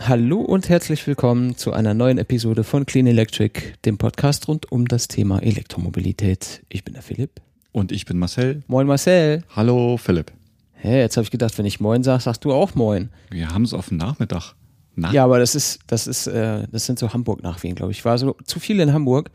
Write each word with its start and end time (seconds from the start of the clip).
Hallo 0.00 0.40
und 0.40 0.68
herzlich 0.68 1.06
willkommen 1.06 1.56
zu 1.56 1.72
einer 1.72 1.94
neuen 1.94 2.18
Episode 2.18 2.64
von 2.64 2.84
Clean 2.84 3.06
Electric, 3.06 3.74
dem 3.84 3.96
Podcast 3.96 4.48
rund 4.48 4.70
um 4.72 4.88
das 4.88 5.08
Thema 5.08 5.42
Elektromobilität. 5.42 6.62
Ich 6.68 6.84
bin 6.84 6.94
der 6.94 7.02
Philipp. 7.02 7.40
Und 7.72 7.92
ich 7.92 8.04
bin 8.04 8.18
Marcel. 8.18 8.62
Moin 8.66 8.86
Marcel. 8.86 9.44
Hallo 9.54 9.96
Philipp. 9.96 10.32
Hä, 10.74 10.88
hey, 10.88 11.00
jetzt 11.00 11.16
habe 11.16 11.24
ich 11.24 11.30
gedacht, 11.30 11.56
wenn 11.58 11.66
ich 11.66 11.80
Moin 11.80 12.02
sage, 12.02 12.22
sagst 12.22 12.44
du 12.44 12.52
auch 12.52 12.74
Moin. 12.74 13.10
Wir 13.30 13.50
haben 13.50 13.62
es 13.62 13.72
auf 13.72 13.88
dem 13.88 13.98
Nachmittag. 13.98 14.54
Nach 14.96 15.12
ja, 15.12 15.24
aber 15.24 15.38
das 15.38 15.54
ist, 15.54 15.78
das 15.86 16.06
ist, 16.06 16.26
äh, 16.26 16.66
das 16.70 16.86
sind 16.86 16.98
so 16.98 17.12
Hamburg-Nachwehen, 17.12 17.74
glaube 17.74 17.92
ich. 17.92 17.98
Ich 17.98 18.04
war 18.04 18.18
so 18.18 18.36
zu 18.44 18.60
viel 18.60 18.80
in 18.80 18.92
Hamburg. 18.92 19.30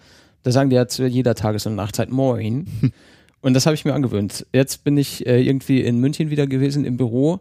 Da 0.45 0.51
sagen 0.51 0.69
die 0.69 0.75
ja 0.75 0.87
zu 0.87 1.07
jeder 1.07 1.33
Tages- 1.33 1.65
und 1.65 1.73
Nachtzeit 1.73 2.11
Moin. 2.11 2.67
und 3.41 3.55
das 3.55 3.65
habe 3.65 3.73
ich 3.73 3.83
mir 3.83 3.95
angewöhnt. 3.95 4.45
Jetzt 4.53 4.83
bin 4.83 4.95
ich 4.95 5.25
äh, 5.25 5.41
irgendwie 5.41 5.81
in 5.81 5.97
München 5.97 6.29
wieder 6.29 6.45
gewesen 6.45 6.85
im 6.85 6.97
Büro 6.97 7.39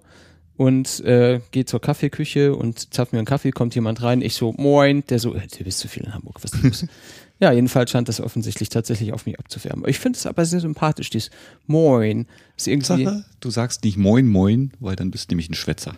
und 0.57 1.01
äh, 1.01 1.43
gehe 1.51 1.67
zur 1.67 1.83
Kaffeeküche 1.83 2.57
und 2.57 2.95
zapf 2.95 3.13
mir 3.13 3.19
einen 3.19 3.27
Kaffee, 3.27 3.51
kommt 3.51 3.75
jemand 3.75 4.01
rein, 4.03 4.23
ich 4.23 4.35
so, 4.35 4.55
moin, 4.57 5.05
der 5.11 5.19
so, 5.19 5.35
äh, 5.35 5.47
du 5.47 5.65
bist 5.65 5.81
zu 5.81 5.89
viel 5.89 6.05
in 6.05 6.15
Hamburg, 6.15 6.43
was 6.43 6.55
ist 6.55 6.63
los? 6.63 6.87
ja, 7.41 7.53
jedenfalls 7.53 7.91
scheint 7.91 8.09
das 8.09 8.23
offensichtlich 8.23 8.71
tatsächlich 8.71 9.13
auf 9.13 9.27
mich 9.27 9.39
abzufärben. 9.39 9.85
Ich 9.87 9.99
finde 9.99 10.17
es 10.17 10.25
aber 10.25 10.47
sehr 10.47 10.61
sympathisch, 10.61 11.11
dieses 11.11 11.29
Moin. 11.67 12.27
Ist 12.57 12.69
irgendwie 12.69 13.07
du 13.41 13.51
sagst 13.51 13.85
nicht 13.85 13.99
Moin, 13.99 14.27
Moin, 14.27 14.73
weil 14.81 14.97
dann 14.97 15.11
bist 15.11 15.31
du 15.31 15.35
nämlich 15.35 15.51
ein 15.51 15.55
Schwätzer. 15.55 15.95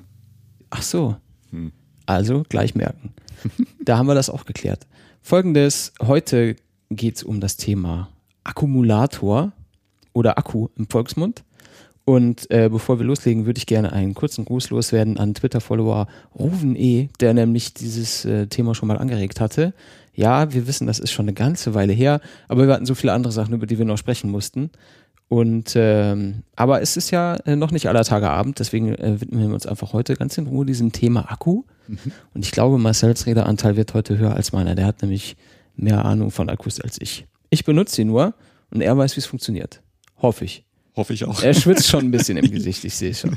Ach 0.70 0.82
so. 0.82 1.14
Hm. 1.52 1.70
Also 2.04 2.42
gleich 2.48 2.74
merken. 2.74 3.14
da 3.84 3.96
haben 3.96 4.08
wir 4.08 4.16
das 4.16 4.28
auch 4.28 4.44
geklärt. 4.44 4.88
Folgendes, 5.22 5.92
heute 6.02 6.56
geht 6.90 7.16
es 7.16 7.22
um 7.22 7.40
das 7.40 7.56
Thema 7.56 8.08
Akkumulator 8.44 9.52
oder 10.12 10.38
Akku 10.38 10.68
im 10.76 10.88
Volksmund. 10.88 11.44
Und 12.04 12.48
äh, 12.52 12.68
bevor 12.70 13.00
wir 13.00 13.06
loslegen, 13.06 13.46
würde 13.46 13.58
ich 13.58 13.66
gerne 13.66 13.92
einen 13.92 14.14
kurzen 14.14 14.44
Gruß 14.44 14.70
loswerden 14.70 15.18
an 15.18 15.34
Twitter-Follower 15.34 16.06
Ruven 16.38 16.76
E., 16.76 17.08
der 17.18 17.34
nämlich 17.34 17.74
dieses 17.74 18.24
äh, 18.24 18.46
Thema 18.46 18.76
schon 18.76 18.86
mal 18.86 18.98
angeregt 18.98 19.40
hatte. 19.40 19.74
Ja, 20.14 20.52
wir 20.52 20.68
wissen, 20.68 20.86
das 20.86 21.00
ist 21.00 21.10
schon 21.10 21.24
eine 21.24 21.34
ganze 21.34 21.74
Weile 21.74 21.92
her, 21.92 22.20
aber 22.46 22.68
wir 22.68 22.74
hatten 22.74 22.86
so 22.86 22.94
viele 22.94 23.12
andere 23.12 23.32
Sachen, 23.32 23.54
über 23.54 23.66
die 23.66 23.76
wir 23.76 23.84
noch 23.84 23.98
sprechen 23.98 24.30
mussten. 24.30 24.70
Und 25.28 25.72
ähm, 25.74 26.44
aber 26.54 26.80
es 26.80 26.96
ist 26.96 27.10
ja 27.10 27.34
äh, 27.44 27.56
noch 27.56 27.72
nicht 27.72 27.88
aller 27.88 28.04
Tage 28.04 28.30
Abend, 28.30 28.60
deswegen 28.60 28.94
äh, 28.94 29.20
widmen 29.20 29.48
wir 29.48 29.52
uns 29.52 29.66
einfach 29.66 29.92
heute 29.92 30.14
ganz 30.14 30.38
in 30.38 30.46
Ruhe 30.46 30.64
diesem 30.64 30.92
Thema 30.92 31.32
Akku. 31.32 31.64
Mhm. 31.88 31.98
Und 32.32 32.44
ich 32.44 32.52
glaube, 32.52 32.78
Marcells 32.78 33.26
Redeanteil 33.26 33.76
wird 33.76 33.94
heute 33.94 34.16
höher 34.16 34.34
als 34.36 34.52
meiner. 34.52 34.76
Der 34.76 34.86
hat 34.86 35.02
nämlich 35.02 35.36
mehr 35.76 36.04
Ahnung 36.04 36.30
von 36.30 36.48
Akkus 36.48 36.80
als 36.80 37.00
ich. 37.00 37.26
Ich 37.50 37.64
benutze 37.64 37.96
sie 37.96 38.04
nur 38.04 38.34
und 38.70 38.80
er 38.80 38.96
weiß, 38.96 39.16
wie 39.16 39.20
es 39.20 39.26
funktioniert. 39.26 39.82
Hoffe 40.20 40.44
ich. 40.44 40.64
Hoffe 40.96 41.12
ich 41.12 41.24
auch. 41.24 41.42
Er 41.42 41.52
schwitzt 41.52 41.86
schon 41.86 42.06
ein 42.06 42.10
bisschen 42.12 42.38
im 42.38 42.50
Gesicht, 42.50 42.84
ich 42.84 42.94
sehe 42.94 43.14
schon. 43.14 43.36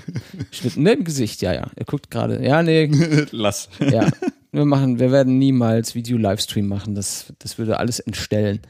Schwitzt, 0.49 0.77
ne, 0.77 0.93
im 0.93 1.03
Gesicht, 1.03 1.41
ja, 1.41 1.53
ja. 1.53 1.69
Er 1.75 1.85
guckt 1.85 2.09
gerade. 2.09 2.43
Ja, 2.45 2.63
nee. 2.63 2.89
Lass. 3.31 3.69
Ja. 3.79 4.09
Wir 4.51 4.65
machen, 4.65 4.99
wir 4.99 5.11
werden 5.11 5.37
niemals 5.37 5.93
Video-Livestream 5.93 6.67
machen. 6.67 6.95
Das, 6.95 7.33
das 7.39 7.57
würde 7.57 7.77
alles 7.77 7.99
entstellen. 7.99 8.61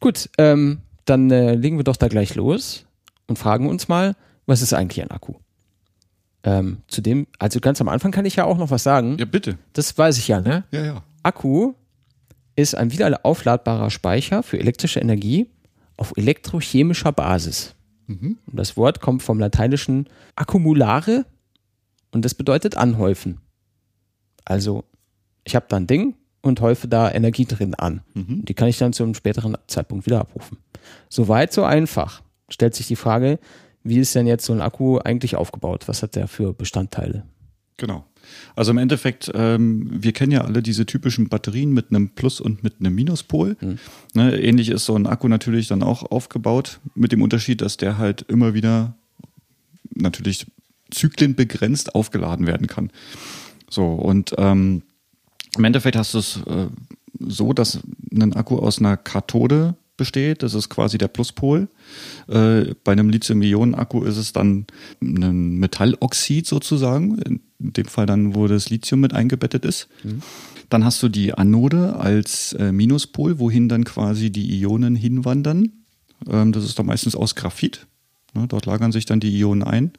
Gut, 0.00 0.28
ähm, 0.38 0.80
dann 1.04 1.30
äh, 1.30 1.54
legen 1.54 1.76
wir 1.76 1.84
doch 1.84 1.96
da 1.96 2.08
gleich 2.08 2.34
los 2.34 2.86
und 3.26 3.38
fragen 3.38 3.68
uns 3.68 3.88
mal, 3.88 4.16
was 4.46 4.62
ist 4.62 4.72
eigentlich 4.72 5.02
ein 5.02 5.10
Akku? 5.10 5.34
Ähm, 6.42 6.78
zu 6.88 7.00
dem, 7.00 7.26
also 7.38 7.60
ganz 7.60 7.80
am 7.80 7.88
Anfang 7.88 8.10
kann 8.10 8.26
ich 8.26 8.36
ja 8.36 8.44
auch 8.44 8.58
noch 8.58 8.70
was 8.70 8.82
sagen. 8.82 9.16
Ja, 9.18 9.24
bitte. 9.24 9.58
Das 9.72 9.96
weiß 9.96 10.18
ich 10.18 10.28
ja, 10.28 10.40
ne? 10.40 10.64
Ja, 10.72 10.84
ja. 10.84 11.04
Akku 11.22 11.74
ist 12.56 12.74
ein 12.74 12.92
wieder 12.92 13.24
aufladbarer 13.24 13.90
Speicher 13.90 14.42
für 14.42 14.58
elektrische 14.58 15.00
Energie 15.00 15.48
auf 15.96 16.12
elektrochemischer 16.16 17.12
Basis. 17.12 17.74
Mhm. 18.06 18.38
Das 18.46 18.76
Wort 18.76 19.00
kommt 19.00 19.22
vom 19.22 19.38
lateinischen 19.38 20.08
accumulare 20.36 21.24
und 22.12 22.24
das 22.24 22.34
bedeutet 22.34 22.76
anhäufen. 22.76 23.40
Also, 24.44 24.84
ich 25.44 25.54
habe 25.56 25.66
da 25.68 25.76
ein 25.76 25.86
Ding 25.86 26.14
und 26.42 26.60
häufe 26.60 26.88
da 26.88 27.10
Energie 27.10 27.46
drin 27.46 27.74
an. 27.74 28.02
Mhm. 28.14 28.44
Die 28.44 28.54
kann 28.54 28.68
ich 28.68 28.78
dann 28.78 28.92
zu 28.92 29.02
einem 29.02 29.14
späteren 29.14 29.56
Zeitpunkt 29.66 30.06
wieder 30.06 30.20
abrufen. 30.20 30.58
Soweit, 31.08 31.52
so 31.52 31.64
einfach. 31.64 32.22
Stellt 32.50 32.74
sich 32.74 32.86
die 32.86 32.96
Frage, 32.96 33.38
wie 33.82 33.98
ist 33.98 34.14
denn 34.14 34.26
jetzt 34.26 34.44
so 34.44 34.52
ein 34.52 34.60
Akku 34.60 34.98
eigentlich 34.98 35.36
aufgebaut? 35.36 35.88
Was 35.88 36.02
hat 36.02 36.14
der 36.14 36.28
für 36.28 36.52
Bestandteile? 36.52 37.24
Genau. 37.78 38.04
Also 38.56 38.70
im 38.70 38.78
Endeffekt, 38.78 39.30
ähm, 39.34 39.88
wir 39.90 40.12
kennen 40.12 40.32
ja 40.32 40.42
alle 40.42 40.62
diese 40.62 40.86
typischen 40.86 41.28
Batterien 41.28 41.72
mit 41.72 41.90
einem 41.90 42.10
Plus- 42.10 42.40
und 42.40 42.62
mit 42.62 42.80
einem 42.80 42.94
Minuspol. 42.94 43.56
Mhm. 43.60 43.78
Ne, 44.14 44.40
ähnlich 44.40 44.68
ist 44.70 44.84
so 44.84 44.94
ein 44.94 45.06
Akku 45.06 45.28
natürlich 45.28 45.68
dann 45.68 45.82
auch 45.82 46.10
aufgebaut, 46.10 46.80
mit 46.94 47.12
dem 47.12 47.22
Unterschied, 47.22 47.60
dass 47.60 47.76
der 47.76 47.98
halt 47.98 48.22
immer 48.28 48.54
wieder 48.54 48.94
natürlich 49.94 50.46
zyklenbegrenzt 50.90 51.94
aufgeladen 51.94 52.46
werden 52.46 52.66
kann. 52.66 52.90
So, 53.70 53.86
und 53.86 54.34
ähm, 54.38 54.82
im 55.56 55.64
Endeffekt 55.64 55.96
hast 55.96 56.14
du 56.14 56.18
es 56.18 56.40
äh, 56.46 56.66
so, 57.18 57.52
dass 57.52 57.80
ein 58.12 58.34
Akku 58.34 58.58
aus 58.58 58.78
einer 58.78 58.96
Kathode 58.96 59.74
besteht. 59.96 60.42
Das 60.42 60.54
ist 60.54 60.68
quasi 60.68 60.98
der 60.98 61.08
Pluspol. 61.08 61.68
Äh, 62.28 62.74
bei 62.82 62.92
einem 62.92 63.10
Lithium-Ionen-Akku 63.10 64.02
ist 64.04 64.16
es 64.16 64.32
dann 64.32 64.66
ein 65.00 65.58
Metalloxid 65.58 66.46
sozusagen. 66.46 67.40
In 67.64 67.72
dem 67.72 67.86
Fall 67.86 68.06
dann, 68.06 68.34
wo 68.34 68.46
das 68.46 68.70
Lithium 68.70 69.00
mit 69.00 69.14
eingebettet 69.14 69.64
ist. 69.64 69.88
Mhm. 70.02 70.22
Dann 70.68 70.84
hast 70.84 71.02
du 71.02 71.08
die 71.08 71.34
Anode 71.34 71.96
als 71.96 72.52
äh, 72.54 72.72
Minuspol, 72.72 73.38
wohin 73.38 73.68
dann 73.68 73.84
quasi 73.84 74.30
die 74.30 74.60
Ionen 74.60 74.94
hinwandern. 74.94 75.72
Ähm, 76.28 76.52
das 76.52 76.64
ist 76.64 76.78
dann 76.78 76.86
meistens 76.86 77.14
aus 77.14 77.34
Graphit. 77.34 77.86
Ne, 78.34 78.46
dort 78.48 78.66
lagern 78.66 78.92
sich 78.92 79.06
dann 79.06 79.20
die 79.20 79.38
Ionen 79.38 79.62
ein. 79.62 79.92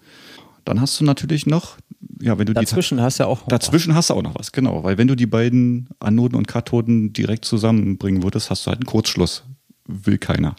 Dann 0.66 0.82
hast 0.82 1.00
du 1.00 1.06
natürlich 1.06 1.46
noch, 1.46 1.78
ja, 2.22 2.38
wenn 2.38 2.48
du 2.48 2.54
dazwischen 2.54 2.98
die, 2.98 3.04
hast 3.04 3.20
du 3.20 3.24
ja 3.24 3.28
auch 3.28 3.48
dazwischen 3.48 3.92
was. 3.92 3.98
hast 3.98 4.10
du 4.10 4.16
auch 4.16 4.24
noch 4.24 4.36
was, 4.36 4.52
genau, 4.52 4.84
weil 4.84 4.98
wenn 4.98 5.08
du 5.08 5.16
die 5.16 5.28
beiden 5.28 5.90
Anoden 6.00 6.36
und 6.36 6.48
Kathoden 6.48 7.14
direkt 7.14 7.46
zusammenbringen 7.46 8.24
würdest, 8.24 8.50
hast 8.50 8.66
du 8.66 8.70
halt 8.70 8.80
einen 8.80 8.88
Kurzschluss 8.88 9.44
will 9.88 10.18
keiner. 10.18 10.56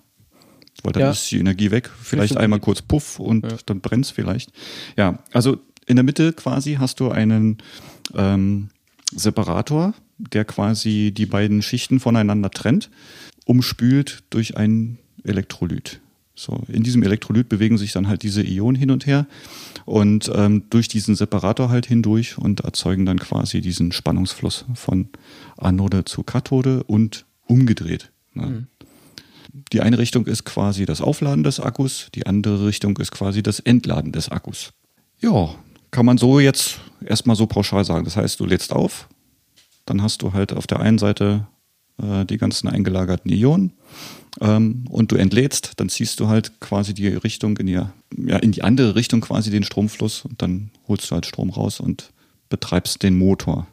Weil 0.82 0.92
dann 0.92 1.02
ja. 1.02 1.10
ist 1.10 1.30
die 1.30 1.38
Energie 1.38 1.70
weg. 1.70 1.90
Vielleicht 2.00 2.36
einmal 2.36 2.60
kurz 2.60 2.82
Puff 2.82 3.18
und 3.18 3.44
ja. 3.50 3.56
dann 3.66 3.80
brennt 3.80 4.04
es 4.04 4.10
vielleicht. 4.10 4.52
Ja, 4.96 5.18
also 5.32 5.58
in 5.86 5.96
der 5.96 6.04
Mitte 6.04 6.32
quasi 6.32 6.74
hast 6.74 7.00
du 7.00 7.10
einen 7.10 7.58
ähm, 8.14 8.68
Separator, 9.14 9.94
der 10.18 10.44
quasi 10.44 11.12
die 11.14 11.26
beiden 11.26 11.62
Schichten 11.62 12.00
voneinander 12.00 12.50
trennt, 12.50 12.90
umspült 13.44 14.24
durch 14.30 14.56
ein 14.56 14.98
Elektrolyt. 15.24 16.00
So, 16.34 16.64
in 16.68 16.82
diesem 16.82 17.02
Elektrolyt 17.02 17.48
bewegen 17.48 17.78
sich 17.78 17.92
dann 17.92 18.08
halt 18.08 18.22
diese 18.22 18.42
Ionen 18.42 18.76
hin 18.76 18.90
und 18.90 19.06
her 19.06 19.26
und 19.86 20.30
ähm, 20.34 20.64
durch 20.68 20.86
diesen 20.86 21.14
Separator 21.14 21.70
halt 21.70 21.86
hindurch 21.86 22.36
und 22.36 22.60
erzeugen 22.60 23.06
dann 23.06 23.18
quasi 23.18 23.62
diesen 23.62 23.90
Spannungsfluss 23.90 24.66
von 24.74 25.08
Anode 25.56 26.04
zu 26.04 26.24
Kathode 26.24 26.82
und 26.82 27.24
umgedreht. 27.46 28.10
Ne? 28.34 28.46
Mhm 28.46 28.66
die 29.72 29.80
eine 29.80 29.98
Richtung 29.98 30.26
ist 30.26 30.44
quasi 30.44 30.84
das 30.84 31.00
Aufladen 31.00 31.44
des 31.44 31.60
Akkus, 31.60 32.08
die 32.14 32.26
andere 32.26 32.66
Richtung 32.66 32.96
ist 32.98 33.12
quasi 33.12 33.42
das 33.42 33.60
Entladen 33.60 34.12
des 34.12 34.28
Akkus. 34.28 34.72
Ja, 35.20 35.54
kann 35.90 36.06
man 36.06 36.18
so 36.18 36.40
jetzt 36.40 36.80
erstmal 37.04 37.36
so 37.36 37.46
pauschal 37.46 37.84
sagen. 37.84 38.04
Das 38.04 38.16
heißt, 38.16 38.40
du 38.40 38.46
lädst 38.46 38.72
auf, 38.72 39.08
dann 39.84 40.02
hast 40.02 40.22
du 40.22 40.32
halt 40.32 40.52
auf 40.52 40.66
der 40.66 40.80
einen 40.80 40.98
Seite 40.98 41.46
äh, 42.02 42.24
die 42.24 42.38
ganzen 42.38 42.68
eingelagerten 42.68 43.30
Ionen 43.30 43.72
ähm, 44.40 44.84
und 44.90 45.12
du 45.12 45.16
entlädst, 45.16 45.72
dann 45.76 45.88
ziehst 45.88 46.20
du 46.20 46.28
halt 46.28 46.60
quasi 46.60 46.94
die 46.94 47.08
Richtung 47.08 47.56
in 47.58 47.66
die, 47.66 47.72
ja, 47.72 48.36
in 48.36 48.52
die 48.52 48.62
andere 48.62 48.94
Richtung 48.94 49.20
quasi 49.20 49.50
den 49.50 49.62
Stromfluss 49.62 50.24
und 50.24 50.42
dann 50.42 50.70
holst 50.88 51.10
du 51.10 51.14
halt 51.14 51.26
Strom 51.26 51.50
raus 51.50 51.80
und 51.80 52.12
betreibst 52.48 53.02
den 53.02 53.16
Motor. 53.18 53.66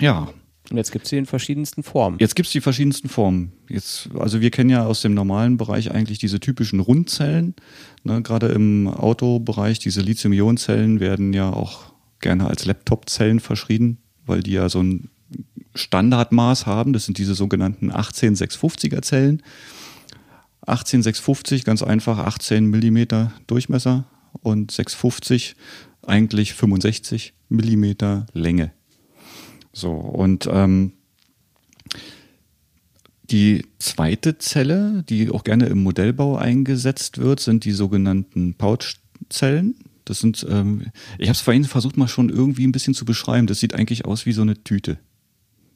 Ja, 0.00 0.28
und 0.70 0.78
jetzt 0.78 0.92
gibt 0.92 1.04
es 1.04 1.10
sie 1.10 1.18
in 1.18 1.26
verschiedensten 1.26 1.82
Formen. 1.82 2.16
Jetzt 2.18 2.34
gibt 2.36 2.46
es 2.46 2.52
die 2.52 2.62
verschiedensten 2.62 3.08
Formen. 3.08 3.52
Jetzt, 3.68 4.08
also 4.18 4.40
wir 4.40 4.50
kennen 4.50 4.70
ja 4.70 4.86
aus 4.86 5.02
dem 5.02 5.12
normalen 5.12 5.58
Bereich 5.58 5.90
eigentlich 5.90 6.18
diese 6.18 6.40
typischen 6.40 6.80
Rundzellen. 6.80 7.54
Ne, 8.02 8.22
Gerade 8.22 8.48
im 8.48 8.88
Autobereich, 8.88 9.78
diese 9.78 10.00
Lithium-Ionen-Zellen 10.00 11.00
werden 11.00 11.34
ja 11.34 11.52
auch 11.52 11.92
gerne 12.20 12.46
als 12.46 12.64
Laptop-Zellen 12.64 13.40
verschrieben, 13.40 13.98
weil 14.24 14.42
die 14.42 14.52
ja 14.52 14.70
so 14.70 14.82
ein 14.82 15.10
Standardmaß 15.74 16.64
haben. 16.64 16.94
Das 16.94 17.04
sind 17.04 17.18
diese 17.18 17.34
sogenannten 17.34 17.90
18650er 17.90 19.02
Zellen. 19.02 19.42
18650, 20.66 21.64
ganz 21.64 21.82
einfach, 21.82 22.18
18 22.18 22.64
Millimeter 22.64 23.32
Durchmesser 23.46 24.04
und 24.40 24.70
650 24.70 25.56
eigentlich 26.06 26.54
65 26.54 27.34
Millimeter 27.50 28.26
Länge. 28.32 28.72
So, 29.74 29.90
und 29.90 30.48
ähm, 30.50 30.92
die 33.30 33.66
zweite 33.78 34.38
Zelle, 34.38 35.04
die 35.08 35.30
auch 35.30 35.44
gerne 35.44 35.66
im 35.66 35.82
Modellbau 35.82 36.36
eingesetzt 36.36 37.18
wird, 37.18 37.40
sind 37.40 37.64
die 37.64 37.72
sogenannten 37.72 38.54
Pouchzellen. 38.54 39.74
Das 40.04 40.20
sind, 40.20 40.46
ähm, 40.48 40.86
ich 41.18 41.28
habe 41.28 41.34
es 41.34 41.40
vorhin 41.40 41.64
versucht 41.64 41.96
mal 41.96 42.08
schon 42.08 42.28
irgendwie 42.28 42.66
ein 42.66 42.72
bisschen 42.72 42.94
zu 42.94 43.04
beschreiben. 43.04 43.46
Das 43.46 43.60
sieht 43.60 43.74
eigentlich 43.74 44.04
aus 44.04 44.26
wie 44.26 44.32
so 44.32 44.42
eine 44.42 44.62
Tüte. 44.62 44.98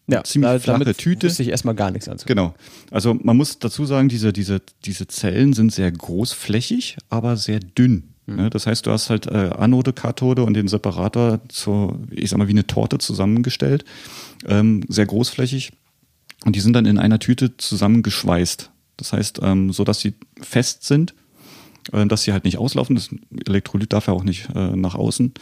Ja, 0.07 0.23
ziemlich 0.25 0.51
da, 0.51 0.59
flache 0.59 0.95
Tüte. 0.95 1.27
Wüsste 1.27 1.43
ich 1.43 1.49
erstmal 1.49 1.75
gar 1.75 1.91
nichts 1.91 2.09
anzufangen. 2.09 2.37
Genau. 2.37 2.55
Also 2.91 3.15
man 3.15 3.37
muss 3.37 3.59
dazu 3.59 3.85
sagen, 3.85 4.09
diese, 4.09 4.33
diese, 4.33 4.63
diese 4.85 5.07
Zellen 5.07 5.53
sind 5.53 5.73
sehr 5.73 5.91
großflächig, 5.91 6.97
aber 7.11 7.37
sehr 7.37 7.61
dünn. 7.61 8.15
Mhm. 8.29 8.51
Das 8.51 8.67
heißt, 8.67 8.87
du 8.87 8.91
hast 8.91 9.11
halt 9.11 9.27
äh, 9.27 9.51
Anode, 9.57 9.93
Kathode 9.93 10.45
und 10.45 10.55
den 10.55 10.69
Separator 10.69 11.41
zur, 11.49 11.99
ich 12.11 12.31
sag 12.31 12.39
mal, 12.39 12.49
wie 12.49 12.53
eine 12.53 12.67
Torte 12.67 12.99
zusammengestellt. 12.99 13.85
Ähm, 14.47 14.85
sehr 14.89 15.07
großflächig. 15.07 15.73
Und 16.45 16.55
die 16.55 16.61
sind 16.61 16.75
dann 16.75 16.87
in 16.87 16.99
einer 16.99 17.19
Tüte 17.19 17.57
zusammengeschweißt. 17.57 18.71
Das 18.97 19.13
heißt, 19.13 19.41
ähm, 19.43 19.73
so 19.73 19.85
dass 19.85 20.01
sie 20.01 20.15
fest 20.41 20.85
sind, 20.85 21.15
äh, 21.93 22.07
dass 22.07 22.23
sie 22.23 22.33
halt 22.33 22.45
nicht 22.45 22.59
auslaufen. 22.59 22.97
Das 22.97 23.09
Elektrolyt 23.47 23.93
darf 23.93 24.07
ja 24.07 24.13
auch 24.13 24.25
nicht 24.25 24.49
äh, 24.55 24.77
nach 24.77 24.95
außen 24.95 25.33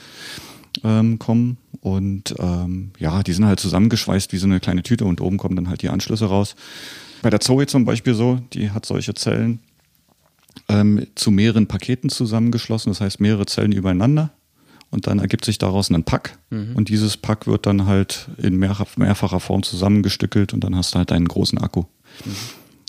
ähm, 0.85 1.19
kommen. 1.19 1.59
Und 1.81 2.35
ähm, 2.39 2.93
ja, 2.99 3.23
die 3.23 3.33
sind 3.33 3.47
halt 3.47 3.61
zusammengeschweißt 3.61 4.33
wie 4.33 4.39
so 4.39 4.47
eine 4.47 4.61
kleine 4.61 4.83
Tüte 4.83 5.05
und 5.05 5.21
oben 5.21 5.39
kommen 5.39 5.57
dann 5.57 5.69
halt 5.69 5.83
die 5.83 5.89
Anschlüsse 5.89 6.27
raus. 6.27 6.55
Bei 7.23 7.31
der 7.31 7.41
Zoe 7.41 7.67
zum 7.67 7.85
Beispiel 7.85 8.15
so, 8.15 8.41
die 8.53 8.71
hat 8.71 8.87
solche 8.87 9.15
Zellen 9.15 9.61
ähm, 10.69 11.07
zu 11.15 11.31
mehreren 11.31 11.67
Paketen 11.67 12.11
zusammengeschlossen, 12.11 12.91
das 12.91 13.01
heißt 13.01 13.21
mehrere 13.21 13.47
Zellen 13.47 13.73
übereinander. 13.73 14.33
Und 14.91 15.09
dann 15.09 15.19
ergibt 15.19 15.45
sich 15.45 15.59
daraus 15.59 15.91
ein 15.91 16.05
Pack. 16.05 16.39
Mhm. 16.51 16.77
Und 16.77 16.89
dieses 16.89 17.17
Pack 17.17 17.47
wird 17.47 17.67
dann 17.67 17.87
halt 17.87 18.29
in 18.39 18.57
mehrfach, 18.57 18.97
mehrfacher 18.97 19.41
Form 19.41 19.63
zusammengestückelt 19.63 20.55
und 20.55 20.63
dann 20.63 20.77
hast 20.77 20.95
du 20.95 20.99
halt 20.99 21.13
einen 21.13 21.27
großen 21.27 21.59
Akku. 21.59 21.83
Mhm. 22.25 22.31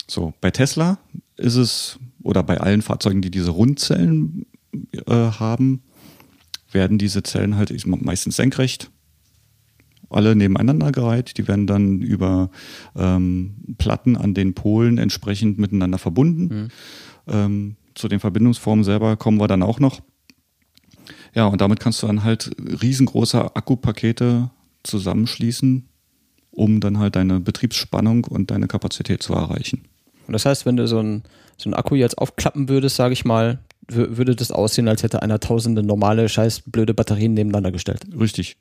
So, 0.06 0.32
bei 0.40 0.50
Tesla 0.50 0.98
ist 1.36 1.56
es, 1.56 1.98
oder 2.22 2.42
bei 2.42 2.58
allen 2.58 2.82
Fahrzeugen, 2.82 3.20
die 3.20 3.30
diese 3.30 3.50
Rundzellen 3.50 4.46
äh, 5.06 5.12
haben, 5.12 5.82
werden 6.70 6.98
diese 6.98 7.22
Zellen 7.22 7.56
halt 7.56 7.72
meistens 7.86 8.36
senkrecht, 8.36 8.90
alle 10.10 10.34
nebeneinander 10.34 10.92
gereiht. 10.92 11.36
Die 11.38 11.48
werden 11.48 11.66
dann 11.66 12.00
über 12.00 12.50
ähm, 12.96 13.54
Platten 13.78 14.16
an 14.16 14.34
den 14.34 14.54
Polen 14.54 14.98
entsprechend 14.98 15.58
miteinander 15.58 15.98
verbunden. 15.98 16.62
Mhm. 16.62 16.68
Ähm, 17.28 17.76
zu 17.94 18.08
den 18.08 18.20
Verbindungsformen 18.20 18.84
selber 18.84 19.16
kommen 19.16 19.40
wir 19.40 19.48
dann 19.48 19.62
auch 19.62 19.80
noch. 19.80 20.00
Ja, 21.34 21.46
und 21.46 21.60
damit 21.60 21.80
kannst 21.80 22.02
du 22.02 22.06
dann 22.06 22.24
halt 22.24 22.50
riesengroße 22.58 23.56
Akkupakete 23.56 24.50
zusammenschließen, 24.82 25.88
um 26.50 26.80
dann 26.80 26.98
halt 26.98 27.16
deine 27.16 27.40
Betriebsspannung 27.40 28.24
und 28.24 28.50
deine 28.50 28.66
Kapazität 28.66 29.22
zu 29.22 29.34
erreichen. 29.34 29.84
Und 30.26 30.32
das 30.32 30.46
heißt, 30.46 30.66
wenn 30.66 30.76
du 30.76 30.86
so 30.86 30.98
einen 30.98 31.22
so 31.56 31.70
Akku 31.72 31.94
jetzt 31.94 32.18
aufklappen 32.18 32.68
würdest, 32.68 32.96
sage 32.96 33.12
ich 33.12 33.24
mal, 33.24 33.58
würde 33.88 34.36
das 34.36 34.52
aussehen, 34.52 34.86
als 34.86 35.02
hätte 35.02 35.22
einer 35.22 35.40
tausende 35.40 35.82
normale, 35.82 36.28
scheiß 36.28 36.62
blöde 36.66 36.94
Batterien 36.94 37.34
nebeneinander 37.34 37.72
gestellt. 37.72 38.02
Richtig. 38.18 38.56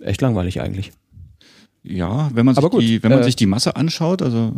Echt 0.00 0.20
langweilig 0.20 0.60
eigentlich. 0.60 0.92
Ja, 1.82 2.30
wenn 2.34 2.46
man, 2.46 2.54
sich, 2.54 2.64
gut, 2.64 2.82
die, 2.82 3.02
wenn 3.02 3.10
man 3.10 3.20
äh, 3.20 3.24
sich 3.24 3.36
die 3.36 3.46
Masse 3.46 3.76
anschaut, 3.76 4.22
also 4.22 4.54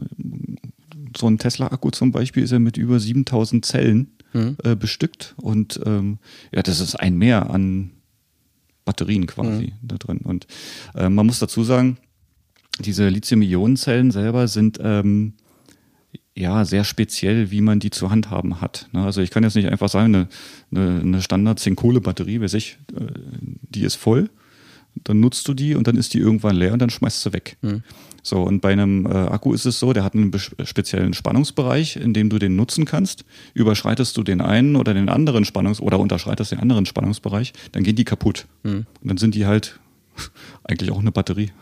so 1.19 1.27
ein 1.27 1.39
Tesla-Akku 1.39 1.91
zum 1.91 2.13
Beispiel 2.13 2.43
ist 2.43 2.53
ja 2.53 2.59
mit 2.59 2.77
über 2.77 3.01
7000 3.01 3.65
Zellen 3.65 4.09
mhm. 4.33 4.57
äh, 4.63 4.77
bestückt 4.77 5.35
und 5.37 5.81
ähm, 5.85 6.19
ja, 6.53 6.63
das 6.63 6.81
ist 6.81 6.97
ein 6.97 7.17
Mehr 7.17 7.51
an 7.51 7.91
Batterien 8.85 9.27
quasi 9.27 9.67
mhm. 9.67 9.73
da 9.83 9.97
drin. 9.97 10.19
Und 10.19 10.47
äh, 10.95 11.09
man 11.09 11.27
muss 11.27 11.39
dazu 11.39 11.65
sagen, 11.65 11.99
diese 12.79 13.09
Lithium-Ionen-Zellen 13.09 14.11
selber 14.11 14.49
sind 14.49 14.79
ähm, 14.83 15.35
ja 16.35 16.65
sehr 16.65 16.85
speziell, 16.85 17.51
wie 17.51 17.61
man 17.61 17.81
die 17.81 17.91
zu 17.91 18.11
handhaben 18.11 18.61
hat. 18.61 18.89
Ne? 18.93 19.03
Also 19.03 19.23
ich 19.23 19.31
kann 19.31 19.43
jetzt 19.43 19.57
nicht 19.57 19.69
einfach 19.69 19.89
sagen, 19.89 20.15
eine, 20.15 20.29
eine, 20.71 21.01
eine 21.01 21.23
Standard-Zink-Kohle-Batterie, 21.23 22.41
weiß 22.41 22.55
ich, 22.55 22.79
äh, 22.95 23.07
die 23.63 23.83
ist 23.83 23.97
voll, 23.97 24.31
dann 25.05 25.21
nutzt 25.21 25.49
du 25.49 25.55
die 25.55 25.75
und 25.75 25.87
dann 25.87 25.97
ist 25.97 26.15
die 26.15 26.19
irgendwann 26.19 26.57
leer 26.57 26.73
und 26.73 26.79
dann 26.79 26.91
schmeißt 26.91 27.27
du 27.27 27.33
weg. 27.33 27.57
Mhm. 27.63 27.83
So, 28.27 28.43
und 28.43 28.61
bei 28.61 28.73
einem 28.73 29.07
äh, 29.07 29.11
Akku 29.11 29.55
ist 29.55 29.67
es 29.67 29.79
so, 29.79 29.93
der 29.93 30.03
hat 30.03 30.15
einen 30.15 30.33
speziellen 30.65 31.15
Spannungsbereich, 31.15 31.95
in 31.95 32.13
dem 32.13 32.29
du 32.29 32.41
den 32.41 32.57
nutzen 32.57 32.85
kannst. 32.85 33.25
Überschreitest 33.55 34.17
du 34.17 34.25
den 34.25 34.41
einen 34.41 34.75
oder 34.75 34.95
den 34.95 35.09
anderen 35.09 35.45
Spannungs- 35.45 35.81
oder 35.81 36.01
unterschreitest 36.01 36.51
den 36.51 36.59
anderen 36.59 36.87
Spannungsbereich, 36.87 37.53
dann 37.71 37.85
gehen 37.85 37.95
die 37.95 38.03
kaputt. 38.03 38.47
Mhm. 38.65 38.87
Und 39.01 39.09
dann 39.09 39.17
sind 39.17 39.37
die 39.37 39.47
halt 39.47 39.79
eigentlich 40.65 40.91
auch 40.91 40.99
eine 40.99 41.13
Batterie. 41.13 41.53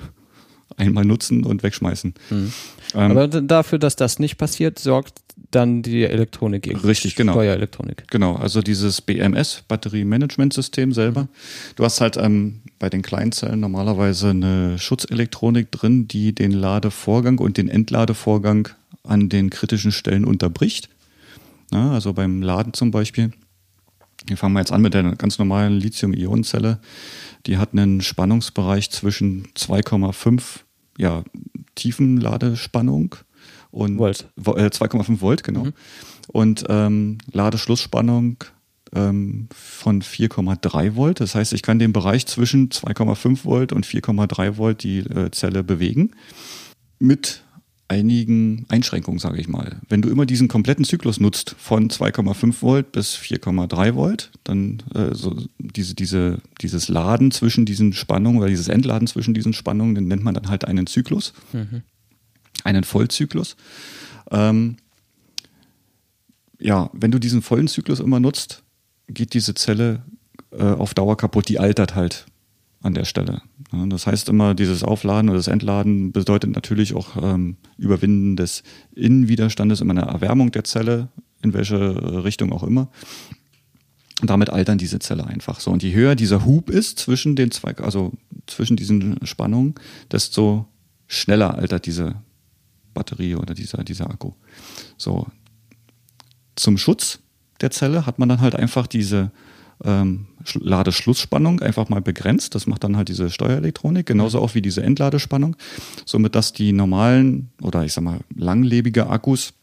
Einmal 0.77 1.05
nutzen 1.05 1.45
und 1.45 1.63
wegschmeißen. 1.63 2.15
Mhm. 2.31 2.53
Ähm, 2.95 3.11
Aber 3.11 3.29
dafür, 3.29 3.79
dass 3.79 3.97
das 3.97 4.19
nicht 4.19 4.39
passiert, 4.39 4.79
sorgt 4.79 5.21
dann 5.51 5.83
die 5.83 6.05
Elektronik. 6.05 6.85
Richtig, 6.85 7.17
genau. 7.17 7.33
Steuerelektronik. 7.33 8.05
Genau, 8.11 8.37
also 8.37 8.61
dieses 8.61 9.01
BMS, 9.01 9.63
Batterie-Management-System 9.69 10.93
selber. 10.93 11.23
Mhm. 11.23 11.29
Du 11.77 11.85
hast 11.85 12.01
halt 12.01 12.17
ähm, 12.17 12.61
bei 12.79 12.89
den 12.89 13.03
Kleinzellen 13.03 13.61
normalerweise 13.61 14.31
eine 14.31 14.79
Schutzelektronik 14.79 15.71
drin, 15.71 16.09
die 16.09 16.35
den 16.35 16.53
Ladevorgang 16.53 17.39
und 17.39 17.57
den 17.57 17.69
Entladevorgang 17.69 18.69
an 19.05 19.29
den 19.29 19.51
kritischen 19.51 19.93
Stellen 19.93 20.25
unterbricht. 20.25 20.89
Ja, 21.73 21.93
also 21.93 22.13
beim 22.13 22.43
Laden 22.43 22.73
zum 22.73 22.91
Beispiel. 22.91 23.33
Hier 24.27 24.37
fangen 24.37 24.55
wir 24.55 24.61
jetzt 24.61 24.73
an 24.73 24.81
mit 24.81 24.95
der 24.95 25.03
ganz 25.17 25.39
normalen 25.39 25.75
Lithium-Ionen-Zelle. 25.75 26.79
Die 27.47 27.59
hat 27.59 27.73
einen 27.73 28.01
Spannungsbereich 28.01 28.91
zwischen 28.91 29.49
2,5 29.55 30.61
ja, 30.99 31.23
Tiefenladespannung 31.75 33.17
und 33.71 33.99
Volt. 33.99 34.29
Äh, 34.37 34.71
2,5 34.71 35.21
Volt, 35.21 35.45
genau. 35.45 35.65
Mhm. 35.65 35.73
Und 36.29 36.65
ähm, 36.69 37.19
Ladeschlussspannung 37.33 38.45
ähm, 38.95 39.49
von 39.53 40.03
4,3 40.03 40.97
Volt. 40.97 41.21
Das 41.21 41.35
heißt, 41.35 41.53
ich 41.53 41.63
kann 41.63 41.79
den 41.79 41.93
Bereich 41.93 42.27
zwischen 42.27 42.71
2,5 42.71 43.45
Volt 43.45 43.73
und 43.73 43.87
4,3 43.87 44.57
Volt 44.57 44.83
die 44.83 44.99
äh, 44.99 45.31
Zelle 45.31 45.63
bewegen. 45.63 46.13
Mit 46.99 47.44
einigen 47.89 48.65
Einschränkungen, 48.69 49.19
sage 49.19 49.41
ich 49.41 49.49
mal. 49.49 49.81
Wenn 49.89 50.03
du 50.03 50.09
immer 50.09 50.27
diesen 50.27 50.49
kompletten 50.49 50.85
Zyklus 50.85 51.21
nutzt, 51.21 51.55
von 51.59 51.91
2,5 51.91 52.63
Volt 52.63 52.93
bis 52.93 53.15
4,3 53.17 53.95
Volt, 53.95 54.31
dann 54.43 54.83
äh, 54.95 55.15
so 55.15 55.37
diese, 55.59 55.95
diese, 55.95 56.39
dieses 56.61 56.89
Laden 56.89 57.31
zwischen 57.31 57.67
diesen 57.67 57.93
Spannungen 57.93 58.39
oder 58.39 58.49
dieses 58.49 58.69
Entladen 58.69 59.07
zwischen 59.07 59.35
diesen 59.35 59.53
Spannungen, 59.53 59.95
den 59.95 60.09
nennt 60.09 60.25
man 60.25 60.35
dann 60.35 60.49
halt 60.49 60.65
einen 60.65 60.87
Zyklus. 60.87 61.35
Mhm 61.53 61.83
einen 62.65 62.85
Vollzyklus. 62.85 63.57
Ähm, 64.31 64.77
ja, 66.59 66.91
wenn 66.93 67.11
du 67.11 67.19
diesen 67.19 67.43
vollen 67.43 67.69
Zyklus 67.69 68.01
immer 68.01 68.21
nutzt, 68.21 68.63
geht 69.09 69.35
diese 69.35 69.55
Zelle 69.55 70.03
äh, 70.51 70.63
auf 70.63 70.95
Dauer 70.95 71.17
kaputt, 71.17 71.49
die 71.49 71.59
altert 71.59 71.95
halt 71.95 72.27
an 72.83 72.95
der 72.95 73.05
Stelle. 73.05 73.43
Ja, 73.75 73.87
das 73.87 74.07
heißt 74.07 74.29
immer, 74.29 74.55
dieses 74.55 74.83
Aufladen 74.83 75.31
oder 75.31 75.39
das 75.39 75.49
Entladen 75.49 76.13
bedeutet 76.13 76.51
natürlich 76.51 76.95
auch 76.95 77.17
ähm, 77.21 77.57
Überwinden 77.77 78.37
des 78.37 78.63
Innenwiderstandes, 78.95 79.81
immer 79.81 79.93
eine 79.93 80.03
Erwärmung 80.03 80.53
der 80.53 80.65
Zelle, 80.65 81.09
in 81.43 81.55
welche 81.55 82.25
Richtung 82.25 82.53
auch 82.53 82.63
immer. 82.63 82.89
Und 84.21 84.31
damit 84.31 84.51
altern 84.51 84.79
diese 84.79 85.01
Zelle 85.01 85.27
einfach 85.27 85.61
so. 85.61 85.71
Und 85.71 85.83
je 85.83 85.93
höher 85.93 86.15
dieser 86.15 86.45
Hub 86.45 86.71
ist 86.71 86.99
zwischen 86.99 87.37
den 87.37 87.51
zwei, 87.51 87.77
also 87.77 88.13
zwischen 88.47 88.77
diesen 88.77 89.19
Spannungen, 89.27 89.75
desto 90.11 90.67
schneller 91.07 91.55
altert 91.55 91.87
diese 91.87 92.17
Batterie 92.93 93.35
oder 93.35 93.55
dieser, 93.55 93.83
dieser 93.83 94.09
Akku. 94.09 94.33
So. 94.97 95.27
Zum 96.55 96.79
Schutz 96.79 97.19
der 97.61 97.73
Zelle 97.73 98.07
hat 98.07 98.19
man 98.19 98.29
dann 98.29 98.41
halt 98.41 98.55
einfach 98.55 98.87
diese 98.87 99.33
ähm, 99.83 100.27
Ladeschlussspannung 100.55 101.61
einfach 101.61 101.89
mal 101.89 102.01
begrenzt. 102.01 102.55
Das 102.55 102.67
macht 102.67 102.85
dann 102.85 102.97
halt 102.97 103.09
diese 103.09 103.31
Steuerelektronik, 103.31 104.07
genauso 104.07 104.41
auch 104.41 104.55
wie 104.55 104.63
diese 104.63 104.83
Entladespannung. 104.83 105.57
Somit, 106.05 106.35
dass 106.35 106.53
die 106.53 106.73
normalen 106.73 107.51
oder 107.63 107.85
ich 107.85 107.93
sag 107.93 108.05
mal 108.05 108.21
langlebige 108.35 109.09
Akkus, 109.09 109.55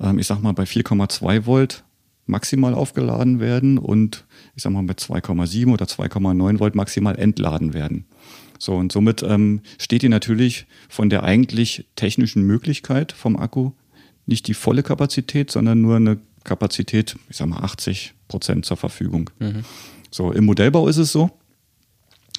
ähm, 0.00 0.18
ich 0.18 0.26
sag 0.26 0.42
mal 0.42 0.52
bei 0.52 0.64
4,2 0.64 1.46
Volt 1.46 1.84
maximal 2.26 2.74
aufgeladen 2.74 3.40
werden 3.40 3.78
und 3.78 4.24
ich 4.54 4.62
sag 4.62 4.72
mal 4.72 4.82
bei 4.84 4.94
2,7 4.94 5.72
oder 5.72 5.86
2,9 5.86 6.60
Volt 6.60 6.74
maximal 6.74 7.18
entladen 7.18 7.74
werden. 7.74 8.06
So, 8.58 8.76
und 8.76 8.92
somit 8.92 9.24
ähm, 9.24 9.60
steht 9.78 10.02
dir 10.02 10.08
natürlich 10.08 10.66
von 10.88 11.10
der 11.10 11.24
eigentlich 11.24 11.88
technischen 11.96 12.44
Möglichkeit 12.44 13.10
vom 13.10 13.36
Akku 13.36 13.72
nicht 14.24 14.46
die 14.46 14.54
volle 14.54 14.84
Kapazität, 14.84 15.50
sondern 15.50 15.80
nur 15.80 15.96
eine 15.96 16.18
Kapazität, 16.44 17.16
ich 17.28 17.36
sag 17.36 17.48
mal 17.48 17.58
80 17.58 18.14
Prozent 18.32 18.64
zur 18.64 18.78
Verfügung. 18.78 19.28
Mhm. 19.38 19.64
So, 20.10 20.32
im 20.32 20.46
Modellbau 20.46 20.88
ist 20.88 20.96
es 20.96 21.12
so, 21.12 21.30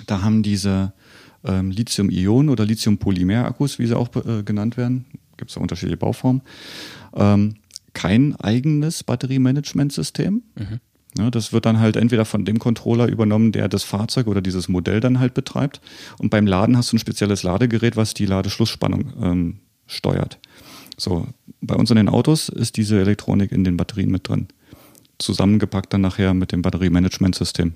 da 0.08 0.24
haben 0.24 0.42
diese 0.42 0.92
ähm, 1.44 1.70
Lithium-Ionen 1.70 2.50
oder 2.50 2.66
Lithium-Polymer-Akkus, 2.66 3.78
wie 3.78 3.86
sie 3.86 3.96
auch 3.96 4.10
äh, 4.16 4.42
genannt 4.44 4.76
werden, 4.76 5.06
gibt 5.38 5.52
es 5.52 5.56
ja 5.56 5.62
unterschiedliche 5.62 5.98
Bauformen, 5.98 6.42
ähm, 7.16 7.56
kein 7.94 8.36
eigenes 8.38 9.04
Batteriemanagementsystem. 9.04 10.42
Mhm. 10.56 10.80
Ja, 11.20 11.30
das 11.30 11.54
wird 11.54 11.68
dann 11.68 11.80
halt 11.80 11.96
entweder 11.96 12.26
von 12.26 12.44
dem 12.44 12.58
Controller 12.58 13.08
übernommen, 13.08 13.52
der 13.52 13.70
das 13.70 13.84
Fahrzeug 13.84 14.26
oder 14.26 14.42
dieses 14.42 14.68
Modell 14.68 15.00
dann 15.00 15.20
halt 15.20 15.36
betreibt. 15.36 15.80
Und 16.18 16.32
beim 16.32 16.48
Laden 16.48 16.76
hast 16.76 16.92
du 16.92 16.96
ein 16.96 17.00
spezielles 17.00 17.44
Ladegerät, 17.44 17.96
was 17.96 18.16
die 18.16 18.26
Ladeschlussspannung 18.26 19.14
ähm, 19.22 19.60
steuert. 19.86 20.40
So, 20.98 21.28
bei 21.62 21.76
uns 21.76 21.92
in 21.92 21.98
den 21.98 22.10
Autos 22.10 22.50
ist 22.50 22.78
diese 22.78 23.00
Elektronik 23.00 23.52
in 23.52 23.64
den 23.64 23.78
Batterien 23.78 24.10
mit 24.10 24.28
drin. 24.28 24.48
Zusammengepackt 25.20 25.94
dann 25.94 26.02
nachher 26.02 26.34
mit 26.34 26.52
dem 26.52 26.62
Batteriemanagementsystem. 26.62 27.74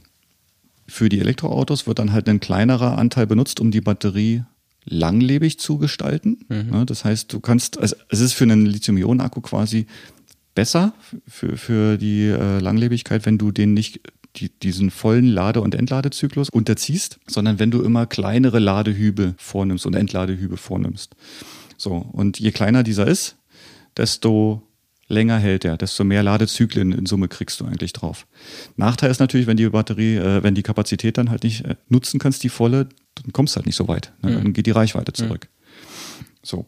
Für 0.88 1.10
die 1.10 1.20
Elektroautos 1.20 1.88
wird 1.88 2.00
dann 2.00 2.14
halt 2.14 2.30
ein 2.30 2.40
kleinerer 2.40 2.98
Anteil 2.98 3.28
benutzt, 3.28 3.60
um 3.60 3.72
die 3.72 3.82
Batterie 3.82 4.44
langlebig 4.86 5.60
zu 5.60 5.78
gestalten. 5.78 6.46
Mhm. 6.48 6.70
Ja, 6.72 6.86
das 6.86 7.04
heißt, 7.04 7.32
du 7.34 7.40
kannst, 7.40 7.78
also 7.80 7.96
es 8.10 8.22
ist 8.22 8.34
für 8.34 8.46
einen 8.46 8.66
Lithium-Ionen-Akku 8.66 9.42
quasi 9.42 9.86
besser 10.56 10.94
für, 11.28 11.58
für 11.58 11.98
die 11.98 12.24
äh, 12.24 12.60
Langlebigkeit, 12.60 13.26
wenn 13.26 13.38
du 13.38 13.52
den 13.52 13.74
nicht 13.74 14.02
die, 14.38 14.50
diesen 14.50 14.92
vollen 14.92 15.28
Lade- 15.28 15.62
und 15.62 15.76
Entladezyklus 15.76 16.50
unterziehst, 16.50 17.20
sondern 17.28 17.60
wenn 17.60 17.72
du 17.72 17.82
immer 17.82 18.06
kleinere 18.06 18.60
Ladehübe 18.60 19.36
vornimmst 19.38 19.86
und 19.86 19.96
Entladehübe 19.96 20.58
vornimmst. 20.58 21.16
So, 21.78 21.94
und 21.94 22.40
je 22.40 22.52
kleiner 22.52 22.84
dieser 22.84 23.08
ist, 23.08 23.36
desto 23.98 24.67
länger 25.08 25.38
hält 25.38 25.66
er, 25.66 25.78
desto 25.78 26.04
mehr 26.04 26.24
Ladezyklen 26.24 26.92
in 26.92 27.06
Summe 27.06 27.28
kriegst 27.28 27.60
du 27.60 27.66
eigentlich 27.66 27.94
drauf. 27.94 28.28
Nachteil 28.76 29.10
ist 29.12 29.20
natürlich, 29.20 29.48
wenn 29.48 29.58
die 29.58 29.70
Batterie, 29.70 30.16
äh, 30.16 30.44
wenn 30.44 30.56
die 30.56 30.64
Kapazität 30.64 31.18
dann 31.18 31.30
halt 31.30 31.44
nicht 31.44 31.66
äh, 31.66 31.76
nutzen 31.90 32.20
kannst, 32.20 32.44
die 32.44 32.50
volle, 32.50 32.90
dann 33.16 33.34
kommst 33.34 33.56
du 33.56 33.58
halt 33.58 33.66
nicht 33.66 33.76
so 33.76 33.88
weit. 33.88 34.14
Ne? 34.22 34.34
Dann 34.34 34.54
geht 34.54 34.66
die 34.66 34.72
Reichweite 34.72 35.14
zurück. 35.14 35.48
Mhm. 35.48 36.26
So. 36.44 36.66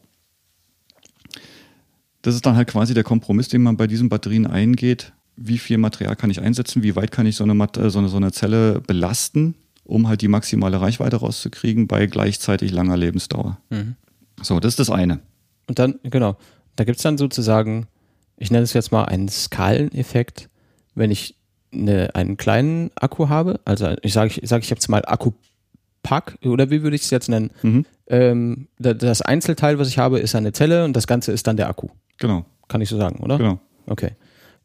Das 2.21 2.35
ist 2.35 2.45
dann 2.45 2.55
halt 2.55 2.67
quasi 2.67 2.93
der 2.93 3.03
Kompromiss, 3.03 3.47
den 3.47 3.61
man 3.61 3.77
bei 3.77 3.87
diesen 3.87 4.09
Batterien 4.09 4.47
eingeht. 4.47 5.13
Wie 5.35 5.57
viel 5.57 5.77
Material 5.77 6.15
kann 6.15 6.29
ich 6.29 6.41
einsetzen? 6.41 6.83
Wie 6.83 6.95
weit 6.95 7.11
kann 7.11 7.25
ich 7.25 7.35
so 7.35 7.43
eine, 7.43 7.53
äh, 7.53 7.89
so 7.89 7.99
eine, 7.99 8.09
so 8.09 8.17
eine 8.17 8.31
Zelle 8.31 8.81
belasten, 8.81 9.55
um 9.83 10.07
halt 10.07 10.21
die 10.21 10.27
maximale 10.27 10.81
Reichweite 10.81 11.17
rauszukriegen 11.17 11.87
bei 11.87 12.07
gleichzeitig 12.07 12.71
langer 12.71 12.97
Lebensdauer? 12.97 13.59
Mhm. 13.69 13.95
So, 14.41 14.59
das 14.59 14.73
ist 14.73 14.79
das 14.79 14.89
eine. 14.89 15.19
Und 15.67 15.79
dann, 15.79 15.99
genau, 16.03 16.37
da 16.75 16.83
gibt 16.83 16.97
es 16.97 17.03
dann 17.03 17.17
sozusagen, 17.17 17.87
ich 18.39 18.51
nenne 18.51 18.63
es 18.63 18.73
jetzt 18.73 18.91
mal 18.91 19.03
einen 19.03 19.27
Skaleneffekt, 19.27 20.49
wenn 20.95 21.11
ich 21.11 21.35
eine, 21.71 22.15
einen 22.15 22.37
kleinen 22.37 22.89
Akku 22.95 23.29
habe, 23.29 23.59
also 23.65 23.93
ich 24.01 24.13
sage 24.13 24.29
ich, 24.29 24.49
sag 24.49 24.63
ich 24.63 24.69
jetzt 24.69 24.87
mal 24.87 25.03
Akkupack, 25.05 26.37
oder 26.43 26.71
wie 26.71 26.81
würde 26.81 26.95
ich 26.95 27.03
es 27.03 27.09
jetzt 27.11 27.29
nennen? 27.29 27.51
Mhm. 27.61 27.85
Ähm, 28.07 28.67
das 28.79 29.21
Einzelteil, 29.21 29.77
was 29.77 29.89
ich 29.89 29.99
habe, 29.99 30.19
ist 30.19 30.33
eine 30.35 30.53
Zelle 30.53 30.85
und 30.85 30.95
das 30.95 31.05
Ganze 31.05 31.31
ist 31.31 31.45
dann 31.45 31.57
der 31.57 31.69
Akku. 31.69 31.89
Genau. 32.17 32.45
Kann 32.69 32.81
ich 32.81 32.89
so 32.89 32.97
sagen, 32.97 33.19
oder? 33.19 33.37
Genau. 33.37 33.59
Okay. 33.85 34.11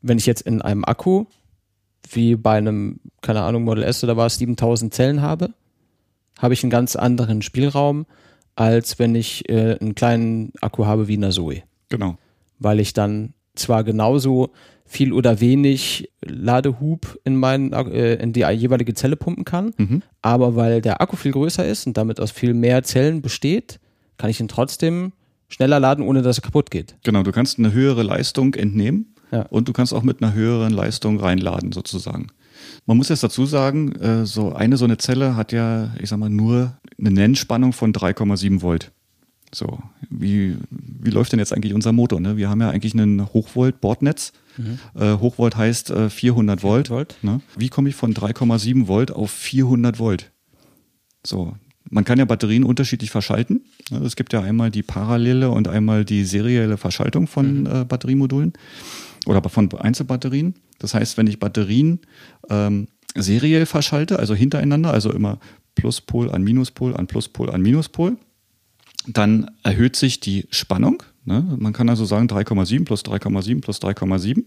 Wenn 0.00 0.18
ich 0.18 0.26
jetzt 0.26 0.42
in 0.42 0.62
einem 0.62 0.84
Akku, 0.84 1.24
wie 2.10 2.36
bei 2.36 2.56
einem, 2.56 3.00
keine 3.22 3.42
Ahnung, 3.42 3.64
Model 3.64 3.82
S 3.82 4.04
oder 4.04 4.16
was, 4.16 4.38
7000 4.38 4.94
Zellen 4.94 5.20
habe, 5.20 5.50
habe 6.38 6.54
ich 6.54 6.62
einen 6.62 6.70
ganz 6.70 6.94
anderen 6.94 7.42
Spielraum, 7.42 8.06
als 8.54 8.98
wenn 8.98 9.14
ich 9.14 9.48
äh, 9.48 9.78
einen 9.80 9.94
kleinen 9.94 10.52
Akku 10.60 10.86
habe 10.86 11.08
wie 11.08 11.16
eine 11.16 11.30
Zoe. 11.30 11.62
Genau. 11.88 12.16
Weil 12.58 12.80
ich 12.80 12.92
dann 12.92 13.34
zwar 13.54 13.84
genauso 13.84 14.50
viel 14.86 15.12
oder 15.12 15.40
wenig 15.40 16.10
Ladehub 16.24 17.18
in, 17.24 17.36
mein, 17.36 17.72
äh, 17.72 18.14
in 18.16 18.32
die 18.32 18.40
jeweilige 18.40 18.94
Zelle 18.94 19.16
pumpen 19.16 19.44
kann, 19.44 19.72
mhm. 19.76 20.02
aber 20.22 20.56
weil 20.56 20.80
der 20.80 21.00
Akku 21.00 21.16
viel 21.16 21.32
größer 21.32 21.64
ist 21.64 21.86
und 21.86 21.96
damit 21.96 22.20
aus 22.20 22.30
viel 22.30 22.54
mehr 22.54 22.82
Zellen 22.82 23.22
besteht, 23.22 23.80
kann 24.18 24.30
ich 24.30 24.40
ihn 24.40 24.48
trotzdem 24.48 25.12
schneller 25.48 25.80
laden, 25.80 26.04
ohne 26.04 26.22
dass 26.22 26.38
er 26.38 26.42
kaputt 26.42 26.70
geht. 26.70 26.96
Genau, 27.02 27.22
du 27.22 27.32
kannst 27.32 27.58
eine 27.58 27.72
höhere 27.72 28.02
Leistung 28.02 28.54
entnehmen 28.54 29.14
ja. 29.32 29.42
und 29.50 29.68
du 29.68 29.72
kannst 29.72 29.94
auch 29.94 30.02
mit 30.02 30.22
einer 30.22 30.34
höheren 30.34 30.72
Leistung 30.72 31.18
reinladen 31.18 31.72
sozusagen. 31.72 32.28
Man 32.86 32.96
muss 32.96 33.08
jetzt 33.08 33.22
dazu 33.22 33.46
sagen, 33.46 33.92
äh, 33.96 34.26
so 34.26 34.52
eine 34.52 34.76
so 34.76 34.84
eine 34.84 34.98
Zelle 34.98 35.36
hat 35.36 35.52
ja, 35.52 35.92
ich 36.00 36.08
sag 36.08 36.18
mal, 36.18 36.30
nur 36.30 36.78
eine 36.98 37.10
Nennspannung 37.10 37.72
von 37.72 37.92
3,7 37.92 38.62
Volt. 38.62 38.92
So, 39.54 39.78
wie, 40.10 40.56
wie 40.70 41.10
läuft 41.10 41.32
denn 41.32 41.38
jetzt 41.38 41.52
eigentlich 41.52 41.74
unser 41.74 41.92
Motor? 41.92 42.20
Ne? 42.20 42.36
Wir 42.36 42.50
haben 42.50 42.60
ja 42.60 42.70
eigentlich 42.70 42.94
ein 42.94 43.32
Hochvolt-Bordnetz. 43.32 44.32
Mhm. 44.56 44.78
Äh, 44.98 45.14
Hochvolt 45.18 45.56
heißt 45.56 45.90
äh, 45.90 46.10
400 46.10 46.62
Volt. 46.62 46.88
400 46.88 46.90
Volt. 46.90 47.16
Ne? 47.22 47.40
Wie 47.56 47.68
komme 47.68 47.88
ich 47.88 47.94
von 47.94 48.14
3,7 48.14 48.88
Volt 48.88 49.12
auf 49.12 49.30
400 49.30 49.98
Volt? 49.98 50.32
So, 51.24 51.54
man 51.88 52.04
kann 52.04 52.18
ja 52.18 52.24
Batterien 52.24 52.64
unterschiedlich 52.64 53.10
verschalten. 53.10 53.62
Ne? 53.90 53.98
Es 53.98 54.16
gibt 54.16 54.32
ja 54.32 54.40
einmal 54.40 54.70
die 54.70 54.82
parallele 54.82 55.50
und 55.50 55.68
einmal 55.68 56.04
die 56.04 56.24
serielle 56.24 56.76
Verschaltung 56.76 57.26
von 57.26 57.60
mhm. 57.60 57.66
äh, 57.66 57.84
Batteriemodulen 57.84 58.54
oder 59.26 59.48
von 59.48 59.72
Einzelbatterien. 59.72 60.54
Das 60.78 60.94
heißt, 60.94 61.16
wenn 61.16 61.28
ich 61.28 61.38
Batterien 61.38 62.00
ähm, 62.50 62.88
seriell 63.14 63.66
verschalte, 63.66 64.18
also 64.18 64.34
hintereinander, 64.34 64.92
also 64.92 65.12
immer 65.12 65.38
Pluspol 65.76 66.30
an 66.30 66.42
Minuspol 66.42 66.96
an 66.96 67.06
Pluspol 67.06 67.50
an 67.50 67.62
Minuspol, 67.62 68.16
dann 69.06 69.50
erhöht 69.62 69.96
sich 69.96 70.20
die 70.20 70.46
Spannung. 70.50 71.02
Ne? 71.24 71.42
Man 71.58 71.72
kann 71.72 71.88
also 71.88 72.04
sagen 72.04 72.26
3,7 72.26 72.84
plus 72.84 73.02
3,7 73.02 73.60
plus 73.60 73.80
3,7. 73.80 74.36
Mhm. 74.36 74.44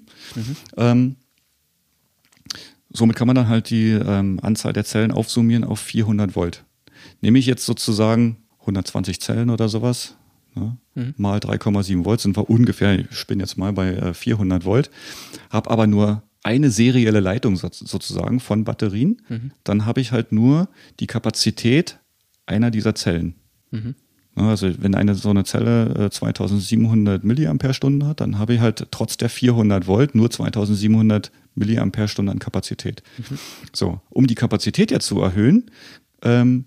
Ähm, 0.78 1.16
somit 2.90 3.16
kann 3.16 3.28
man 3.28 3.36
dann 3.36 3.48
halt 3.48 3.70
die 3.70 3.92
ähm, 3.92 4.40
Anzahl 4.42 4.74
der 4.74 4.86
Zellen 4.86 5.12
aufsummieren 5.12 5.64
auf 5.64 5.80
400 5.80 6.36
Volt. 6.36 6.64
Nehme 7.22 7.40
ich 7.40 7.46
jetzt 7.46 7.66
sozusagen 7.66 8.38
120 8.62 9.22
Zellen 9.22 9.50
oder 9.50 9.70
sowas, 9.70 10.16
ne? 10.56 10.78
mhm. 10.96 11.14
mal 11.18 11.40
3,7 11.40 12.06
Volt 12.06 12.22
sind 12.22 12.36
wir 12.36 12.50
ungefähr, 12.50 13.00
ich 13.00 13.28
bin 13.28 13.40
jetzt 13.40 13.58
mal 13.58 13.74
bei 13.74 13.94
äh, 13.94 14.14
400 14.14 14.66
Volt, 14.66 14.90
habe 15.50 15.70
aber 15.70 15.88
nur 15.88 16.24
eine 16.44 16.70
serielle 16.70 17.20
Leitung 17.20 17.58
sozusagen 17.58 18.40
von 18.40 18.64
Batterien, 18.64 19.22
mhm. 19.30 19.52
dann 19.64 19.86
habe 19.86 20.02
ich 20.02 20.12
halt 20.12 20.32
nur 20.32 20.70
die 21.00 21.08
Kapazität 21.08 22.00
einer 22.46 22.72
dieser 22.72 22.96
Zellen. 22.96 23.36
Mhm. 23.72 23.96
Also 24.38 24.72
wenn 24.82 24.94
eine 24.94 25.16
so 25.16 25.32
eine 25.32 25.44
Zelle 25.46 26.10
2700 26.12 27.24
äh, 27.24 27.26
Milliampere-Stunden 27.28 28.06
hat, 28.06 28.22
dann 28.22 28.38
habe 28.38 28.54
ich 28.54 28.60
halt 28.60 28.88
trotz 28.92 29.18
der 29.18 29.30
400 29.30 29.88
Volt 29.88 30.14
nur 30.14 30.30
2700 30.30 31.32
Milliampere-Stunden 31.56 32.30
an 32.30 32.40
Kapazität. 32.40 33.02
Mhm. 33.18 33.38
So, 33.74 34.02
um 34.10 34.28
die 34.28 34.36
Kapazität 34.36 34.92
jetzt 34.92 35.08
zu 35.08 35.20
erhöhen, 35.20 35.72
ähm, 36.22 36.66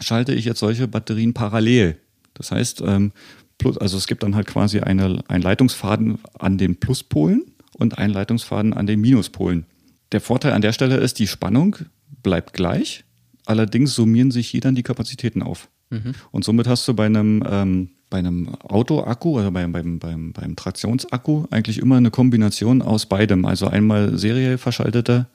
schalte 0.00 0.32
ich 0.32 0.46
jetzt 0.46 0.60
solche 0.60 0.88
Batterien 0.88 1.34
parallel. 1.34 1.98
Das 2.32 2.50
heißt, 2.50 2.82
ähm, 2.86 3.12
plus, 3.58 3.76
also 3.76 3.98
es 3.98 4.06
gibt 4.06 4.22
dann 4.22 4.34
halt 4.34 4.46
quasi 4.46 4.80
eine, 4.80 5.22
einen 5.28 5.42
Leitungsfaden 5.42 6.18
an 6.38 6.56
den 6.56 6.76
Pluspolen 6.76 7.44
und 7.74 7.98
einen 7.98 8.14
Leitungsfaden 8.14 8.72
an 8.72 8.86
den 8.86 9.00
Minuspolen. 9.00 9.66
Der 10.12 10.22
Vorteil 10.22 10.52
an 10.52 10.62
der 10.62 10.72
Stelle 10.72 10.96
ist, 10.96 11.18
die 11.18 11.26
Spannung 11.26 11.76
bleibt 12.22 12.54
gleich, 12.54 13.04
allerdings 13.44 13.94
summieren 13.94 14.30
sich 14.30 14.48
hier 14.48 14.62
dann 14.62 14.74
die 14.74 14.82
Kapazitäten 14.82 15.42
auf. 15.42 15.68
Mhm. 15.92 16.14
Und 16.30 16.44
somit 16.44 16.66
hast 16.66 16.86
du 16.88 16.94
bei 16.94 17.06
einem, 17.06 17.44
ähm, 17.48 17.90
bei 18.10 18.18
einem 18.18 18.48
Autoakku, 18.62 19.38
also 19.38 19.50
beim, 19.50 19.72
beim, 19.72 19.98
beim, 19.98 20.32
beim 20.32 20.56
Traktionsakku, 20.56 21.44
eigentlich 21.50 21.78
immer 21.78 21.96
eine 21.96 22.10
Kombination 22.10 22.82
aus 22.82 23.06
beidem. 23.06 23.44
Also 23.44 23.68
einmal 23.68 24.18
seriell 24.18 24.58
verschaltete 24.58 25.26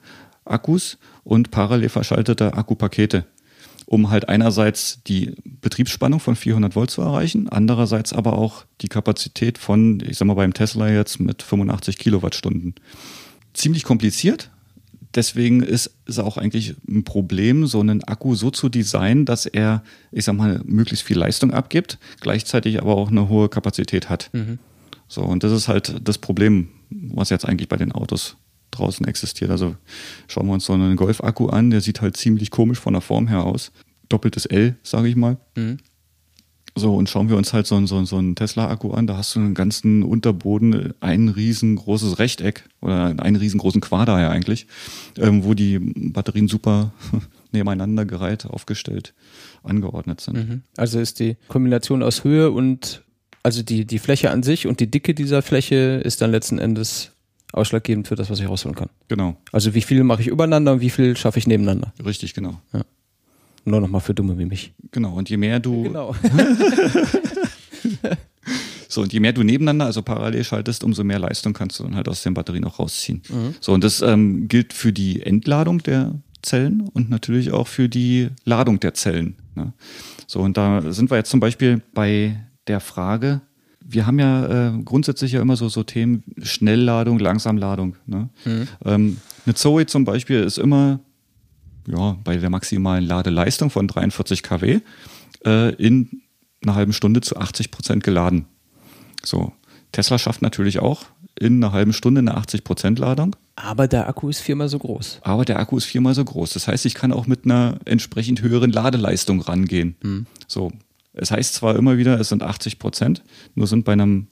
Akkus 0.44 0.98
und 1.24 1.50
parallel 1.50 1.88
verschaltete 1.88 2.54
Akkupakete 2.54 3.24
um 3.88 4.10
halt 4.10 4.28
einerseits 4.28 5.02
die 5.04 5.34
Betriebsspannung 5.44 6.20
von 6.20 6.36
400 6.36 6.76
Volt 6.76 6.90
zu 6.90 7.00
erreichen, 7.00 7.48
andererseits 7.48 8.12
aber 8.12 8.34
auch 8.34 8.66
die 8.82 8.88
Kapazität 8.88 9.56
von, 9.56 10.02
ich 10.06 10.18
sag 10.18 10.26
mal 10.26 10.34
beim 10.34 10.52
Tesla 10.52 10.90
jetzt 10.90 11.20
mit 11.20 11.42
85 11.42 11.96
Kilowattstunden. 11.96 12.74
Ziemlich 13.54 13.84
kompliziert, 13.84 14.50
deswegen 15.14 15.62
ist 15.62 15.94
es 16.06 16.18
auch 16.18 16.36
eigentlich 16.36 16.74
ein 16.88 17.04
Problem, 17.04 17.66
so 17.66 17.80
einen 17.80 18.04
Akku 18.04 18.34
so 18.34 18.50
zu 18.50 18.68
designen, 18.68 19.24
dass 19.24 19.46
er, 19.46 19.82
ich 20.12 20.24
sag 20.24 20.36
mal, 20.36 20.60
möglichst 20.64 21.04
viel 21.04 21.18
Leistung 21.18 21.52
abgibt, 21.52 21.98
gleichzeitig 22.20 22.80
aber 22.80 22.96
auch 22.96 23.10
eine 23.10 23.28
hohe 23.28 23.48
Kapazität 23.48 24.08
hat. 24.08 24.30
Mhm. 24.32 24.58
So, 25.08 25.22
und 25.22 25.42
das 25.42 25.52
ist 25.52 25.68
halt 25.68 25.96
das 26.02 26.18
Problem, 26.18 26.68
was 26.90 27.30
jetzt 27.30 27.46
eigentlich 27.46 27.68
bei 27.68 27.76
den 27.76 27.92
Autos 27.92 28.36
draußen 28.70 29.06
existiert. 29.06 29.50
Also 29.50 29.76
schauen 30.26 30.46
wir 30.46 30.52
uns 30.52 30.66
so 30.66 30.74
einen 30.74 30.96
Golf-Akku 30.96 31.48
an, 31.48 31.70
der 31.70 31.80
sieht 31.80 32.00
halt 32.00 32.16
ziemlich 32.16 32.50
komisch 32.50 32.78
von 32.78 32.92
der 32.92 33.02
Form 33.02 33.28
her 33.28 33.44
aus. 33.44 33.72
Doppeltes 34.08 34.46
L, 34.46 34.76
sage 34.82 35.08
ich 35.08 35.16
mal. 35.16 35.38
Mhm. 35.56 35.78
So, 36.78 36.94
und 36.94 37.08
schauen 37.08 37.28
wir 37.28 37.36
uns 37.36 37.52
halt 37.52 37.66
so, 37.66 37.84
so, 37.86 38.04
so 38.04 38.16
einen 38.16 38.34
Tesla-Akku 38.34 38.92
an, 38.92 39.06
da 39.06 39.16
hast 39.16 39.34
du 39.34 39.40
einen 39.40 39.54
ganzen 39.54 40.02
Unterboden, 40.02 40.94
ein 41.00 41.28
riesengroßes 41.28 42.18
Rechteck 42.18 42.64
oder 42.80 43.14
einen 43.18 43.36
riesengroßen 43.36 43.80
Quader 43.80 44.20
ja 44.20 44.30
eigentlich, 44.30 44.66
ähm, 45.18 45.44
wo 45.44 45.54
die 45.54 45.78
Batterien 45.78 46.48
super 46.48 46.92
nebeneinander 47.52 48.04
gereiht, 48.04 48.46
aufgestellt, 48.46 49.14
angeordnet 49.62 50.20
sind. 50.20 50.36
Mhm. 50.36 50.62
Also 50.76 51.00
ist 51.00 51.18
die 51.20 51.36
Kombination 51.48 52.02
aus 52.02 52.24
Höhe 52.24 52.50
und 52.50 53.02
also 53.42 53.62
die, 53.62 53.84
die 53.84 53.98
Fläche 53.98 54.30
an 54.30 54.42
sich 54.42 54.66
und 54.66 54.80
die 54.80 54.90
Dicke 54.90 55.14
dieser 55.14 55.42
Fläche 55.42 56.00
ist 56.04 56.20
dann 56.20 56.30
letzten 56.30 56.58
Endes 56.58 57.12
ausschlaggebend 57.52 58.08
für 58.08 58.14
das, 58.14 58.30
was 58.30 58.40
ich 58.40 58.48
rausholen 58.48 58.74
kann. 58.74 58.90
Genau. 59.08 59.36
Also 59.52 59.74
wie 59.74 59.80
viel 59.80 60.04
mache 60.04 60.22
ich 60.22 60.28
übereinander 60.28 60.72
und 60.72 60.80
wie 60.80 60.90
viel 60.90 61.16
schaffe 61.16 61.38
ich 61.38 61.46
nebeneinander. 61.46 61.92
Richtig, 62.04 62.34
genau. 62.34 62.60
Ja. 62.72 62.84
Nur 63.68 63.80
nochmal 63.80 64.00
für 64.00 64.14
Dumme 64.14 64.38
wie 64.38 64.46
mich. 64.46 64.72
Genau, 64.90 65.14
und 65.14 65.28
je 65.30 65.36
mehr 65.36 65.60
du. 65.60 65.82
Genau. 65.88 66.14
so, 68.88 69.02
und 69.02 69.12
je 69.12 69.20
mehr 69.20 69.32
du 69.32 69.42
nebeneinander, 69.42 69.86
also 69.86 70.02
parallel 70.02 70.44
schaltest, 70.44 70.82
umso 70.84 71.04
mehr 71.04 71.18
Leistung 71.18 71.52
kannst 71.52 71.78
du 71.78 71.84
dann 71.84 71.94
halt 71.94 72.08
aus 72.08 72.22
den 72.22 72.34
Batterien 72.34 72.64
auch 72.64 72.78
rausziehen. 72.78 73.22
Mhm. 73.28 73.54
So, 73.60 73.72
und 73.72 73.84
das 73.84 74.02
ähm, 74.02 74.48
gilt 74.48 74.72
für 74.72 74.92
die 74.92 75.22
Entladung 75.22 75.82
der 75.82 76.14
Zellen 76.42 76.88
und 76.92 77.10
natürlich 77.10 77.52
auch 77.52 77.66
für 77.66 77.88
die 77.88 78.28
Ladung 78.44 78.80
der 78.80 78.94
Zellen. 78.94 79.36
Ne? 79.54 79.72
So, 80.26 80.40
und 80.40 80.56
da 80.56 80.92
sind 80.92 81.10
wir 81.10 81.16
jetzt 81.16 81.30
zum 81.30 81.40
Beispiel 81.40 81.82
bei 81.94 82.36
der 82.66 82.80
Frage, 82.80 83.40
wir 83.80 84.06
haben 84.06 84.18
ja 84.18 84.68
äh, 84.68 84.82
grundsätzlich 84.84 85.32
ja 85.32 85.40
immer 85.40 85.56
so, 85.56 85.68
so 85.68 85.82
Themen 85.82 86.22
Schnellladung, 86.42 87.18
Langsamladung. 87.18 87.96
Ne? 88.06 88.28
Mhm. 88.44 88.68
Ähm, 88.84 89.16
eine 89.46 89.54
Zoe 89.54 89.86
zum 89.86 90.04
Beispiel 90.04 90.40
ist 90.40 90.58
immer 90.58 91.00
ja, 91.90 92.16
bei 92.24 92.36
der 92.36 92.50
maximalen 92.50 93.04
Ladeleistung 93.04 93.70
von 93.70 93.88
43 93.88 94.42
kW 94.42 94.80
äh, 95.44 95.74
in 95.74 96.22
einer 96.62 96.74
halben 96.74 96.92
Stunde 96.92 97.20
zu 97.20 97.36
80 97.36 97.70
Prozent 97.70 98.04
geladen. 98.04 98.46
So, 99.24 99.52
Tesla 99.92 100.18
schafft 100.18 100.42
natürlich 100.42 100.80
auch 100.80 101.04
in 101.38 101.62
einer 101.62 101.72
halben 101.72 101.92
Stunde 101.92 102.18
eine 102.20 102.36
80 102.36 102.64
Prozent 102.64 102.98
Ladung. 102.98 103.36
Aber 103.56 103.88
der 103.88 104.08
Akku 104.08 104.28
ist 104.28 104.40
viermal 104.40 104.68
so 104.68 104.78
groß. 104.78 105.20
Aber 105.22 105.44
der 105.44 105.58
Akku 105.58 105.76
ist 105.76 105.84
viermal 105.84 106.14
so 106.14 106.24
groß. 106.24 106.52
Das 106.52 106.68
heißt, 106.68 106.84
ich 106.86 106.94
kann 106.94 107.12
auch 107.12 107.26
mit 107.26 107.44
einer 107.44 107.78
entsprechend 107.84 108.42
höheren 108.42 108.70
Ladeleistung 108.70 109.40
rangehen. 109.40 109.96
Mhm. 110.02 110.26
So, 110.46 110.72
es 111.12 111.30
heißt 111.30 111.54
zwar 111.54 111.76
immer 111.76 111.96
wieder, 111.96 112.18
es 112.20 112.28
sind 112.28 112.42
80 112.42 112.78
Prozent, 112.78 113.22
nur 113.54 113.66
sind 113.66 113.84
bei 113.84 113.92
einem 113.92 114.28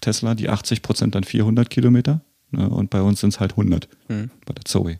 Tesla 0.00 0.34
die 0.34 0.48
80 0.48 0.82
Prozent 0.82 1.14
dann 1.14 1.24
400 1.24 1.68
Kilometer 1.70 2.20
ne, 2.50 2.68
und 2.68 2.90
bei 2.90 3.02
uns 3.02 3.20
sind 3.20 3.30
es 3.30 3.40
halt 3.40 3.52
100 3.52 3.88
mhm. 4.08 4.30
bei 4.46 4.54
der 4.54 4.64
Zoe. 4.64 4.98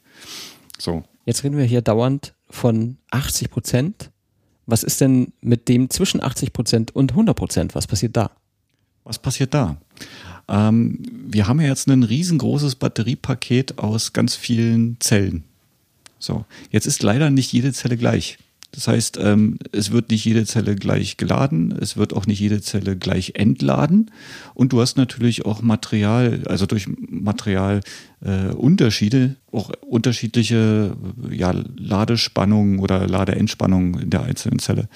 So. 0.79 1.05
Jetzt 1.31 1.45
reden 1.45 1.59
wir 1.59 1.65
hier 1.65 1.81
dauernd 1.81 2.35
von 2.49 2.97
80 3.13 3.53
Prozent. 3.53 4.11
Was 4.67 4.83
ist 4.83 5.01
denn 5.01 5.33
mit 5.41 5.69
dem 5.69 5.89
zwischen 5.89 6.21
80 6.21 6.53
Prozent 6.53 6.97
und 6.97 7.13
100 7.13 7.37
Prozent? 7.37 7.77
Was 7.77 7.87
passiert 7.87 8.17
da? 8.17 8.33
Was 9.05 9.21
passiert 9.21 9.55
da? 9.55 9.77
Ähm, 10.49 10.99
wir 11.29 11.47
haben 11.47 11.61
ja 11.61 11.69
jetzt 11.69 11.87
ein 11.87 12.03
riesengroßes 12.03 12.75
Batteriepaket 12.75 13.79
aus 13.79 14.13
ganz 14.13 14.35
vielen 14.35 14.97
Zellen. 14.99 15.45
So, 16.19 16.47
jetzt 16.73 16.87
ist 16.87 17.01
leider 17.05 17.31
nicht 17.31 17.53
jede 17.53 17.73
Zelle 17.73 17.97
gleich. 17.97 18.37
Das 18.73 18.89
heißt, 18.89 19.19
ähm, 19.21 19.59
es 19.73 19.91
wird 19.91 20.11
nicht 20.11 20.25
jede 20.25 20.47
Zelle 20.47 20.77
gleich 20.77 21.17
geladen, 21.17 21.77
es 21.81 21.97
wird 21.97 22.13
auch 22.13 22.27
nicht 22.27 22.39
jede 22.39 22.61
Zelle 22.61 22.97
gleich 22.97 23.33
entladen 23.35 24.13
und 24.55 24.73
du 24.73 24.81
hast 24.81 24.97
natürlich 24.97 25.45
auch 25.45 25.61
Material, 25.61 26.45
also 26.47 26.67
durch 26.67 26.87
Materialunterschiede, 26.89 29.23
äh, 29.23 29.57
auch 29.57 29.73
unterschiedliche 29.81 30.97
ja, 31.31 31.53
Ladespannungen 31.77 32.79
oder 32.79 33.09
Ladeentspannungen 33.09 34.01
in 34.01 34.11
der 34.11 34.23
einzelnen 34.23 34.61
Zelle. 34.61 34.89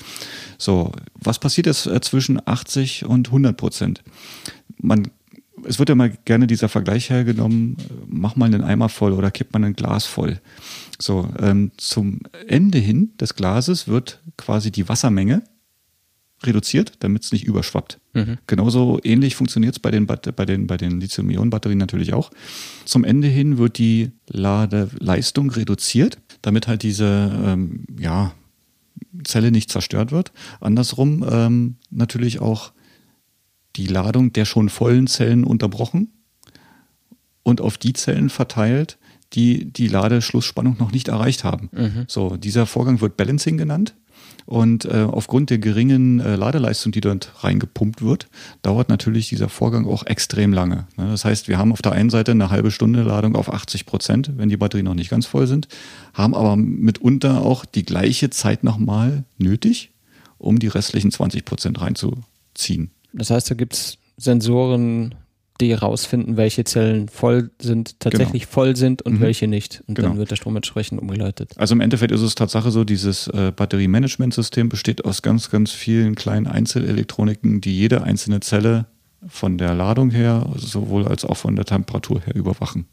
So, 0.57 0.93
was 1.14 1.40
passiert 1.40 1.66
jetzt 1.66 1.90
zwischen 2.02 2.40
80 2.47 3.07
und 3.07 3.26
100 3.28 3.57
Prozent? 3.57 4.04
Man 4.78 5.09
es 5.66 5.78
wird 5.78 5.88
ja 5.88 5.94
mal 5.94 6.11
gerne 6.25 6.47
dieser 6.47 6.68
Vergleich 6.68 7.11
hergenommen, 7.11 7.76
mach 8.06 8.37
mal 8.37 8.47
einen 8.47 8.62
Eimer 8.62 8.88
voll 8.88 9.12
oder 9.12 9.30
kipp 9.30 9.52
mal 9.52 9.64
ein 9.64 9.75
Glas 9.75 10.06
voll. 10.06 10.40
So, 10.99 11.28
ähm, 11.40 11.73
zum 11.76 12.21
Ende 12.47 12.78
hin 12.78 13.12
des 13.21 13.35
Glases 13.35 13.88
wird 13.88 14.21
quasi 14.37 14.71
die 14.71 14.88
Wassermenge 14.88 15.42
reduziert, 16.42 16.92
damit 17.00 17.25
es 17.25 17.33
nicht 17.33 17.44
überschwappt. 17.44 17.99
Mhm. 18.12 18.38
Genauso 18.47 19.00
ähnlich 19.02 19.35
funktioniert 19.35 19.75
es 19.75 19.78
bei 19.78 19.90
den, 19.90 20.06
bei 20.06 20.16
den, 20.16 20.66
bei 20.66 20.76
den 20.76 21.00
Lithium-Ionen-Batterien 21.00 21.78
natürlich 21.78 22.12
auch. 22.12 22.30
Zum 22.85 23.04
Ende 23.04 23.28
hin 23.28 23.59
wird 23.59 23.78
die 23.78 24.12
Ladeleistung 24.28 25.50
reduziert, 25.50 26.18
damit 26.42 26.68
halt 26.68 26.83
diese 26.83 27.33
ähm, 27.44 27.87
ja, 27.99 28.35
Zelle 29.25 29.50
nicht 29.50 29.71
zerstört 29.71 30.12
wird. 30.12 30.33
Andersrum 30.61 31.25
ähm, 31.28 31.76
natürlich 31.90 32.40
auch 32.40 32.73
die 33.76 33.87
Ladung 33.87 34.33
der 34.33 34.45
schon 34.45 34.69
vollen 34.69 35.07
Zellen 35.07 35.45
unterbrochen 35.45 36.12
und 37.43 37.61
auf 37.61 37.78
die 37.78 37.93
Zellen 37.93 38.31
verteilt, 38.31 38.99
die 39.33 39.66
die 39.66 39.88
Ladeschlussspannung 39.88 40.76
noch 40.78 40.93
nicht 40.93 41.09
erreicht 41.09 41.45
haben. 41.45 41.71
Mhm. 41.73 42.04
So, 42.09 42.37
dieser 42.37 42.66
Vorgang 42.66 43.00
wird 43.00 43.16
Balancing 43.16 43.59
genannt. 43.59 43.95
Und 44.47 44.85
äh, 44.85 45.07
aufgrund 45.11 45.49
der 45.49 45.59
geringen 45.59 46.21
äh, 46.21 46.37
Ladeleistung, 46.37 46.93
die 46.93 47.00
dort 47.00 47.33
reingepumpt 47.43 48.02
wird, 48.02 48.28
dauert 48.61 48.90
natürlich 48.90 49.28
dieser 49.28 49.49
Vorgang 49.49 49.87
auch 49.87 50.04
extrem 50.04 50.52
lange. 50.52 50.87
Ne? 50.97 51.09
Das 51.11 51.25
heißt, 51.25 51.49
wir 51.49 51.57
haben 51.57 51.73
auf 51.73 51.81
der 51.81 51.93
einen 51.93 52.11
Seite 52.11 52.33
eine 52.33 52.50
halbe 52.50 52.71
Stunde 52.71 53.02
Ladung 53.02 53.37
auf 53.37 53.52
80 53.52 53.87
Prozent, 53.87 54.33
wenn 54.37 54.50
die 54.50 54.59
Batterien 54.59 54.85
noch 54.85 54.95
nicht 54.95 55.09
ganz 55.09 55.25
voll 55.25 55.47
sind, 55.47 55.69
haben 56.12 56.35
aber 56.35 56.57
mitunter 56.57 57.40
auch 57.40 57.64
die 57.64 57.85
gleiche 57.85 58.28
Zeit 58.28 58.64
nochmal 58.64 59.25
nötig, 59.38 59.93
um 60.37 60.59
die 60.59 60.69
restlichen 60.69 61.11
20 61.11 61.47
Prozent 61.47 61.81
reinzuziehen. 61.81 62.90
Das 63.14 63.30
heißt, 63.30 63.50
da 63.50 63.54
gibt 63.54 63.75
es 63.75 63.99
Sensoren, 64.16 65.14
die 65.61 65.71
herausfinden, 65.71 66.37
welche 66.37 66.64
Zellen 66.64 67.09
voll 67.09 67.50
sind, 67.61 68.00
tatsächlich 68.00 68.42
genau. 68.42 68.53
voll 68.53 68.77
sind 68.77 69.03
und 69.03 69.14
mhm. 69.14 69.20
welche 69.20 69.46
nicht. 69.46 69.83
Und 69.87 69.94
genau. 69.94 70.09
dann 70.09 70.18
wird 70.18 70.31
der 70.33 70.37
Strom 70.37 70.57
entsprechend 70.57 71.00
umgeleitet. 71.00 71.53
Also 71.57 71.74
im 71.74 71.81
Endeffekt 71.81 72.12
ist 72.12 72.22
es 72.22 72.35
Tatsache 72.35 72.70
so, 72.72 72.83
dieses 72.83 73.29
äh, 73.29 73.53
Batteriemanagementsystem 73.55 74.68
besteht 74.68 75.05
aus 75.05 75.22
ganz, 75.22 75.50
ganz 75.50 75.70
vielen 75.70 76.16
kleinen 76.16 76.48
Einzelelektroniken, 76.48 77.61
die 77.61 77.77
jede 77.77 78.03
einzelne 78.03 78.40
Zelle 78.40 78.87
von 79.29 79.57
der 79.57 79.74
Ladung 79.74 80.11
her, 80.11 80.46
sowohl 80.57 81.07
als 81.07 81.24
auch 81.24 81.37
von 81.37 81.55
der 81.57 81.64
Temperatur 81.64 82.20
her 82.20 82.35
überwachen. 82.35 82.87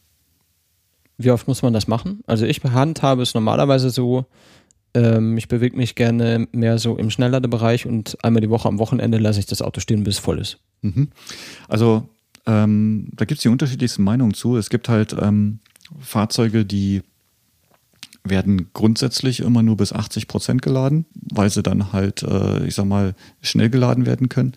Wie 1.17 1.31
oft 1.31 1.47
muss 1.47 1.61
man 1.61 1.73
das 1.73 1.87
machen? 1.87 2.21
Also 2.25 2.45
ich 2.45 2.63
handhabe 2.63 3.21
es 3.21 3.33
normalerweise 3.33 3.89
so, 3.89 4.25
ähm, 4.93 5.37
ich 5.37 5.47
bewege 5.47 5.77
mich 5.77 5.95
gerne 5.95 6.47
mehr 6.51 6.77
so 6.77 6.97
im 6.97 7.09
Schnellladebereich 7.09 7.85
und 7.85 8.17
einmal 8.23 8.41
die 8.41 8.49
Woche 8.49 8.67
am 8.67 8.79
Wochenende 8.79 9.17
lasse 9.17 9.39
ich 9.39 9.45
das 9.45 9.61
Auto 9.61 9.79
stehen, 9.79 10.03
bis 10.03 10.15
es 10.15 10.19
voll 10.19 10.39
ist. 10.39 10.59
Mhm. 10.81 11.09
Also 11.67 12.09
ähm, 12.45 13.09
da 13.13 13.25
gibt 13.25 13.39
es 13.39 13.43
die 13.43 13.49
unterschiedlichsten 13.49 14.03
Meinungen 14.03 14.33
zu. 14.33 14.57
Es 14.57 14.69
gibt 14.69 14.89
halt 14.89 15.15
ähm, 15.19 15.59
Fahrzeuge, 15.99 16.65
die 16.65 17.01
werden 18.23 18.69
grundsätzlich 18.73 19.39
immer 19.39 19.63
nur 19.63 19.77
bis 19.77 19.93
80 19.93 20.27
Prozent 20.27 20.61
geladen, 20.61 21.05
weil 21.15 21.49
sie 21.49 21.63
dann 21.63 21.91
halt, 21.91 22.23
äh, 22.23 22.65
ich 22.65 22.75
sag 22.75 22.85
mal, 22.85 23.15
schnell 23.41 23.69
geladen 23.69 24.05
werden 24.05 24.29
können, 24.29 24.53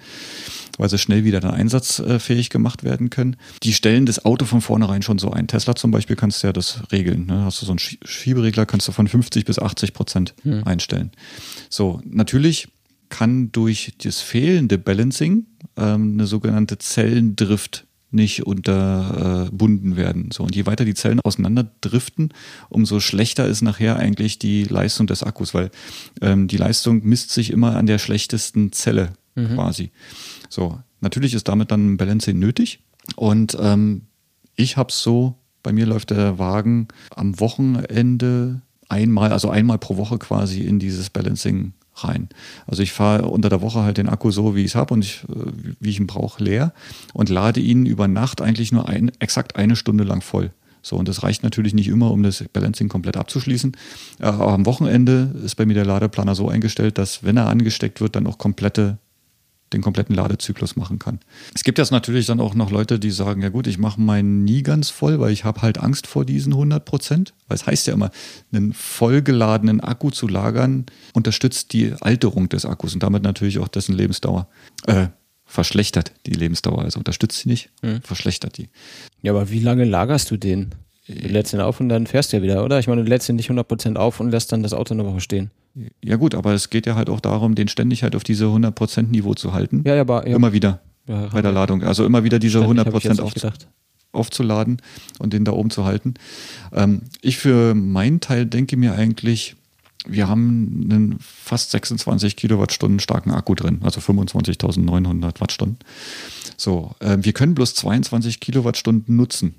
weil 0.77 0.91
sie 0.91 0.99
schnell 0.99 1.25
wieder 1.25 1.41
dann 1.41 1.53
einsatzfähig 1.53 2.51
gemacht 2.51 2.85
werden 2.85 3.11
können. 3.11 3.37
Die 3.63 3.73
stellen 3.73 4.07
das 4.07 4.25
Auto 4.25 4.45
von 4.45 4.61
vornherein 4.61 5.03
schon 5.03 5.19
so 5.19 5.31
ein. 5.31 5.47
Tesla 5.47 5.75
zum 5.75 5.91
Beispiel 5.91 6.17
kannst 6.17 6.43
du 6.43 6.49
ja 6.49 6.53
das 6.53 6.83
regeln. 6.93 7.27
Ne? 7.27 7.45
Hast 7.45 7.63
du 7.63 7.67
so 7.67 7.73
einen 7.73 7.79
Schieberegler, 7.79 8.67
kannst 8.67 8.87
du 8.89 8.93
von 8.93 9.09
50 9.09 9.45
bis 9.45 9.59
80 9.59 9.95
Prozent 9.95 10.35
hm. 10.43 10.65
einstellen. 10.65 11.13
So, 11.71 12.01
natürlich 12.05 12.69
kann 13.09 13.53
durch 13.53 13.95
das 14.03 14.21
fehlende 14.21 14.77
Balancing 14.77 15.47
ähm, 15.77 16.15
eine 16.15 16.27
sogenannte 16.27 16.79
Zellendrift 16.79 17.87
nicht 18.15 18.47
unterbunden 18.47 19.97
werden. 19.97 20.31
So, 20.33 20.45
und 20.45 20.55
je 20.55 20.67
weiter 20.67 20.85
die 20.85 20.95
Zellen 20.95 21.21
auseinanderdriften, 21.21 22.33
umso 22.69 23.01
schlechter 23.01 23.47
ist 23.47 23.63
nachher 23.63 23.97
eigentlich 23.97 24.39
die 24.39 24.65
Leistung 24.65 25.07
des 25.07 25.23
Akkus, 25.23 25.55
weil 25.55 25.71
ähm, 26.21 26.49
die 26.49 26.57
Leistung 26.57 27.05
misst 27.05 27.31
sich 27.31 27.51
immer 27.51 27.77
an 27.77 27.87
der 27.87 27.99
schlechtesten 27.99 28.73
Zelle 28.73 29.13
mhm. 29.35 29.55
quasi. 29.55 29.91
So, 30.49 30.79
natürlich 31.01 31.35
ist 31.35 31.49
damit 31.49 31.71
dann 31.71 31.95
ein 31.95 31.97
Balancing 31.97 32.39
nötig. 32.39 32.81
Und 33.17 33.57
ähm, 33.61 34.03
ich 34.57 34.77
habe 34.77 34.91
es 34.91 35.03
so, 35.03 35.37
bei 35.63 35.73
mir 35.73 35.87
läuft 35.87 36.11
der 36.11 36.39
Wagen 36.39 36.89
am 37.15 37.39
Wochenende 37.41 38.63
einmal, 38.89 39.33
also 39.33 39.51
einmal 39.51 39.79
pro 39.79 39.97
Woche 39.97 40.19
quasi 40.19 40.61
in 40.61 40.79
dieses 40.79 41.11
Balancing 41.11 41.73
rein. 41.97 42.29
Also 42.67 42.83
ich 42.83 42.93
fahre 42.93 43.29
unter 43.29 43.49
der 43.49 43.63
Woche 43.63 43.83
halt 43.83 43.99
den 43.99 44.09
Akku 44.09 44.31
so, 44.31 44.57
wie 44.57 44.61
ich 44.61 44.69
es 44.69 44.75
habe 44.75 44.95
und 44.95 45.05
ich, 45.05 45.25
äh, 45.25 45.53
wie 45.81 45.91
ich 45.91 46.01
ihn 46.01 46.07
brauche, 46.07 46.43
leer 46.43 46.73
und 47.13 47.29
lade 47.29 47.61
ihn 47.61 47.87
über 47.87 48.09
Nacht 48.09 48.41
eigentlich 48.41 48.73
nur 48.73 48.89
ein, 48.89 49.13
exakt 49.19 49.57
eine 49.57 49.77
Stunde 49.77 50.05
lang 50.05 50.21
voll. 50.21 50.51
So, 50.83 50.97
und 50.97 51.09
das 51.09 51.23
reicht 51.23 51.43
natürlich 51.43 51.73
nicht 51.73 51.89
immer, 51.89 52.11
um 52.11 52.23
das 52.23 52.45
Balancing 52.53 52.89
komplett 52.89 53.17
abzuschließen. 53.17 53.73
Äh, 54.21 54.25
aber 54.25 54.53
am 54.53 54.67
Wochenende 54.67 55.35
ist 55.45 55.55
bei 55.55 55.67
mir 55.67 55.75
der 55.75 55.87
Ladeplaner 55.87 56.35
so 56.35 56.49
eingestellt, 56.49 56.99
dass 56.99 57.25
wenn 57.25 57.37
er 57.37 57.49
angesteckt 57.49 58.01
wird, 58.01 58.17
dann 58.17 58.27
auch 58.27 58.39
komplette 58.39 58.99
den 59.75 59.83
kompletten 59.83 60.15
Ladezyklus 60.15 60.77
machen 60.77 60.99
kann. 60.99 61.21
Es 61.55 61.65
gibt 61.65 61.79
jetzt 61.79 61.91
natürlich 61.91 62.27
dann 62.27 62.41
auch 62.41 62.55
noch 62.55 62.71
Leute, 62.71 62.99
die 62.99 63.11
sagen, 63.11 63.43
ja 63.43 63.49
gut, 63.51 63.67
ich 63.67 63.79
mache 63.79 64.01
meinen 64.01 64.45
nie 64.45 64.63
ganz 64.63 64.91
voll, 64.91 65.21
weil 65.21 65.33
ich 65.33 65.45
habe 65.45 65.63
halt 65.63 65.79
Angst 65.79 66.07
vor 66.07 66.25
diesen 66.25 66.53
100 66.53 66.85
Prozent. 66.85 67.35
Weil 67.49 67.57
es 67.57 67.67
heißt 67.67 67.87
ja 67.87 67.93
immer, 67.93 68.11
einen 68.53 68.73
vollgeladenen 68.73 69.81
Akku 69.81 70.11
zu 70.11 70.29
lagern, 70.29 70.87
unterstützt 71.13 71.73
die 71.73 71.93
Alterung 72.01 72.49
des 72.49 72.65
Akkus 72.65 72.95
und 72.95 73.03
damit 73.03 73.23
natürlich 73.23 73.59
auch 73.59 73.69
dessen 73.69 73.95
Lebensdauer. 73.95 74.49
Äh, 74.87 75.09
verschlechtert 75.45 76.13
die 76.27 76.33
Lebensdauer, 76.33 76.83
also 76.83 76.99
unterstützt 76.99 77.41
sie 77.41 77.49
nicht, 77.49 77.71
hm. 77.83 78.01
verschlechtert 78.03 78.57
die. 78.57 78.71
Ja, 79.23 79.33
aber 79.33 79.51
wie 79.51 79.61
lange 79.61 79.85
lagerst 79.85 80.31
du 80.31 80.37
den? 80.37 80.75
Du 81.07 81.13
lädst 81.29 81.53
ihn 81.53 81.61
auf 81.61 81.81
und 81.81 81.91
dann 81.91 82.07
fährst 82.07 82.33
du 82.33 82.39
ja 82.39 82.43
wieder, 82.43 82.65
oder? 82.65 82.79
Ich 82.79 82.87
meine, 82.87 83.05
du 83.05 83.09
lädst 83.09 83.29
ihn 83.29 83.37
nicht 83.37 83.51
100% 83.51 83.97
auf 83.97 84.21
und 84.21 84.31
lässt 84.31 84.53
dann 84.53 84.63
das 84.63 84.73
Auto 84.73 84.95
eine 84.95 85.05
Woche 85.05 85.21
stehen. 85.21 85.51
Ja 86.03 86.17
gut, 86.17 86.35
aber 86.35 86.53
es 86.53 86.71
geht 86.71 86.87
ja 86.87 86.95
halt 86.95 87.11
auch 87.11 87.21
darum, 87.21 87.55
den 87.55 87.69
ständig 87.69 88.03
halt 88.03 88.15
auf 88.15 88.23
diese 88.23 88.45
100% 88.47 89.09
Niveau 89.09 89.35
zu 89.35 89.53
halten. 89.53 89.83
Ja, 89.85 89.97
ja, 89.97 90.03
aber 90.03 90.27
ja. 90.29 90.37
immer 90.37 90.53
wieder 90.53 90.81
ja, 91.07 91.27
bei 91.27 91.43
der 91.43 91.53
Ladung. 91.53 91.83
Also 91.83 92.05
immer 92.05 92.25
wieder 92.25 92.39
diese 92.39 92.61
100% 92.61 93.21
auf, 93.21 93.33
aufzuladen 94.13 94.81
und 95.19 95.33
den 95.33 95.45
da 95.45 95.53
oben 95.53 95.71
zu 95.71 95.85
halten. 95.85 96.15
Ähm, 96.73 97.03
ich 97.21 97.39
für 97.39 97.75
meinen 97.75 98.21
Teil 98.21 98.47
denke 98.47 98.77
mir 98.77 98.95
eigentlich, 98.95 99.57
wir 100.07 100.29
haben 100.29 100.89
einen 100.91 101.17
fast 101.19 101.71
26 101.73 102.37
Kilowattstunden 102.37 103.01
starken 103.01 103.31
Akku 103.31 103.55
drin, 103.55 103.81
also 103.83 104.01
25.900 104.01 105.41
Wattstunden. 105.41 105.79
So, 106.57 106.95
äh, 107.01 107.19
wir 107.21 107.33
können 107.33 107.55
bloß 107.55 107.75
22 107.75 108.39
Kilowattstunden 108.39 109.17
nutzen. 109.17 109.55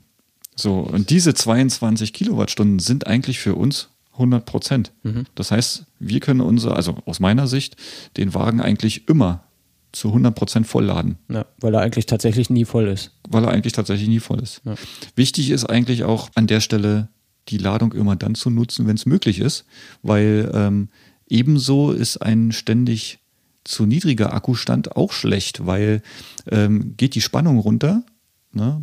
So, 0.55 0.79
und 0.79 1.09
diese 1.09 1.33
22 1.33 2.13
Kilowattstunden 2.13 2.79
sind 2.79 3.07
eigentlich 3.07 3.39
für 3.39 3.55
uns 3.55 3.89
100 4.15 4.45
Prozent. 4.45 4.91
Mhm. 5.03 5.25
Das 5.35 5.51
heißt, 5.51 5.85
wir 5.99 6.19
können 6.19 6.41
unser, 6.41 6.75
also 6.75 6.97
aus 7.05 7.19
meiner 7.19 7.47
Sicht, 7.47 7.77
den 8.17 8.33
Wagen 8.33 8.61
eigentlich 8.61 9.07
immer 9.07 9.43
zu 9.91 10.09
100 10.09 10.35
Prozent 10.35 10.67
vollladen. 10.67 11.17
Ja, 11.29 11.45
weil 11.59 11.73
er 11.73 11.81
eigentlich 11.81 12.05
tatsächlich 12.05 12.49
nie 12.49 12.65
voll 12.65 12.87
ist. 12.87 13.11
Weil 13.29 13.45
er 13.45 13.51
eigentlich 13.51 13.73
tatsächlich 13.73 14.09
nie 14.09 14.19
voll 14.19 14.39
ist. 14.39 14.61
Ja. 14.65 14.75
Wichtig 15.15 15.49
ist 15.49 15.65
eigentlich 15.65 16.03
auch 16.03 16.29
an 16.35 16.47
der 16.47 16.59
Stelle 16.59 17.09
die 17.49 17.57
Ladung 17.57 17.93
immer 17.93 18.15
dann 18.15 18.35
zu 18.35 18.49
nutzen, 18.49 18.87
wenn 18.87 18.95
es 18.95 19.05
möglich 19.05 19.39
ist, 19.39 19.65
weil 20.01 20.51
ähm, 20.53 20.89
ebenso 21.29 21.91
ist 21.91 22.17
ein 22.17 22.51
ständig 22.51 23.19
zu 23.63 23.85
niedriger 23.85 24.33
Akkustand 24.33 24.95
auch 24.95 25.11
schlecht, 25.11 25.65
weil 25.65 26.01
ähm, 26.49 26.95
geht 26.97 27.15
die 27.15 27.21
Spannung 27.21 27.59
runter, 27.59 28.03
ne, 28.51 28.81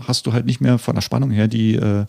hast 0.00 0.26
du 0.26 0.32
halt 0.32 0.46
nicht 0.46 0.60
mehr 0.60 0.78
von 0.78 0.94
der 0.94 1.02
Spannung 1.02 1.30
her 1.30 1.48
die, 1.48 1.74
äh, 1.74 2.06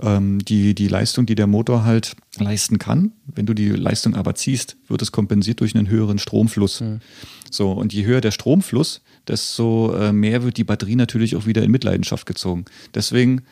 ähm, 0.00 0.38
die, 0.44 0.74
die 0.74 0.88
Leistung, 0.88 1.26
die 1.26 1.34
der 1.34 1.46
Motor 1.46 1.84
halt 1.84 2.16
leisten 2.38 2.78
kann. 2.78 3.12
Wenn 3.26 3.46
du 3.46 3.54
die 3.54 3.68
Leistung 3.68 4.14
aber 4.14 4.34
ziehst, 4.34 4.76
wird 4.88 5.02
es 5.02 5.12
kompensiert 5.12 5.60
durch 5.60 5.74
einen 5.74 5.88
höheren 5.88 6.18
Stromfluss. 6.18 6.80
Mhm. 6.80 7.00
So, 7.50 7.72
und 7.72 7.92
je 7.92 8.04
höher 8.04 8.20
der 8.20 8.30
Stromfluss, 8.30 9.02
desto 9.28 9.94
äh, 9.94 10.12
mehr 10.12 10.42
wird 10.42 10.56
die 10.56 10.64
Batterie 10.64 10.96
natürlich 10.96 11.36
auch 11.36 11.46
wieder 11.46 11.62
in 11.62 11.70
Mitleidenschaft 11.70 12.26
gezogen. 12.26 12.64
Deswegen 12.94 13.42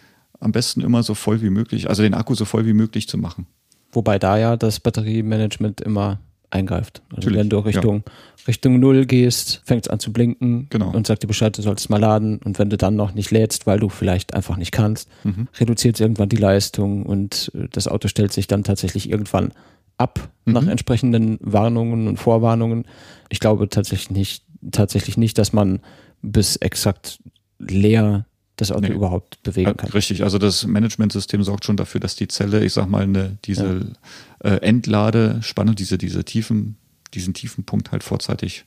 am 0.40 0.52
besten 0.52 0.80
immer 0.80 1.02
so 1.02 1.14
voll 1.14 1.42
wie 1.42 1.50
möglich, 1.50 1.88
also 1.88 2.02
den 2.02 2.14
Akku 2.14 2.34
so 2.34 2.46
voll 2.46 2.64
wie 2.66 2.72
möglich 2.72 3.08
zu 3.08 3.18
machen. 3.18 3.46
Wobei 3.92 4.18
da 4.18 4.38
ja 4.38 4.56
das 4.56 4.80
Batteriemanagement 4.80 5.80
immer 5.80 6.20
eingreift. 6.50 7.02
Also 7.10 7.16
Natürlich, 7.16 7.38
wenn 7.38 7.50
du 7.50 7.58
Richtung, 7.58 8.02
ja. 8.06 8.12
Richtung 8.46 8.80
Null 8.80 9.06
gehst, 9.06 9.62
fängt 9.64 9.86
es 9.86 9.90
an 9.90 10.00
zu 10.00 10.12
blinken 10.12 10.66
genau. 10.70 10.90
und 10.90 11.06
sagt 11.06 11.22
dir 11.22 11.26
Bescheid, 11.26 11.56
du 11.56 11.62
solltest 11.62 11.90
mal 11.90 12.00
laden. 12.00 12.38
Und 12.38 12.58
wenn 12.58 12.70
du 12.70 12.76
dann 12.76 12.96
noch 12.96 13.14
nicht 13.14 13.30
lädst, 13.30 13.66
weil 13.66 13.78
du 13.78 13.88
vielleicht 13.88 14.34
einfach 14.34 14.56
nicht 14.56 14.72
kannst, 14.72 15.08
mhm. 15.24 15.48
reduziert 15.58 15.96
es 15.96 16.00
irgendwann 16.00 16.28
die 16.28 16.36
Leistung 16.36 17.04
und 17.04 17.50
äh, 17.54 17.68
das 17.70 17.88
Auto 17.88 18.08
stellt 18.08 18.32
sich 18.32 18.46
dann 18.46 18.64
tatsächlich 18.64 19.10
irgendwann 19.10 19.52
ab 19.96 20.28
mhm. 20.44 20.52
nach 20.54 20.66
entsprechenden 20.66 21.38
Warnungen 21.40 22.08
und 22.08 22.16
Vorwarnungen. 22.16 22.84
Ich 23.28 23.40
glaube 23.40 23.68
tatsächlich 23.68 24.10
nicht, 24.10 24.44
tatsächlich 24.72 25.16
nicht, 25.16 25.38
dass 25.38 25.52
man 25.52 25.80
bis 26.22 26.56
exakt 26.56 27.20
leer 27.58 28.26
das 28.60 28.70
Auto 28.72 28.88
nee. 28.88 28.94
überhaupt 28.94 29.42
bewegen 29.42 29.76
kann. 29.76 29.90
Richtig, 29.90 30.22
also 30.22 30.38
das 30.38 30.66
Managementsystem 30.66 31.42
sorgt 31.42 31.64
schon 31.64 31.76
dafür, 31.76 32.00
dass 32.00 32.16
die 32.16 32.28
Zelle, 32.28 32.64
ich 32.64 32.72
sag 32.72 32.88
mal, 32.88 33.02
eine, 33.02 33.38
diese 33.44 33.92
ja. 34.44 34.50
äh, 34.50 34.56
Entladespannung, 34.58 35.74
diese, 35.74 35.98
diese 35.98 36.24
tiefen, 36.24 36.76
diesen 37.14 37.34
tiefen 37.34 37.64
Punkt 37.64 37.92
halt 37.92 38.04
vorzeitig 38.04 38.64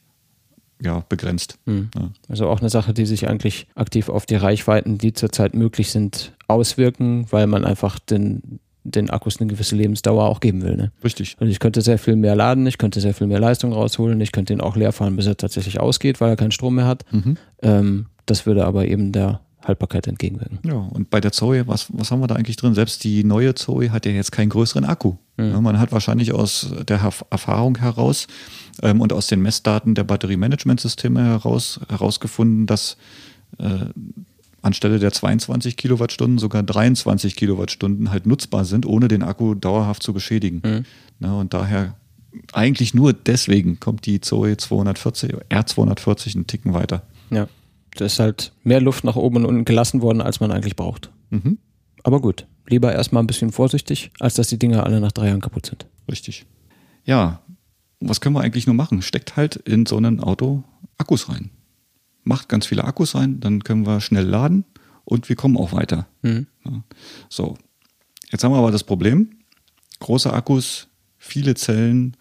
ja, 0.82 1.04
begrenzt. 1.08 1.58
Mhm. 1.66 1.90
Ja. 1.96 2.10
Also 2.28 2.48
auch 2.48 2.60
eine 2.60 2.70
Sache, 2.70 2.94
die 2.94 3.06
sich 3.06 3.30
eigentlich 3.30 3.68
aktiv 3.76 4.10
auf 4.10 4.26
die 4.26 4.36
Reichweiten, 4.36 4.98
die 4.98 5.14
zurzeit 5.14 5.54
möglich 5.54 5.92
sind, 5.92 6.34
auswirken, 6.48 7.28
weil 7.30 7.48
man 7.48 7.64
einfach 7.64 8.00
den, 8.00 8.60
den 8.84 9.10
Akkus 9.10 9.40
eine 9.40 9.48
gewisse 9.48 9.76
Lebensdauer 9.76 10.26
auch 10.26 10.40
geben 10.40 10.62
will. 10.62 10.76
Ne? 10.76 10.92
Richtig. 11.04 11.38
Und 11.40 11.48
ich 11.48 11.60
könnte 11.60 11.82
sehr 11.82 12.00
viel 12.00 12.16
mehr 12.16 12.36
laden, 12.36 12.68
ich 12.68 12.78
könnte 12.78 13.00
sehr 13.00 13.14
viel 13.14 13.28
mehr 13.28 13.40
Leistung 13.40 13.72
rausholen, 13.72 14.20
ich 14.22 14.32
könnte 14.32 14.54
ihn 14.54 14.62
auch 14.62 14.76
leer 14.76 14.92
fahren, 14.92 15.16
bis 15.16 15.28
er 15.28 15.38
tatsächlich 15.38 15.80
ausgeht, 15.80 16.20
weil 16.20 16.30
er 16.30 16.36
keinen 16.36 16.52
Strom 16.52 16.76
mehr 16.76 16.88
hat. 16.88 17.06
Mhm. 17.14 17.38
Ähm, 17.62 18.06
das 18.26 18.46
würde 18.46 18.66
aber 18.66 18.88
eben 18.88 19.12
der 19.12 19.42
Haltbarkeit 19.64 20.08
entgegenwirken. 20.08 20.60
Ja, 20.66 20.74
und 20.74 21.10
bei 21.10 21.22
der 21.22 21.32
Zoe, 21.32 21.68
was, 21.68 21.88
was 21.94 22.12
haben 22.12 22.20
wir 22.20 22.28
da 22.28 22.36
eigentlich 22.36 22.58
drin? 22.58 22.76
Selbst 22.76 23.04
die 23.04 23.24
neue 23.24 23.56
Zoe 23.56 23.92
hat 23.92 24.06
ja 24.06 24.12
jetzt 24.12 24.32
keinen 24.32 24.50
größeren 24.50 24.86
Akku. 24.86 25.16
Mhm. 25.38 25.62
Man 25.62 25.80
hat 25.80 25.92
wahrscheinlich 25.92 26.34
aus 26.34 26.74
der 26.88 27.00
Erfahrung 27.30 27.78
heraus 27.78 28.28
ähm, 28.82 29.02
und 29.02 29.14
aus 29.14 29.28
den 29.28 29.42
Messdaten 29.42 29.96
der 29.96 30.04
Batteriemanagementsysteme 30.04 31.24
heraus 31.24 31.80
herausgefunden, 31.90 32.66
dass 32.66 32.98
äh, 33.58 33.86
anstelle 34.62 35.00
der 35.00 35.12
22 35.12 35.78
Kilowattstunden 35.78 36.40
sogar 36.40 36.64
23 36.64 37.36
Kilowattstunden 37.36 38.12
halt 38.12 38.26
nutzbar 38.26 38.66
sind, 38.66 38.86
ohne 38.86 39.08
den 39.08 39.24
Akku 39.24 39.56
dauerhaft 39.56 40.04
zu 40.04 40.14
beschädigen. 40.14 40.62
Mhm. 40.64 40.86
Ja, 41.20 41.34
und 41.34 41.54
daher 41.54 41.96
eigentlich 42.52 42.94
nur 42.94 43.14
deswegen 43.14 43.80
kommt 43.80 44.06
die 44.06 44.20
Zoe 44.22 44.58
240, 44.58 45.36
R240 45.50 46.36
einen 46.36 46.48
Ticken 46.48 46.74
weiter. 46.74 47.04
Ja. 47.30 47.48
Da 47.96 48.06
ist 48.06 48.20
halt 48.20 48.54
mehr 48.64 48.82
Luft 48.82 49.04
nach 49.04 49.16
oben 49.16 49.38
und 49.38 49.46
unten 49.46 49.66
gelassen 49.66 50.02
worden, 50.02 50.22
als 50.22 50.40
man 50.40 50.52
eigentlich 50.52 50.76
braucht. 50.76 51.12
Mhm. 51.30 51.60
Aber 52.04 52.22
gut, 52.22 52.48
lieber 52.68 52.92
erstmal 52.94 53.24
ein 53.24 53.28
bisschen 53.28 53.52
vorsichtig, 53.52 54.12
als 54.20 54.34
dass 54.36 54.48
die 54.48 54.60
Dinger 54.60 54.86
alle 54.86 55.00
nach 55.00 55.12
drei 55.12 55.28
Jahren 55.28 55.42
kaputt 55.42 55.66
sind. 55.66 55.88
Richtig. 56.10 56.46
Ja, 57.06 57.42
was 58.00 58.22
können 58.22 58.36
wir 58.36 58.42
eigentlich 58.42 58.68
nur 58.68 58.76
machen? 58.76 59.02
Steckt 59.02 59.36
halt 59.36 59.56
in 59.56 59.86
so 59.86 59.98
ein 59.98 60.20
Auto 60.20 60.64
Akkus 60.98 61.30
rein. 61.30 61.50
Macht 62.24 62.50
ganz 62.50 62.66
viele 62.66 62.84
Akkus 62.84 63.16
rein, 63.16 63.40
dann 63.40 63.64
können 63.64 63.86
wir 63.86 64.02
schnell 64.02 64.26
laden 64.26 64.66
und 65.06 65.30
wir 65.30 65.36
kommen 65.36 65.58
auch 65.58 65.74
weiter. 65.74 66.08
Mhm. 66.22 66.48
Ja. 66.66 66.84
So, 67.30 67.58
jetzt 68.32 68.44
haben 68.44 68.52
wir 68.52 68.58
aber 68.60 68.72
das 68.72 68.84
Problem, 68.84 69.40
große 70.00 70.32
Akkus, 70.32 70.88
viele 71.18 71.56
Zellen 71.56 72.16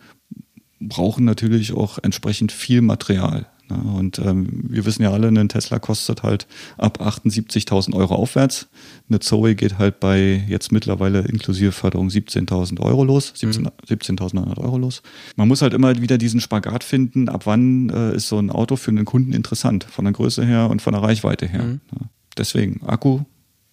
brauchen 0.81 1.25
natürlich 1.25 1.73
auch 1.73 1.99
entsprechend 2.03 2.51
viel 2.51 2.83
Material. 2.83 3.47
Und 3.75 4.19
ähm, 4.19 4.65
wir 4.69 4.85
wissen 4.85 5.03
ja 5.03 5.11
alle, 5.11 5.29
ein 5.29 5.49
Tesla 5.49 5.79
kostet 5.79 6.23
halt 6.23 6.47
ab 6.79 7.01
78.000 7.01 7.95
Euro 7.95 8.15
aufwärts. 8.15 8.69
Eine 9.09 9.21
Zoe 9.21 9.55
geht 9.55 9.79
halt 9.79 10.01
bei 10.01 10.45
jetzt 10.49 10.73
mittlerweile 10.73 11.21
inklusive 11.21 11.73
Förderung 11.73 12.09
17.000 12.09 12.81
Euro 12.81 13.05
los, 13.05 13.33
17, 13.35 13.63
mhm. 13.63 13.71
17.900 13.89 14.59
Euro 14.59 14.79
los. 14.79 15.03
Man 15.37 15.49
muss 15.49 15.63
halt 15.63 15.75
immer 15.75 16.01
wieder 16.01 16.19
diesen 16.19 16.41
Spagat 16.41 16.85
finden, 16.85 17.29
ab 17.29 17.47
wann 17.47 17.91
äh, 17.91 18.15
ist 18.15 18.29
so 18.29 18.39
ein 18.39 18.51
Auto 18.51 18.77
für 18.77 18.91
einen 18.91 19.05
Kunden 19.05 19.33
interessant, 19.33 19.85
von 19.85 20.05
der 20.05 20.13
Größe 20.13 20.45
her 20.45 20.71
und 20.71 20.83
von 20.83 20.93
der 20.93 21.03
Reichweite 21.03 21.47
her. 21.47 21.63
Mhm. 21.63 21.81
Ja. 21.93 22.07
Deswegen, 22.37 22.81
Akku 22.87 23.21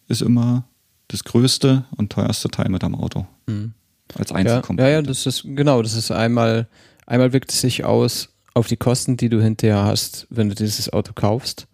ist 0.07 0.21
immer 0.21 0.65
das 1.07 1.23
größte 1.23 1.85
und 1.95 2.11
teuerste 2.11 2.49
Teil 2.49 2.69
mit 2.69 2.83
am 2.83 2.95
Auto. 2.95 3.27
Mhm. 3.47 3.73
Als 4.15 4.31
Einzelkomponente. 4.31 4.83
Ja, 4.83 4.97
ja, 4.97 5.01
das 5.01 5.25
ist 5.25 5.43
genau, 5.43 5.81
das 5.81 5.93
ist 5.93 6.11
einmal, 6.11 6.67
einmal 7.05 7.31
wirkt 7.33 7.51
es 7.51 7.61
sich 7.61 7.85
aus 7.85 8.29
auf 8.59 8.67
die 8.67 8.77
Kosten, 8.77 9.17
die 9.17 9.29
du 9.29 9.41
hinterher 9.41 9.83
hast, 9.83 10.27
wenn 10.29 10.49
du 10.49 10.55
dieses 10.55 10.91
Auto 10.91 11.13
kaufst. 11.13 11.67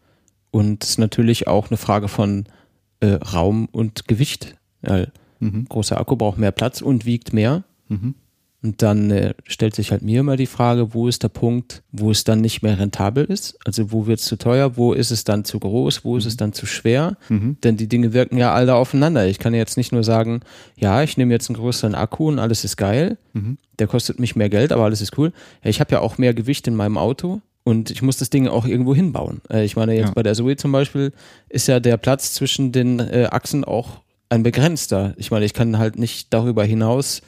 Und 0.51 0.83
es 0.83 0.91
ist 0.91 0.99
natürlich 0.99 1.47
auch 1.47 1.69
eine 1.69 1.77
Frage 1.77 2.07
von 2.07 2.45
äh, 3.01 3.13
Raum 3.13 3.67
und 3.71 4.07
Gewicht. 4.07 4.55
Weil 4.81 5.11
mhm. 5.39 5.65
großer 5.67 5.99
Akku 5.99 6.15
braucht 6.15 6.37
mehr 6.37 6.51
Platz 6.51 6.81
und 6.81 7.05
wiegt 7.05 7.33
mehr. 7.33 7.63
Mhm. 7.89 8.15
Und 8.65 8.81
dann 8.81 9.11
äh, 9.11 9.35
stellt 9.43 9.75
sich 9.75 9.91
halt 9.91 10.01
mir 10.01 10.21
immer 10.21 10.37
die 10.37 10.47
Frage, 10.47 10.95
wo 10.95 11.07
ist 11.07 11.21
der 11.21 11.29
Punkt, 11.29 11.83
wo 11.91 12.09
es 12.09 12.23
dann 12.23 12.41
nicht 12.41 12.63
mehr 12.63 12.79
rentabel 12.79 13.23
ist? 13.25 13.59
Also 13.63 13.91
wo 13.91 14.07
wird 14.07 14.17
es 14.17 14.25
zu 14.25 14.39
teuer, 14.39 14.75
wo 14.75 14.93
ist 14.93 15.11
es 15.11 15.23
dann 15.23 15.45
zu 15.45 15.59
groß, 15.59 16.03
wo 16.03 16.13
mhm. 16.13 16.17
ist 16.17 16.25
es 16.25 16.35
dann 16.35 16.51
zu 16.51 16.65
schwer? 16.65 17.15
Mhm. 17.29 17.57
Denn 17.63 17.77
die 17.77 17.87
Dinge 17.87 18.13
wirken 18.13 18.37
ja 18.37 18.55
alle 18.55 18.73
aufeinander. 18.73 19.27
Ich 19.27 19.37
kann 19.37 19.53
jetzt 19.53 19.77
nicht 19.77 19.91
nur 19.91 20.03
sagen, 20.03 20.39
ja, 20.77 21.03
ich 21.03 21.15
nehme 21.15 21.31
jetzt 21.31 21.47
einen 21.47 21.57
größeren 21.57 21.93
Akku 21.93 22.27
und 22.27 22.39
alles 22.39 22.63
ist 22.63 22.75
geil. 22.75 23.19
Mhm. 23.33 23.59
Der 23.77 23.85
kostet 23.85 24.19
mich 24.19 24.35
mehr 24.35 24.49
Geld, 24.49 24.71
aber 24.71 24.85
alles 24.85 24.99
ist 24.99 25.15
cool. 25.15 25.31
Ja, 25.63 25.69
ich 25.69 25.79
habe 25.79 25.91
ja 25.91 25.99
auch 25.99 26.17
mehr 26.17 26.33
Gewicht 26.33 26.67
in 26.67 26.73
meinem 26.73 26.97
Auto. 26.97 27.41
Und 27.63 27.91
ich 27.91 28.01
muss 28.01 28.17
das 28.17 28.31
Ding 28.31 28.47
auch 28.47 28.65
irgendwo 28.65 28.95
hinbauen. 28.95 29.41
Äh, 29.47 29.63
ich 29.63 29.75
meine, 29.75 29.93
jetzt 29.93 30.07
ja. 30.07 30.13
bei 30.15 30.23
der 30.23 30.33
Zoe 30.33 30.55
zum 30.55 30.71
Beispiel 30.71 31.11
ist 31.49 31.67
ja 31.67 31.79
der 31.79 31.97
Platz 31.97 32.33
zwischen 32.33 32.71
den 32.71 32.99
äh, 32.99 33.27
Achsen 33.29 33.63
auch 33.63 34.01
ein 34.29 34.41
begrenzter. 34.41 35.13
Ich 35.17 35.29
meine, 35.29 35.45
ich 35.45 35.53
kann 35.53 35.77
halt 35.77 35.99
nicht 35.99 36.33
darüber 36.33 36.63
hinaus 36.63 37.21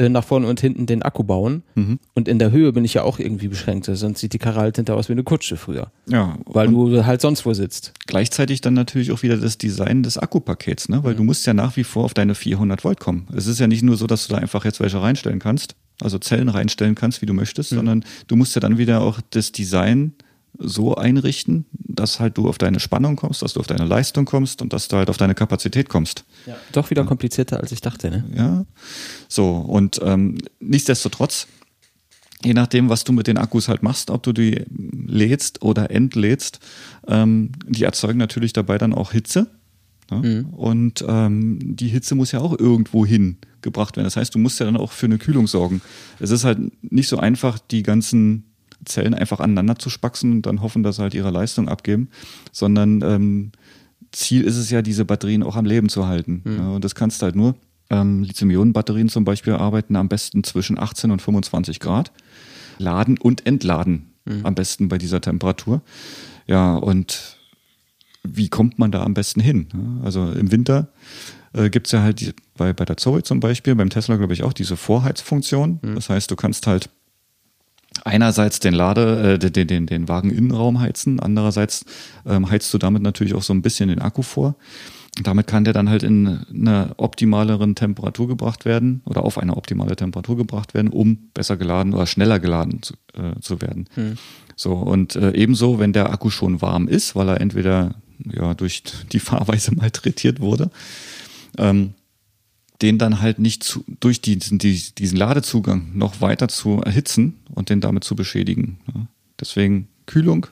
äh, 0.00 0.08
nach 0.08 0.24
vorne 0.24 0.46
und 0.46 0.60
hinten 0.60 0.86
den 0.86 1.02
Akku 1.02 1.24
bauen. 1.24 1.62
Mhm. 1.74 1.98
Und 2.14 2.26
in 2.26 2.38
der 2.38 2.50
Höhe 2.50 2.72
bin 2.72 2.86
ich 2.86 2.94
ja 2.94 3.02
auch 3.02 3.18
irgendwie 3.18 3.48
beschränkt. 3.48 3.84
Sonst 3.84 4.20
sieht 4.20 4.32
die 4.32 4.38
Karre 4.38 4.60
halt 4.60 4.76
hinter 4.76 4.94
aus 4.94 5.10
wie 5.10 5.12
eine 5.12 5.24
Kutsche 5.24 5.58
früher. 5.58 5.90
Ja. 6.08 6.38
Weil 6.46 6.68
du 6.68 7.04
halt 7.04 7.20
sonst 7.20 7.44
wo 7.44 7.52
sitzt. 7.52 7.92
Gleichzeitig 8.06 8.62
dann 8.62 8.72
natürlich 8.72 9.12
auch 9.12 9.22
wieder 9.22 9.36
das 9.36 9.58
Design 9.58 10.02
des 10.02 10.16
Akkupakets, 10.16 10.88
ne? 10.88 11.04
Weil 11.04 11.12
mhm. 11.12 11.18
du 11.18 11.24
musst 11.24 11.46
ja 11.46 11.52
nach 11.52 11.76
wie 11.76 11.84
vor 11.84 12.04
auf 12.04 12.14
deine 12.14 12.34
400 12.34 12.82
Volt 12.82 12.98
kommen. 12.98 13.26
Es 13.36 13.46
ist 13.46 13.60
ja 13.60 13.66
nicht 13.66 13.82
nur 13.82 13.96
so, 13.96 14.06
dass 14.06 14.26
du 14.26 14.34
da 14.34 14.40
einfach 14.40 14.64
jetzt 14.64 14.80
welche 14.80 15.02
reinstellen 15.02 15.38
kannst, 15.38 15.76
also 16.00 16.18
Zellen 16.18 16.48
reinstellen 16.48 16.94
kannst, 16.94 17.20
wie 17.20 17.26
du 17.26 17.34
möchtest, 17.34 17.72
mhm. 17.72 17.76
sondern 17.76 18.04
du 18.26 18.36
musst 18.36 18.54
ja 18.54 18.60
dann 18.60 18.78
wieder 18.78 19.02
auch 19.02 19.20
das 19.28 19.52
Design 19.52 20.14
so 20.60 20.94
einrichten, 20.94 21.66
dass 21.72 22.20
halt 22.20 22.36
du 22.38 22.48
auf 22.48 22.58
deine 22.58 22.80
Spannung 22.80 23.16
kommst, 23.16 23.42
dass 23.42 23.54
du 23.54 23.60
auf 23.60 23.66
deine 23.66 23.84
Leistung 23.84 24.24
kommst 24.24 24.62
und 24.62 24.72
dass 24.72 24.88
du 24.88 24.96
halt 24.96 25.10
auf 25.10 25.16
deine 25.16 25.34
Kapazität 25.34 25.88
kommst. 25.88 26.24
Ja. 26.46 26.56
Doch 26.72 26.90
wieder 26.90 27.04
komplizierter, 27.04 27.60
als 27.60 27.72
ich 27.72 27.80
dachte, 27.80 28.10
ne? 28.10 28.24
Ja. 28.34 28.64
So, 29.28 29.56
und 29.56 30.00
ähm, 30.04 30.38
nichtsdestotrotz, 30.60 31.46
je 32.44 32.54
nachdem, 32.54 32.88
was 32.88 33.04
du 33.04 33.12
mit 33.12 33.26
den 33.26 33.38
Akkus 33.38 33.68
halt 33.68 33.82
machst, 33.82 34.10
ob 34.10 34.22
du 34.22 34.32
die 34.32 34.64
lädst 34.70 35.62
oder 35.62 35.90
entlädst, 35.90 36.60
ähm, 37.08 37.52
die 37.66 37.84
erzeugen 37.84 38.18
natürlich 38.18 38.52
dabei 38.52 38.78
dann 38.78 38.94
auch 38.94 39.12
Hitze. 39.12 39.48
Ne? 40.10 40.44
Mhm. 40.44 40.54
Und 40.54 41.04
ähm, 41.08 41.58
die 41.76 41.88
Hitze 41.88 42.14
muss 42.14 42.32
ja 42.32 42.40
auch 42.40 42.58
irgendwo 42.58 43.06
hin 43.06 43.38
gebracht 43.62 43.96
werden. 43.96 44.06
Das 44.06 44.16
heißt, 44.16 44.34
du 44.34 44.38
musst 44.38 44.58
ja 44.60 44.66
dann 44.66 44.76
auch 44.76 44.92
für 44.92 45.06
eine 45.06 45.18
Kühlung 45.18 45.46
sorgen. 45.46 45.80
Es 46.18 46.30
ist 46.30 46.44
halt 46.44 46.58
nicht 46.82 47.08
so 47.08 47.18
einfach, 47.18 47.58
die 47.58 47.82
ganzen 47.82 48.49
Zellen 48.84 49.14
einfach 49.14 49.40
aneinander 49.40 49.76
zu 49.76 49.90
spaxen 49.90 50.32
und 50.32 50.46
dann 50.46 50.62
hoffen, 50.62 50.82
dass 50.82 50.96
sie 50.96 51.02
halt 51.02 51.14
ihre 51.14 51.30
Leistung 51.30 51.68
abgeben, 51.68 52.08
sondern 52.52 53.02
ähm, 53.02 53.52
Ziel 54.12 54.42
ist 54.42 54.56
es 54.56 54.70
ja, 54.70 54.82
diese 54.82 55.04
Batterien 55.04 55.42
auch 55.42 55.56
am 55.56 55.64
Leben 55.64 55.88
zu 55.88 56.06
halten. 56.06 56.42
Mhm. 56.44 56.56
Ja, 56.56 56.68
und 56.70 56.84
das 56.84 56.94
kannst 56.94 57.22
du 57.22 57.24
halt 57.24 57.36
nur. 57.36 57.54
Ähm, 57.90 58.22
Lithium-Ionen-Batterien 58.22 59.08
zum 59.08 59.24
Beispiel 59.24 59.54
arbeiten 59.54 59.96
am 59.96 60.08
besten 60.08 60.44
zwischen 60.44 60.78
18 60.78 61.10
und 61.10 61.22
25 61.22 61.80
Grad. 61.80 62.12
Laden 62.78 63.18
und 63.18 63.46
entladen 63.46 64.12
mhm. 64.24 64.46
am 64.46 64.54
besten 64.54 64.88
bei 64.88 64.98
dieser 64.98 65.20
Temperatur. 65.20 65.82
Ja, 66.46 66.76
und 66.76 67.36
wie 68.22 68.48
kommt 68.48 68.78
man 68.78 68.90
da 68.90 69.02
am 69.02 69.14
besten 69.14 69.40
hin? 69.40 70.00
Also 70.02 70.30
im 70.32 70.50
Winter 70.50 70.88
äh, 71.52 71.70
gibt 71.70 71.86
es 71.86 71.92
ja 71.92 72.02
halt 72.02 72.20
die, 72.20 72.32
bei, 72.56 72.72
bei 72.72 72.84
der 72.84 72.96
Zoe 72.96 73.22
zum 73.22 73.40
Beispiel, 73.40 73.74
beim 73.74 73.90
Tesla 73.90 74.16
glaube 74.16 74.32
ich 74.32 74.42
auch 74.42 74.52
diese 74.52 74.76
Vorheizfunktion. 74.76 75.80
Mhm. 75.82 75.94
Das 75.94 76.10
heißt, 76.10 76.30
du 76.30 76.36
kannst 76.36 76.66
halt 76.66 76.90
einerseits 78.04 78.60
den 78.60 78.74
Lade, 78.74 79.34
äh, 79.34 79.38
den, 79.38 79.66
den, 79.66 79.86
den 79.86 80.08
Wageninnenraum 80.08 80.80
heizen, 80.80 81.20
andererseits 81.20 81.84
ähm, 82.26 82.50
heizt 82.50 82.72
du 82.72 82.78
damit 82.78 83.02
natürlich 83.02 83.34
auch 83.34 83.42
so 83.42 83.52
ein 83.52 83.62
bisschen 83.62 83.88
den 83.88 84.00
Akku 84.00 84.22
vor. 84.22 84.56
Damit 85.22 85.48
kann 85.48 85.64
der 85.64 85.72
dann 85.72 85.90
halt 85.90 86.04
in 86.04 86.46
einer 86.54 86.94
optimaleren 86.96 87.74
Temperatur 87.74 88.28
gebracht 88.28 88.64
werden 88.64 89.02
oder 89.04 89.24
auf 89.24 89.38
eine 89.38 89.56
optimale 89.56 89.96
Temperatur 89.96 90.36
gebracht 90.36 90.72
werden, 90.72 90.88
um 90.88 91.30
besser 91.34 91.56
geladen 91.56 91.94
oder 91.94 92.06
schneller 92.06 92.38
geladen 92.38 92.80
zu, 92.82 92.94
äh, 93.14 93.38
zu 93.40 93.60
werden. 93.60 93.88
Hm. 93.94 94.16
So, 94.54 94.74
und 94.74 95.16
äh, 95.16 95.32
ebenso, 95.32 95.78
wenn 95.78 95.92
der 95.92 96.12
Akku 96.12 96.30
schon 96.30 96.62
warm 96.62 96.86
ist, 96.86 97.16
weil 97.16 97.28
er 97.28 97.40
entweder 97.40 97.96
ja, 98.18 98.54
durch 98.54 98.82
die 99.10 99.18
Fahrweise 99.18 99.74
malträtiert 99.74 100.40
wurde, 100.40 100.70
ähm, 101.58 101.94
den 102.82 102.98
dann 102.98 103.20
halt 103.20 103.38
nicht 103.38 103.62
zu, 103.62 103.84
durch 104.00 104.20
diesen, 104.20 104.58
diesen 104.58 105.16
Ladezugang 105.16 105.90
noch 105.94 106.20
weiter 106.20 106.48
zu 106.48 106.80
erhitzen 106.80 107.40
und 107.54 107.68
den 107.68 107.80
damit 107.80 108.04
zu 108.04 108.16
beschädigen. 108.16 108.78
Ja. 108.94 109.06
Deswegen 109.38 109.88
Kühlung 110.06 110.46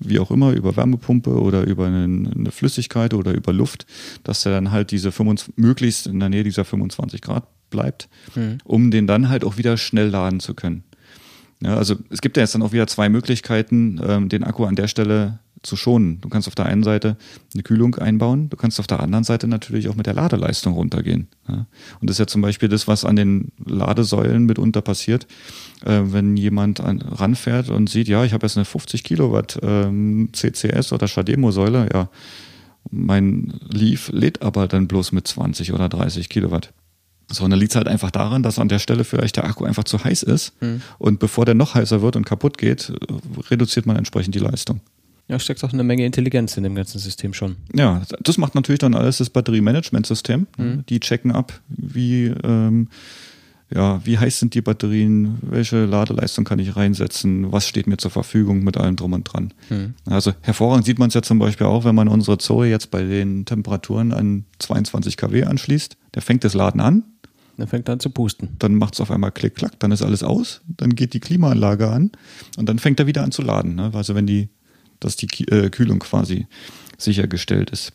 wie 0.00 0.18
auch 0.18 0.30
immer, 0.30 0.52
über 0.52 0.76
Wärmepumpe 0.76 1.30
oder 1.30 1.62
über 1.64 1.86
eine, 1.86 2.04
eine 2.04 2.50
Flüssigkeit 2.50 3.14
oder 3.14 3.32
über 3.32 3.52
Luft, 3.52 3.86
dass 4.22 4.44
er 4.44 4.52
dann 4.52 4.70
halt 4.70 4.90
diese 4.90 5.12
25, 5.12 5.56
möglichst 5.56 6.06
in 6.06 6.20
der 6.20 6.28
Nähe 6.28 6.44
dieser 6.44 6.64
25 6.64 7.20
Grad 7.20 7.46
bleibt, 7.70 8.08
mhm. 8.34 8.58
um 8.64 8.90
den 8.90 9.06
dann 9.06 9.28
halt 9.28 9.44
auch 9.44 9.56
wieder 9.56 9.76
schnell 9.76 10.08
laden 10.08 10.40
zu 10.40 10.54
können. 10.54 10.84
Ja, 11.62 11.76
also 11.76 11.96
es 12.10 12.20
gibt 12.20 12.36
ja 12.36 12.42
jetzt 12.42 12.54
dann 12.54 12.62
auch 12.62 12.72
wieder 12.72 12.86
zwei 12.86 13.08
Möglichkeiten, 13.08 14.00
ähm, 14.06 14.28
den 14.28 14.44
Akku 14.44 14.64
an 14.64 14.76
der 14.76 14.88
Stelle 14.88 15.38
zu 15.64 15.76
schonen. 15.76 16.20
Du 16.20 16.28
kannst 16.28 16.48
auf 16.48 16.54
der 16.54 16.66
einen 16.66 16.82
Seite 16.82 17.16
eine 17.52 17.62
Kühlung 17.62 17.96
einbauen, 17.96 18.50
du 18.50 18.56
kannst 18.56 18.78
auf 18.80 18.86
der 18.86 19.00
anderen 19.00 19.24
Seite 19.24 19.48
natürlich 19.48 19.88
auch 19.88 19.94
mit 19.94 20.06
der 20.06 20.14
Ladeleistung 20.14 20.74
runtergehen. 20.74 21.28
Ja. 21.48 21.66
Und 22.00 22.10
das 22.10 22.14
ist 22.14 22.18
ja 22.20 22.26
zum 22.26 22.42
Beispiel 22.42 22.68
das, 22.68 22.86
was 22.86 23.04
an 23.04 23.16
den 23.16 23.52
Ladesäulen 23.64 24.44
mitunter 24.44 24.82
passiert, 24.82 25.26
äh, 25.84 26.00
wenn 26.04 26.36
jemand 26.36 26.80
an, 26.80 27.00
ranfährt 27.00 27.70
und 27.70 27.88
sieht, 27.88 28.08
ja, 28.08 28.24
ich 28.24 28.32
habe 28.32 28.46
jetzt 28.46 28.56
eine 28.56 28.64
50 28.64 29.04
Kilowatt 29.04 29.58
ähm, 29.62 30.28
CCS 30.32 30.92
oder 30.92 31.08
Schademo-Säule, 31.08 31.88
ja, 31.92 32.08
mein 32.90 33.54
Leaf 33.70 34.10
lädt 34.12 34.42
aber 34.42 34.68
dann 34.68 34.88
bloß 34.88 35.12
mit 35.12 35.26
20 35.26 35.72
oder 35.72 35.88
30 35.88 36.28
Kilowatt. 36.28 36.72
So, 37.30 37.44
und 37.44 37.50
dann 37.50 37.58
liegt 37.58 37.72
es 37.72 37.76
halt 37.76 37.88
einfach 37.88 38.10
daran, 38.10 38.42
dass 38.42 38.58
an 38.58 38.68
der 38.68 38.78
Stelle 38.78 39.04
vielleicht 39.04 39.36
der 39.36 39.44
Akku 39.44 39.64
einfach 39.64 39.84
zu 39.84 40.02
heiß 40.02 40.22
ist. 40.24 40.52
Mhm. 40.60 40.82
Und 40.98 41.18
bevor 41.20 41.44
der 41.44 41.54
noch 41.54 41.74
heißer 41.74 42.02
wird 42.02 42.16
und 42.16 42.26
kaputt 42.26 42.58
geht, 42.58 42.92
reduziert 43.50 43.86
man 43.86 43.96
entsprechend 43.96 44.34
die 44.34 44.40
Leistung. 44.40 44.80
Ja, 45.28 45.38
steckt 45.38 45.64
auch 45.64 45.72
eine 45.72 45.84
Menge 45.84 46.04
Intelligenz 46.04 46.56
in 46.56 46.64
dem 46.64 46.74
ganzen 46.74 46.98
System 46.98 47.32
schon. 47.32 47.56
Ja, 47.74 48.02
das 48.20 48.36
macht 48.36 48.54
natürlich 48.54 48.80
dann 48.80 48.94
alles 48.94 49.18
das 49.18 49.30
Batteriemanagementsystem. 49.30 50.46
Mhm. 50.58 50.84
Die 50.88 51.00
checken 51.00 51.32
ab, 51.32 51.60
wie, 51.68 52.26
ähm, 52.26 52.88
ja, 53.74 54.04
wie 54.04 54.18
heiß 54.18 54.38
sind 54.38 54.54
die 54.54 54.60
Batterien, 54.60 55.38
welche 55.40 55.86
Ladeleistung 55.86 56.44
kann 56.44 56.58
ich 56.58 56.76
reinsetzen, 56.76 57.50
was 57.52 57.66
steht 57.66 57.86
mir 57.86 57.96
zur 57.96 58.10
Verfügung 58.10 58.64
mit 58.64 58.76
allem 58.76 58.96
drum 58.96 59.14
und 59.14 59.24
dran. 59.24 59.54
Mhm. 59.70 59.94
Also 60.04 60.32
hervorragend 60.42 60.84
sieht 60.84 60.98
man 60.98 61.08
es 61.08 61.14
ja 61.14 61.22
zum 61.22 61.38
Beispiel 61.38 61.66
auch, 61.66 61.84
wenn 61.84 61.94
man 61.94 62.08
unsere 62.08 62.36
Zoe 62.36 62.68
jetzt 62.68 62.90
bei 62.90 63.02
den 63.02 63.46
Temperaturen 63.46 64.12
an 64.12 64.44
22 64.58 65.16
kW 65.16 65.44
anschließt. 65.44 65.96
Der 66.14 66.20
fängt 66.20 66.44
das 66.44 66.52
Laden 66.52 66.82
an, 66.82 67.02
dann 67.56 67.68
fängt 67.68 67.88
er 67.88 67.94
an 67.94 68.00
zu 68.00 68.10
pusten. 68.10 68.56
Dann 68.58 68.74
macht 68.74 68.94
es 68.94 69.00
auf 69.00 69.10
einmal 69.10 69.32
klick, 69.32 69.54
klack, 69.54 69.78
dann 69.78 69.90
ist 69.90 70.02
alles 70.02 70.22
aus, 70.22 70.60
dann 70.66 70.94
geht 70.94 71.14
die 71.14 71.20
Klimaanlage 71.20 71.88
an 71.88 72.12
und 72.58 72.68
dann 72.68 72.78
fängt 72.78 73.00
er 73.00 73.06
wieder 73.06 73.22
an 73.22 73.32
zu 73.32 73.40
laden. 73.42 73.74
Ne? 73.76 73.90
Also 73.94 74.14
wenn 74.14 74.26
die 74.26 74.48
dass 75.04 75.16
die 75.16 75.28
äh, 75.48 75.70
Kühlung 75.70 75.98
quasi 76.00 76.46
sichergestellt 76.98 77.70
ist. 77.70 77.92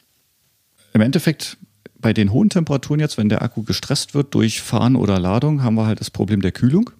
Im 0.93 1.01
Endeffekt 1.01 1.57
bei 1.99 2.13
den 2.13 2.31
hohen 2.31 2.49
Temperaturen 2.49 2.99
jetzt, 2.99 3.17
wenn 3.17 3.29
der 3.29 3.41
Akku 3.41 3.63
gestresst 3.63 4.13
wird 4.13 4.33
durch 4.33 4.61
Fahren 4.61 4.95
oder 4.95 5.19
Ladung, 5.19 5.63
haben 5.63 5.75
wir 5.75 5.85
halt 5.85 5.99
das 5.99 6.09
Problem 6.09 6.41
der 6.41 6.51
Kühlung. 6.51 6.91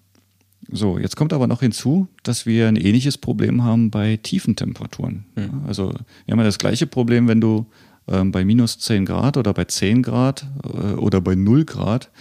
So, 0.71 0.99
jetzt 0.99 1.15
kommt 1.15 1.33
aber 1.33 1.47
noch 1.47 1.61
hinzu, 1.61 2.07
dass 2.23 2.45
wir 2.45 2.67
ein 2.67 2.75
ähnliches 2.75 3.17
Problem 3.17 3.63
haben 3.63 3.89
bei 3.89 4.17
tiefen 4.17 4.55
Temperaturen. 4.55 5.25
Mhm. 5.35 5.63
Also 5.67 5.93
wir 6.25 6.31
haben 6.31 6.39
ja 6.39 6.45
das 6.45 6.59
gleiche 6.59 6.85
Problem, 6.85 7.27
wenn 7.27 7.41
du 7.41 7.65
ähm, 8.07 8.31
bei 8.31 8.45
minus 8.45 8.77
10 8.79 9.05
Grad 9.05 9.37
oder 9.37 9.53
bei 9.53 9.65
10 9.65 10.03
Grad 10.03 10.45
äh, 10.63 10.93
oder 10.93 11.21
bei 11.21 11.35
0 11.35 11.65
Grad 11.65 12.11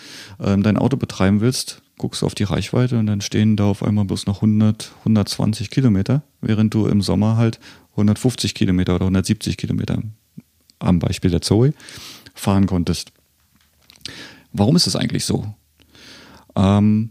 ähm, 0.40 0.62
dein 0.62 0.79
Auto 0.79 0.96
betreiben 0.96 1.40
willst, 1.40 1.83
guckst 1.99 2.23
auf 2.23 2.35
die 2.35 2.45
Reichweite 2.45 2.99
und 2.99 3.07
dann 3.07 3.21
stehen 3.21 3.57
da 3.57 3.65
auf 3.65 3.83
einmal 3.83 4.05
bloß 4.05 4.27
noch 4.27 4.37
100, 4.37 4.93
120 5.01 5.71
Kilometer, 5.71 6.23
während 6.41 6.73
du 6.73 6.87
im 6.87 7.03
Sommer 7.03 7.37
halt 7.37 7.59
150 7.93 8.55
Kilometer 8.55 8.95
oder 8.95 9.05
170 9.05 9.57
Kilometer 9.57 10.03
am 10.79 10.99
Beispiel 10.99 11.31
der 11.31 11.43
Zoe 11.43 11.75
fahren 12.35 12.67
konntest. 12.67 13.13
Warum 14.53 14.77
ist 14.77 14.87
das 14.87 14.97
eigentlich 14.97 15.25
so? 15.25 15.55
Ähm, 16.57 17.11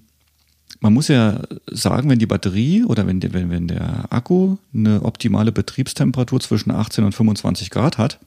man 0.80 0.94
muss 0.94 1.08
ja 1.08 1.42
sagen, 1.70 2.10
wenn 2.10 2.20
die 2.20 2.26
Batterie 2.26 2.84
oder 2.84 3.08
wenn 3.08 3.22
wenn, 3.22 3.50
wenn 3.50 3.68
der 3.68 4.12
Akku 4.12 4.58
eine 4.74 5.02
optimale 5.04 5.52
Betriebstemperatur 5.52 6.40
zwischen 6.40 6.72
18 6.72 7.04
und 7.04 7.14
25 7.14 7.70
Grad 7.70 7.98
hat, 7.98 8.20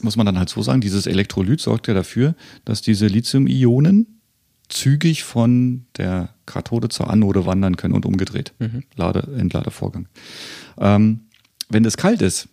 muss 0.00 0.16
man 0.16 0.26
dann 0.26 0.38
halt 0.38 0.48
so 0.48 0.62
sagen, 0.62 0.80
dieses 0.80 1.06
Elektrolyt 1.06 1.60
sorgt 1.60 1.88
ja 1.88 1.94
dafür, 1.94 2.34
dass 2.64 2.82
diese 2.82 3.06
Lithium-Ionen 3.06 4.21
zügig 4.72 5.22
von 5.22 5.86
der 5.96 6.30
Kathode 6.46 6.88
zur 6.88 7.10
Anode 7.10 7.46
wandern 7.46 7.76
können 7.76 7.94
und 7.94 8.06
umgedreht. 8.06 8.52
Mhm. 8.58 8.82
Lade, 8.96 9.28
Entladevorgang. 9.36 10.08
Ähm, 10.78 11.20
wenn 11.68 11.84
es 11.84 11.96
kalt 11.96 12.22
ist, 12.22 12.48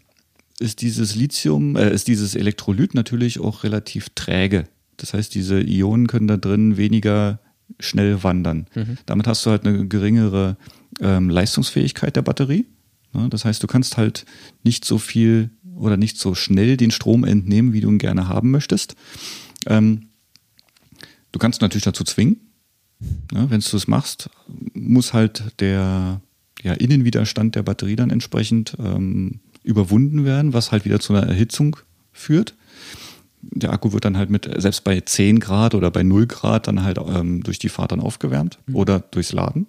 ist 0.59 0.81
dieses 0.81 1.15
Lithium, 1.15 1.75
äh, 1.75 1.91
ist 1.91 2.07
dieses 2.07 2.35
Elektrolyt 2.35 2.93
natürlich 2.93 3.39
auch 3.39 3.63
relativ 3.63 4.09
träge. 4.15 4.65
Das 4.97 5.13
heißt, 5.13 5.33
diese 5.33 5.61
Ionen 5.61 6.07
können 6.07 6.27
da 6.27 6.37
drin 6.37 6.77
weniger 6.77 7.39
schnell 7.79 8.23
wandern. 8.23 8.67
Mhm. 8.75 8.97
Damit 9.05 9.27
hast 9.27 9.45
du 9.45 9.51
halt 9.51 9.65
eine 9.65 9.87
geringere 9.87 10.57
ähm, 10.99 11.29
Leistungsfähigkeit 11.29 12.15
der 12.15 12.21
Batterie. 12.21 12.65
Ja, 13.13 13.27
das 13.29 13.45
heißt, 13.45 13.63
du 13.63 13.67
kannst 13.67 13.97
halt 13.97 14.25
nicht 14.63 14.83
so 14.83 14.97
viel 14.97 15.51
oder 15.75 15.95
nicht 15.95 16.17
so 16.17 16.35
schnell 16.35 16.75
den 16.75 16.91
Strom 16.91 17.23
entnehmen, 17.23 17.71
wie 17.71 17.81
du 17.81 17.89
ihn 17.89 17.97
gerne 17.97 18.27
haben 18.27 18.51
möchtest. 18.51 18.95
Ähm, 19.67 20.08
Du 21.31 21.39
kannst 21.39 21.61
natürlich 21.61 21.83
dazu 21.83 22.03
zwingen. 22.03 22.37
Ja, 23.33 23.49
Wenn 23.49 23.61
du 23.61 23.77
es 23.77 23.87
machst, 23.87 24.29
muss 24.73 25.13
halt 25.13 25.53
der 25.59 26.21
ja, 26.61 26.73
Innenwiderstand 26.73 27.55
der 27.55 27.63
Batterie 27.63 27.95
dann 27.95 28.09
entsprechend 28.09 28.75
ähm, 28.79 29.39
überwunden 29.63 30.25
werden, 30.25 30.53
was 30.53 30.71
halt 30.71 30.85
wieder 30.85 30.99
zu 30.99 31.13
einer 31.13 31.27
Erhitzung 31.27 31.77
führt. 32.11 32.55
Der 33.41 33.71
Akku 33.71 33.93
wird 33.93 34.03
dann 34.03 34.17
halt 34.17 34.29
mit, 34.29 34.49
selbst 34.57 34.83
bei 34.83 34.99
10 34.99 35.39
Grad 35.39 35.73
oder 35.73 35.91
bei 35.91 36.03
0 36.03 36.27
Grad 36.27 36.67
dann 36.67 36.83
halt 36.83 36.97
ähm, 36.97 37.41
durch 37.41 37.57
die 37.57 37.69
Fahrt 37.69 37.93
dann 37.93 38.01
aufgewärmt 38.01 38.59
mhm. 38.65 38.75
oder 38.75 38.99
durchs 38.99 39.31
Laden. 39.31 39.67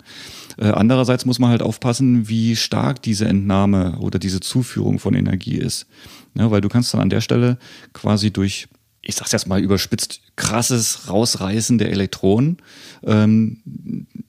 Äh, 0.59 0.70
andererseits 0.70 1.25
muss 1.25 1.38
man 1.38 1.51
halt 1.51 1.62
aufpassen, 1.62 2.29
wie 2.29 2.57
stark 2.57 3.01
diese 3.03 3.27
Entnahme 3.27 3.99
oder 4.01 4.18
diese 4.18 4.40
Zuführung 4.40 4.99
von 4.99 5.14
Energie 5.14 5.57
ist. 5.57 5.87
Ja, 6.35 6.51
weil 6.51 6.61
du 6.61 6.68
kannst 6.68 6.92
dann 6.92 7.01
an 7.01 7.11
der 7.11 7.20
Stelle 7.20 7.59
quasi 7.92 8.33
durch 8.33 8.68
ich 9.11 9.16
sag's 9.16 9.33
jetzt 9.33 9.49
mal 9.49 9.61
überspitzt, 9.61 10.20
krasses 10.37 11.09
Rausreißen 11.09 11.79
der 11.79 11.90
Elektronen 11.90 12.59
ähm, 13.05 13.59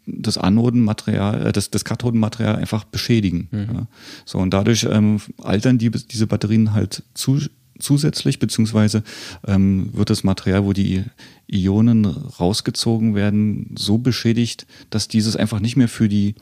das 0.05 0.37
Anodenmaterial, 0.37 1.47
äh, 1.47 1.51
das, 1.51 1.69
das 1.69 1.85
Kathodenmaterial 1.85 2.55
einfach 2.55 2.83
beschädigen. 2.83 3.47
Mhm. 3.51 3.67
Ja. 3.73 3.87
So, 4.25 4.39
und 4.39 4.53
dadurch 4.53 4.87
ähm, 4.89 5.21
altern 5.41 5.77
die, 5.77 5.91
diese 5.91 6.27
Batterien 6.27 6.73
halt 6.73 7.03
zu, 7.13 7.39
zusätzlich, 7.79 8.39
beziehungsweise 8.39 9.03
ähm, 9.47 9.89
wird 9.93 10.09
das 10.09 10.23
Material, 10.23 10.65
wo 10.65 10.73
die 10.73 11.03
Ionen 11.47 12.05
rausgezogen 12.05 13.13
werden, 13.13 13.75
so 13.77 13.99
beschädigt, 13.99 14.65
dass 14.89 15.07
dieses 15.07 15.35
einfach 15.35 15.59
nicht 15.59 15.77
mehr 15.77 15.87
für 15.87 16.09
die 16.09 16.35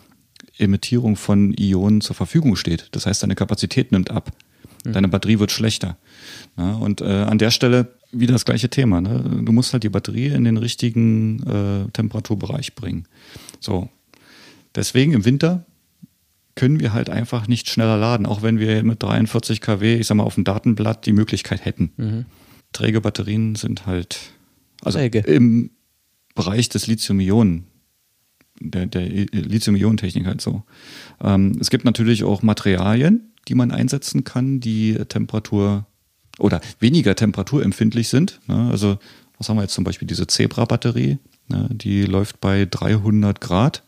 Emittierung 0.58 1.18
von 1.18 1.54
Ionen 1.58 2.00
zur 2.00 2.16
Verfügung 2.16 2.56
steht. 2.56 2.88
Das 2.92 3.06
heißt, 3.06 3.22
deine 3.22 3.36
Kapazität 3.36 3.92
nimmt 3.92 4.12
ab. 4.12 4.32
Mhm. 4.86 4.94
Deine 4.94 5.08
Batterie 5.10 5.40
wird 5.40 5.52
schlechter. 5.52 5.98
Ja, 6.58 6.74
und 6.74 7.02
äh, 7.02 7.06
an 7.06 7.38
der 7.38 7.52
Stelle 7.52 7.99
wieder 8.12 8.34
das 8.34 8.46
gleiche 8.46 8.70
Thema. 8.70 9.02
Ne? 9.02 9.42
Du 9.44 9.52
musst 9.52 9.74
halt 9.74 9.84
die 9.84 9.90
Batterie 9.90 10.28
in 10.28 10.44
den 10.44 10.58
richtigen 10.58 11.44
äh, 11.44 11.92
Temperaturbereich 11.92 12.76
bringen. 12.76 13.08
So. 13.60 13.90
Deswegen 14.76 15.14
im 15.14 15.26
Winter 15.26 15.66
können 16.56 16.80
wir 16.80 16.94
halt 16.94 17.10
einfach 17.10 17.48
nicht 17.48 17.70
schneller 17.70 17.98
laden, 17.98 18.26
auch 18.26 18.42
wenn 18.42 18.60
wir 18.60 18.84
mit 18.84 19.02
43 19.02 19.62
kW, 19.62 19.96
ich 19.96 20.08
sag 20.08 20.16
mal, 20.16 20.24
auf 20.24 20.36
dem 20.36 20.44
Datenblatt 20.44 21.06
die 21.06 21.14
Möglichkeit 21.14 21.64
hätten. 21.64 21.92
Mhm. 21.98 22.26
Träge 22.74 23.02
Batterien 23.02 23.56
sind 23.56 23.86
halt, 23.86 24.20
also 24.84 25.00
Träge. 25.00 25.20
im 25.20 25.72
Bereich 26.36 26.70
des 26.70 26.88
Lithium-Ionen, 26.88 27.66
der, 28.60 28.88
der 28.88 29.08
Lithium-Ionen-Technik 29.08 30.26
halt 30.26 30.42
so. 30.42 30.64
Ähm, 31.24 31.58
es 31.60 31.70
gibt 31.70 31.86
natürlich 31.86 32.24
auch 32.24 32.42
Materialien, 32.42 33.32
die 33.48 33.56
man 33.56 33.72
einsetzen 33.72 34.24
kann, 34.24 34.60
die 34.60 34.96
Temperatur 35.08 35.86
oder 36.40 36.62
weniger 36.80 37.16
temperaturempfindlich 37.16 38.10
sind. 38.10 38.40
Ne? 38.48 38.70
Also 38.72 38.98
was 39.38 39.50
haben 39.50 39.58
wir 39.58 39.64
jetzt 39.64 39.74
zum 39.74 39.84
Beispiel 39.84 40.08
diese 40.08 40.28
Zebra-Batterie, 40.28 41.18
ne? 41.48 41.70
die 41.72 42.04
läuft 42.04 42.42
bei 42.42 42.66
300 42.66 43.40
Grad, 43.42 43.84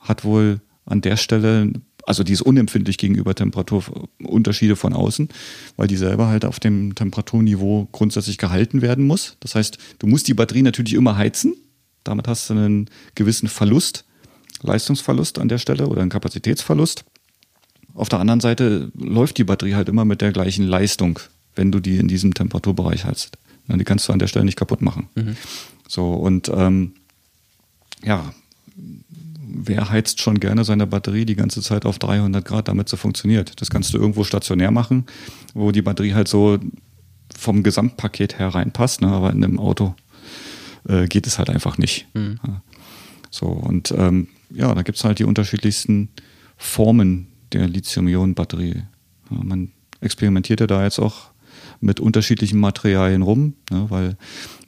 hat 0.00 0.24
wohl 0.24 0.60
an 0.86 1.02
der 1.02 1.16
Stelle, 1.16 1.72
also 2.06 2.24
die 2.24 2.32
ist 2.32 2.42
unempfindlich 2.42 2.96
gegenüber 2.96 3.34
Temperaturunterschiede 3.34 4.76
von 4.76 4.94
außen, 4.94 5.28
weil 5.76 5.88
die 5.88 5.96
selber 5.96 6.28
halt 6.28 6.44
auf 6.44 6.60
dem 6.60 6.94
Temperaturniveau 6.94 7.88
grundsätzlich 7.92 8.38
gehalten 8.38 8.80
werden 8.80 9.06
muss. 9.06 9.36
Das 9.40 9.54
heißt, 9.54 9.78
du 9.98 10.06
musst 10.06 10.28
die 10.28 10.34
Batterie 10.34 10.62
natürlich 10.62 10.94
immer 10.94 11.16
heizen, 11.16 11.54
damit 12.04 12.26
hast 12.26 12.48
du 12.48 12.54
einen 12.54 12.88
gewissen 13.14 13.48
Verlust, 13.48 14.04
Leistungsverlust 14.62 15.38
an 15.38 15.48
der 15.48 15.58
Stelle 15.58 15.88
oder 15.88 16.00
einen 16.00 16.10
Kapazitätsverlust. 16.10 17.04
Auf 17.92 18.08
der 18.08 18.20
anderen 18.20 18.40
Seite 18.40 18.90
läuft 18.94 19.36
die 19.38 19.44
Batterie 19.44 19.74
halt 19.74 19.88
immer 19.88 20.04
mit 20.04 20.20
der 20.20 20.32
gleichen 20.32 20.66
Leistung 20.66 21.18
wenn 21.56 21.72
du 21.72 21.80
die 21.80 21.96
in 21.96 22.08
diesem 22.08 22.34
Temperaturbereich 22.34 23.04
hältst. 23.04 23.36
Die 23.68 23.84
kannst 23.84 24.08
du 24.08 24.12
an 24.12 24.20
der 24.20 24.28
Stelle 24.28 24.44
nicht 24.44 24.58
kaputt 24.58 24.80
machen. 24.80 25.08
Mhm. 25.16 25.36
So, 25.88 26.12
und 26.12 26.50
ähm, 26.54 26.92
ja, 28.04 28.32
wer 29.56 29.90
heizt 29.90 30.20
schon 30.20 30.38
gerne 30.38 30.64
seine 30.64 30.86
Batterie 30.86 31.24
die 31.24 31.34
ganze 31.34 31.62
Zeit 31.62 31.84
auf 31.84 31.98
300 31.98 32.44
Grad, 32.44 32.68
damit 32.68 32.88
sie 32.88 32.96
funktioniert? 32.96 33.60
Das 33.60 33.70
kannst 33.70 33.92
du 33.92 33.98
irgendwo 33.98 34.22
stationär 34.22 34.70
machen, 34.70 35.06
wo 35.54 35.72
die 35.72 35.82
Batterie 35.82 36.14
halt 36.14 36.28
so 36.28 36.58
vom 37.36 37.62
Gesamtpaket 37.62 38.38
her 38.38 38.48
reinpasst, 38.48 39.00
ne? 39.00 39.08
aber 39.08 39.32
in 39.32 39.42
einem 39.42 39.58
Auto 39.58 39.94
äh, 40.88 41.06
geht 41.06 41.26
es 41.26 41.38
halt 41.38 41.50
einfach 41.50 41.78
nicht. 41.78 42.06
Mhm. 42.14 42.38
So, 43.30 43.46
und 43.46 43.92
ähm, 43.96 44.28
ja, 44.50 44.72
da 44.74 44.82
gibt 44.82 44.98
es 44.98 45.04
halt 45.04 45.18
die 45.18 45.24
unterschiedlichsten 45.24 46.10
Formen 46.56 47.28
der 47.52 47.68
Lithium-Ionen-Batterie. 47.68 48.82
Ja, 49.30 49.36
man 49.42 49.72
experimentiert 50.00 50.60
ja 50.60 50.66
da 50.66 50.84
jetzt 50.84 50.98
auch 50.98 51.30
mit 51.80 52.00
unterschiedlichen 52.00 52.58
Materialien 52.58 53.22
rum, 53.22 53.54
ne, 53.70 53.86
weil 53.88 54.16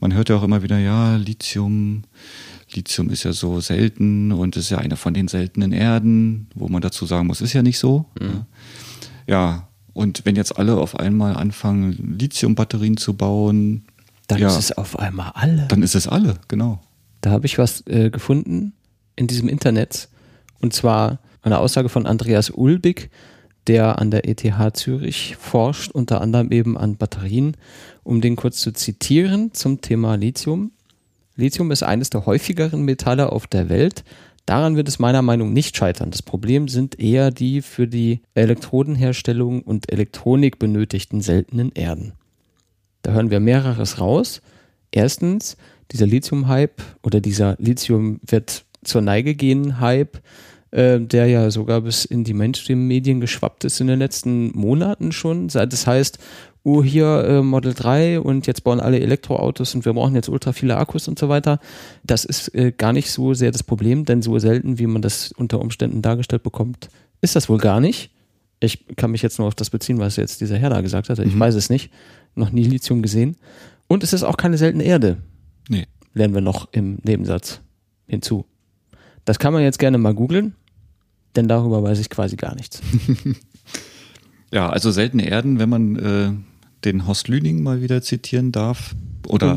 man 0.00 0.14
hört 0.14 0.28
ja 0.28 0.36
auch 0.36 0.42
immer 0.42 0.62
wieder, 0.62 0.78
ja, 0.78 1.16
Lithium, 1.16 2.02
Lithium 2.72 3.10
ist 3.10 3.24
ja 3.24 3.32
so 3.32 3.60
selten 3.60 4.32
und 4.32 4.56
ist 4.56 4.70
ja 4.70 4.78
eine 4.78 4.96
von 4.96 5.14
den 5.14 5.28
seltenen 5.28 5.72
Erden, 5.72 6.48
wo 6.54 6.68
man 6.68 6.82
dazu 6.82 7.06
sagen 7.06 7.26
muss, 7.26 7.40
ist 7.40 7.52
ja 7.52 7.62
nicht 7.62 7.78
so. 7.78 8.06
Mhm. 8.20 8.26
Ne. 8.26 8.46
Ja, 9.26 9.68
und 9.92 10.24
wenn 10.24 10.36
jetzt 10.36 10.58
alle 10.58 10.76
auf 10.76 10.98
einmal 10.98 11.36
anfangen, 11.36 12.16
Lithium-Batterien 12.18 12.96
zu 12.96 13.14
bauen, 13.14 13.84
dann 14.26 14.38
ja, 14.38 14.48
ist 14.48 14.58
es 14.58 14.72
auf 14.72 14.98
einmal 14.98 15.32
alle. 15.34 15.66
Dann 15.68 15.82
ist 15.82 15.94
es 15.94 16.06
alle, 16.06 16.34
genau. 16.48 16.80
Da 17.20 17.30
habe 17.30 17.46
ich 17.46 17.58
was 17.58 17.86
äh, 17.86 18.10
gefunden 18.10 18.74
in 19.16 19.26
diesem 19.26 19.48
Internet 19.48 20.08
und 20.60 20.72
zwar 20.72 21.18
eine 21.42 21.58
Aussage 21.58 21.88
von 21.88 22.06
Andreas 22.06 22.50
Ulbig, 22.50 23.10
der 23.68 23.98
an 23.98 24.10
der 24.10 24.28
ETH 24.28 24.76
Zürich 24.76 25.36
forscht, 25.38 25.92
unter 25.92 26.20
anderem 26.20 26.50
eben 26.50 26.76
an 26.76 26.96
Batterien. 26.96 27.56
Um 28.02 28.20
den 28.20 28.36
kurz 28.36 28.58
zu 28.60 28.72
zitieren 28.72 29.52
zum 29.52 29.80
Thema 29.80 30.16
Lithium. 30.16 30.72
Lithium 31.36 31.70
ist 31.70 31.82
eines 31.82 32.10
der 32.10 32.26
häufigeren 32.26 32.82
Metalle 32.82 33.30
auf 33.30 33.46
der 33.46 33.68
Welt. 33.68 34.02
Daran 34.46 34.76
wird 34.76 34.88
es 34.88 34.98
meiner 34.98 35.20
Meinung 35.20 35.48
nach 35.48 35.54
nicht 35.54 35.76
scheitern. 35.76 36.10
Das 36.10 36.22
Problem 36.22 36.68
sind 36.68 36.98
eher 36.98 37.30
die 37.30 37.60
für 37.60 37.86
die 37.86 38.22
Elektrodenherstellung 38.34 39.60
und 39.60 39.92
Elektronik 39.92 40.58
benötigten 40.58 41.20
seltenen 41.20 41.70
Erden. 41.72 42.14
Da 43.02 43.12
hören 43.12 43.30
wir 43.30 43.40
mehreres 43.40 44.00
raus. 44.00 44.40
Erstens, 44.90 45.58
dieser 45.92 46.06
Lithium-Hype 46.06 46.82
oder 47.02 47.20
dieser 47.20 47.56
Lithium 47.58 48.20
wird 48.26 48.64
zur 48.82 49.02
Neige 49.02 49.34
gehen 49.34 49.80
Hype 49.80 50.18
äh, 50.70 51.00
der 51.00 51.26
ja 51.26 51.50
sogar 51.50 51.80
bis 51.80 52.04
in 52.04 52.24
die 52.24 52.34
Mainstream-Medien 52.34 53.20
geschwappt 53.20 53.64
ist 53.64 53.80
in 53.80 53.86
den 53.86 53.98
letzten 53.98 54.56
Monaten 54.58 55.12
schon. 55.12 55.48
Das 55.48 55.86
heißt, 55.86 56.18
oh, 56.62 56.82
hier 56.82 57.24
äh, 57.24 57.42
Model 57.42 57.74
3 57.74 58.20
und 58.20 58.46
jetzt 58.46 58.64
bauen 58.64 58.80
alle 58.80 59.00
Elektroautos 59.00 59.74
und 59.74 59.84
wir 59.84 59.94
brauchen 59.94 60.14
jetzt 60.14 60.28
ultra 60.28 60.52
viele 60.52 60.76
Akkus 60.76 61.08
und 61.08 61.18
so 61.18 61.28
weiter. 61.28 61.60
Das 62.04 62.24
ist 62.24 62.54
äh, 62.54 62.72
gar 62.76 62.92
nicht 62.92 63.10
so 63.10 63.34
sehr 63.34 63.50
das 63.50 63.62
Problem, 63.62 64.04
denn 64.04 64.22
so 64.22 64.38
selten, 64.38 64.78
wie 64.78 64.86
man 64.86 65.02
das 65.02 65.32
unter 65.32 65.60
Umständen 65.60 66.02
dargestellt 66.02 66.42
bekommt, 66.42 66.90
ist 67.20 67.36
das 67.36 67.48
wohl 67.48 67.58
gar 67.58 67.80
nicht. 67.80 68.10
Ich 68.60 68.86
kann 68.96 69.12
mich 69.12 69.22
jetzt 69.22 69.38
nur 69.38 69.48
auf 69.48 69.54
das 69.54 69.70
beziehen, 69.70 69.98
was 69.98 70.16
jetzt 70.16 70.40
dieser 70.40 70.58
Herr 70.58 70.70
da 70.70 70.80
gesagt 70.80 71.08
hat. 71.08 71.18
Ich 71.20 71.34
mhm. 71.34 71.40
weiß 71.40 71.54
es 71.54 71.70
nicht. 71.70 71.92
Noch 72.34 72.50
nie 72.50 72.64
Lithium 72.64 73.02
gesehen. 73.02 73.36
Und 73.86 74.02
es 74.02 74.12
ist 74.12 74.24
auch 74.24 74.36
keine 74.36 74.58
seltene 74.58 74.84
Erde. 74.84 75.18
Nee. 75.68 75.86
Lernen 76.12 76.34
wir 76.34 76.40
noch 76.40 76.68
im 76.72 76.98
Nebensatz 77.04 77.60
hinzu. 78.06 78.44
Das 79.28 79.38
kann 79.38 79.52
man 79.52 79.62
jetzt 79.62 79.78
gerne 79.78 79.98
mal 79.98 80.14
googeln, 80.14 80.54
denn 81.36 81.48
darüber 81.48 81.82
weiß 81.82 81.98
ich 81.98 82.08
quasi 82.08 82.36
gar 82.36 82.54
nichts. 82.54 82.80
ja, 84.50 84.70
also 84.70 84.90
seltene 84.90 85.28
Erden, 85.28 85.58
wenn 85.58 85.68
man 85.68 85.96
äh, 85.96 86.30
den 86.86 87.06
Horst 87.06 87.28
Lüning 87.28 87.62
mal 87.62 87.82
wieder 87.82 88.00
zitieren 88.00 88.52
darf. 88.52 88.94
Oder 89.26 89.48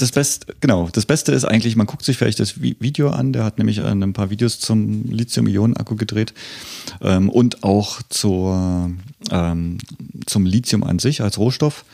das 0.00 0.10
Beste, 0.10 0.56
genau, 0.58 0.88
das 0.92 1.06
Beste 1.06 1.30
ist 1.30 1.44
eigentlich, 1.44 1.76
man 1.76 1.86
guckt 1.86 2.04
sich 2.04 2.18
vielleicht 2.18 2.40
das 2.40 2.60
Video 2.60 3.10
an, 3.10 3.32
der 3.32 3.44
hat 3.44 3.58
nämlich 3.58 3.78
äh, 3.78 3.82
ein 3.82 4.12
paar 4.12 4.30
Videos 4.30 4.58
zum 4.58 5.04
Lithium-Ionen-Akku 5.04 5.94
gedreht 5.94 6.34
ähm, 7.00 7.28
und 7.30 7.62
auch 7.62 8.02
zur, 8.08 8.90
ähm, 9.30 9.78
zum 10.26 10.46
Lithium 10.46 10.82
an 10.82 10.98
sich 10.98 11.22
als 11.22 11.38
Rohstoff. 11.38 11.84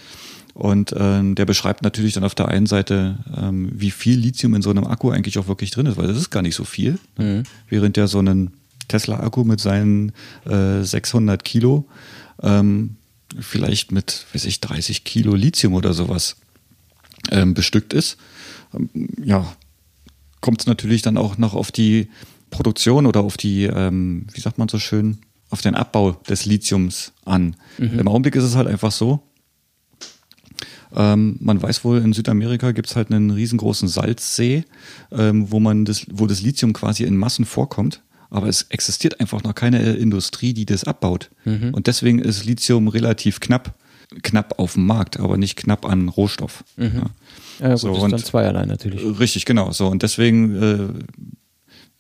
Und 0.59 0.93
ähm, 0.99 1.37
der 1.37 1.45
beschreibt 1.45 1.85
natürlich 1.85 2.15
dann 2.15 2.25
auf 2.25 2.35
der 2.35 2.49
einen 2.49 2.67
Seite, 2.67 3.19
ähm, 3.41 3.71
wie 3.73 3.93
viel 3.93 4.19
Lithium 4.19 4.57
in 4.57 4.63
so 4.63 4.71
einem 4.71 4.89
Akku 4.89 5.11
eigentlich 5.11 5.39
auch 5.39 5.47
wirklich 5.47 5.71
drin 5.71 5.87
ist, 5.87 5.97
weil 5.97 6.09
das 6.09 6.17
ist 6.17 6.31
gar 6.31 6.43
nicht 6.43 6.57
so 6.57 6.65
viel. 6.65 6.99
Mhm. 7.17 7.45
Während 7.69 7.97
der 7.97 8.09
so 8.09 8.19
einen 8.19 8.51
Tesla-Akku 8.89 9.45
mit 9.45 9.61
seinen 9.61 10.11
äh, 10.47 10.83
600 10.83 11.45
Kilo 11.45 11.87
ähm, 12.43 12.97
vielleicht 13.39 13.93
mit, 13.93 14.27
weiß 14.33 14.47
ich, 14.47 14.59
30 14.59 15.05
Kilo 15.05 15.37
Lithium 15.37 15.75
oder 15.75 15.93
sowas 15.93 16.39
ähm, 17.31 17.55
bestückt 17.55 17.93
ist. 17.93 18.17
Ähm, 18.75 18.91
ja, 19.23 19.55
kommt 20.41 20.63
es 20.63 20.67
natürlich 20.67 21.03
dann 21.03 21.19
auch 21.19 21.39
noch 21.39 21.55
auf 21.55 21.71
die 21.71 22.09
Produktion 22.51 23.07
oder 23.07 23.21
auf 23.21 23.37
die, 23.37 23.63
ähm, 23.63 24.27
wie 24.33 24.41
sagt 24.41 24.59
man 24.59 24.69
so 24.69 24.81
schön, 24.81 25.19
auf 25.51 25.61
den 25.61 25.77
Abbau 25.77 26.13
des 26.29 26.47
Lithiums 26.47 27.13
an. 27.25 27.55
Mhm. 27.79 28.01
Im 28.01 28.09
Augenblick 28.09 28.35
ist 28.35 28.43
es 28.43 28.57
halt 28.57 28.67
einfach 28.67 28.91
so, 28.91 29.23
ähm, 30.95 31.37
man 31.41 31.61
weiß 31.63 31.85
wohl, 31.85 31.99
in 31.99 32.13
Südamerika 32.13 32.73
gibt 32.73 32.89
es 32.89 32.97
halt 32.97 33.11
einen 33.11 33.31
riesengroßen 33.31 33.89
Salzsee, 33.89 34.65
ähm, 35.13 35.51
wo 35.51 35.61
man 35.61 35.85
das, 35.85 36.07
wo 36.11 36.27
das 36.27 36.43
Lithium 36.43 36.73
quasi 36.73 37.05
in 37.05 37.17
Massen 37.17 37.45
vorkommt. 37.45 38.03
Aber 38.31 38.47
es 38.47 38.63
existiert 38.69 39.21
einfach 39.21 39.43
noch 39.43 39.55
keine 39.55 39.95
Industrie, 39.95 40.53
die 40.53 40.67
das 40.67 40.85
abbaut. 40.85 41.31
Mhm. 41.45 41.73
Und 41.73 41.87
deswegen 41.87 42.19
ist 42.19 42.45
Lithium 42.45 42.89
relativ 42.89 43.41
knapp. 43.41 43.75
Knapp 44.23 44.59
auf 44.59 44.73
dem 44.73 44.87
Markt, 44.87 45.21
aber 45.21 45.37
nicht 45.37 45.57
knapp 45.57 45.85
an 45.85 46.09
Rohstoff. 46.09 46.65
Mhm. 46.77 47.03
Ja, 47.61 47.67
ja 47.67 47.69
gut, 47.73 47.79
so, 47.79 47.89
das 47.89 48.05
ist 48.05 48.13
dann 48.13 48.19
zweierlei 48.19 48.65
natürlich. 48.65 49.03
Richtig, 49.21 49.45
genau. 49.45 49.71
So, 49.73 49.87
und 49.89 50.03
deswegen, 50.03 50.57
äh, 50.57 50.89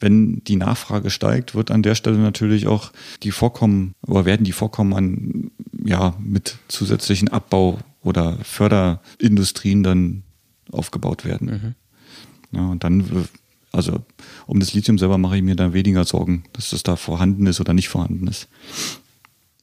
wenn 0.00 0.42
die 0.44 0.56
Nachfrage 0.56 1.10
steigt, 1.10 1.54
wird 1.54 1.70
an 1.70 1.82
der 1.82 1.94
Stelle 1.94 2.16
natürlich 2.16 2.66
auch 2.66 2.92
die 3.22 3.30
Vorkommen, 3.30 3.94
oder 4.06 4.24
werden 4.24 4.44
die 4.44 4.52
Vorkommen 4.52 4.94
an, 4.94 5.50
ja, 5.84 6.14
mit 6.18 6.56
zusätzlichen 6.68 7.28
Abbau 7.28 7.78
oder 8.02 8.38
Förderindustrien 8.42 9.82
dann 9.82 10.22
aufgebaut 10.72 11.24
werden. 11.24 11.48
Mhm. 12.52 12.58
Ja, 12.58 12.66
und 12.66 12.84
dann, 12.84 13.28
also 13.72 14.00
um 14.46 14.60
das 14.60 14.74
Lithium 14.74 14.98
selber 14.98 15.18
mache 15.18 15.36
ich 15.36 15.42
mir 15.42 15.56
da 15.56 15.72
weniger 15.72 16.04
Sorgen, 16.04 16.44
dass 16.52 16.70
das 16.70 16.82
da 16.82 16.96
vorhanden 16.96 17.46
ist 17.46 17.60
oder 17.60 17.74
nicht 17.74 17.88
vorhanden 17.88 18.26
ist. 18.26 18.48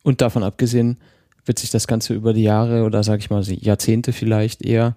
Und 0.03 0.21
davon 0.21 0.43
abgesehen 0.43 0.97
wird 1.45 1.59
sich 1.59 1.69
das 1.69 1.87
Ganze 1.87 2.13
über 2.13 2.33
die 2.33 2.43
Jahre 2.43 2.83
oder 2.83 3.03
sage 3.03 3.19
ich 3.19 3.29
mal 3.29 3.43
Jahrzehnte 3.43 4.13
vielleicht 4.13 4.61
eher 4.61 4.95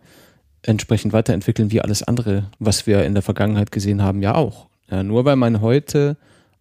entsprechend 0.63 1.13
weiterentwickeln 1.13 1.71
wie 1.71 1.81
alles 1.81 2.03
andere, 2.03 2.51
was 2.59 2.87
wir 2.87 3.05
in 3.05 3.15
der 3.15 3.23
Vergangenheit 3.23 3.71
gesehen 3.71 4.03
haben, 4.03 4.23
ja 4.23 4.35
auch. 4.35 4.67
Ja, 4.91 5.03
nur 5.03 5.25
weil 5.25 5.37
man 5.37 5.61
heute 5.61 6.17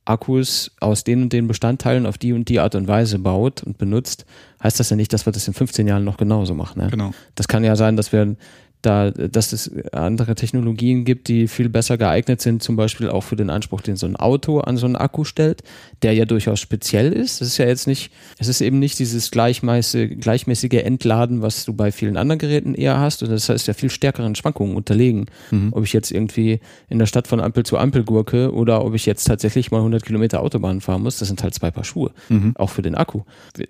Akkus 0.07 0.71
aus 0.79 1.03
den 1.03 1.23
und 1.23 1.33
den 1.33 1.47
Bestandteilen 1.47 2.05
auf 2.05 2.17
die 2.17 2.33
und 2.33 2.49
die 2.49 2.59
Art 2.59 2.75
und 2.75 2.87
Weise 2.87 3.19
baut 3.19 3.63
und 3.63 3.77
benutzt, 3.77 4.25
heißt 4.63 4.79
das 4.79 4.89
ja 4.89 4.95
nicht, 4.95 5.11
dass 5.13 5.25
wir 5.25 5.33
das 5.33 5.47
in 5.47 5.53
15 5.53 5.87
Jahren 5.87 6.03
noch 6.03 6.17
genauso 6.17 6.53
machen. 6.53 6.81
Ne? 6.81 6.89
Genau. 6.89 7.11
Das 7.35 7.47
kann 7.47 7.63
ja 7.63 7.75
sein, 7.75 7.97
dass 7.97 8.11
wir 8.11 8.35
da, 8.81 9.09
dass 9.11 9.53
es 9.53 9.71
andere 9.91 10.35
Technologien 10.35 11.03
gibt, 11.03 11.27
die 11.27 11.47
viel 11.47 11.67
besser 11.67 11.97
geeignet 11.97 12.41
sind, 12.41 12.61
zum 12.61 12.75
Beispiel 12.75 13.09
auch 13.09 13.21
für 13.21 13.35
den 13.35 13.49
Anspruch, 13.49 13.81
den 13.81 13.95
so 13.95 14.05
ein 14.05 14.15
Auto 14.15 14.59
an 14.59 14.77
so 14.77 14.85
einen 14.85 14.95
Akku 14.95 15.23
stellt, 15.23 15.63
der 16.03 16.13
ja 16.13 16.25
durchaus 16.25 16.59
speziell 16.59 17.11
ist. 17.11 17.41
Das 17.41 17.47
ist 17.47 17.57
ja 17.57 17.65
jetzt 17.65 17.87
nicht, 17.87 18.11
es 18.37 18.47
ist 18.47 18.61
eben 18.61 18.77
nicht 18.77 18.99
dieses 18.99 19.31
gleichmäßige, 19.31 20.19
gleichmäßige 20.19 20.83
Entladen, 20.83 21.41
was 21.41 21.65
du 21.65 21.73
bei 21.73 21.91
vielen 21.91 22.17
anderen 22.17 22.37
Geräten 22.39 22.75
eher 22.75 22.99
hast. 22.99 23.23
Und 23.23 23.31
das 23.31 23.49
heißt 23.49 23.67
ja 23.67 23.73
viel 23.73 23.89
stärkeren 23.89 24.35
Schwankungen 24.35 24.75
unterlegen. 24.75 25.25
Mhm. 25.49 25.69
Ob 25.71 25.83
ich 25.83 25.93
jetzt 25.93 26.11
irgendwie 26.11 26.59
in 26.87 26.99
der 26.99 27.07
Stadt 27.07 27.27
von 27.27 27.39
Ampel 27.39 27.63
zu 27.63 27.77
Ampel 27.77 28.03
gurke 28.03 28.53
oder 28.53 28.85
ob 28.85 28.93
ich 28.93 29.05
jetzt 29.07 29.25
tatsächlich 29.25 29.71
mal 29.71 29.79
100 29.79 30.05
Kilometer 30.05 30.41
Autobahn 30.41 30.81
fahren 30.81 31.01
muss, 31.01 31.17
das 31.17 31.27
sind 31.29 31.41
halt 31.41 31.55
zwei 31.55 31.71
Paar 31.71 31.83
Schuhe. 31.83 32.11
Mhm. 32.29 32.53
Auch 32.55 32.69
für 32.69 32.83
den 32.83 32.95
Akku. 32.95 33.21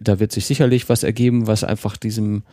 Da 0.02 0.20
wird 0.20 0.34
sich 0.34 0.46
sicherlich 0.46 0.90
was 0.90 1.04
ergeben, 1.04 1.48
was 1.48 1.64
einfach 1.64 1.96
diesem 1.96 2.44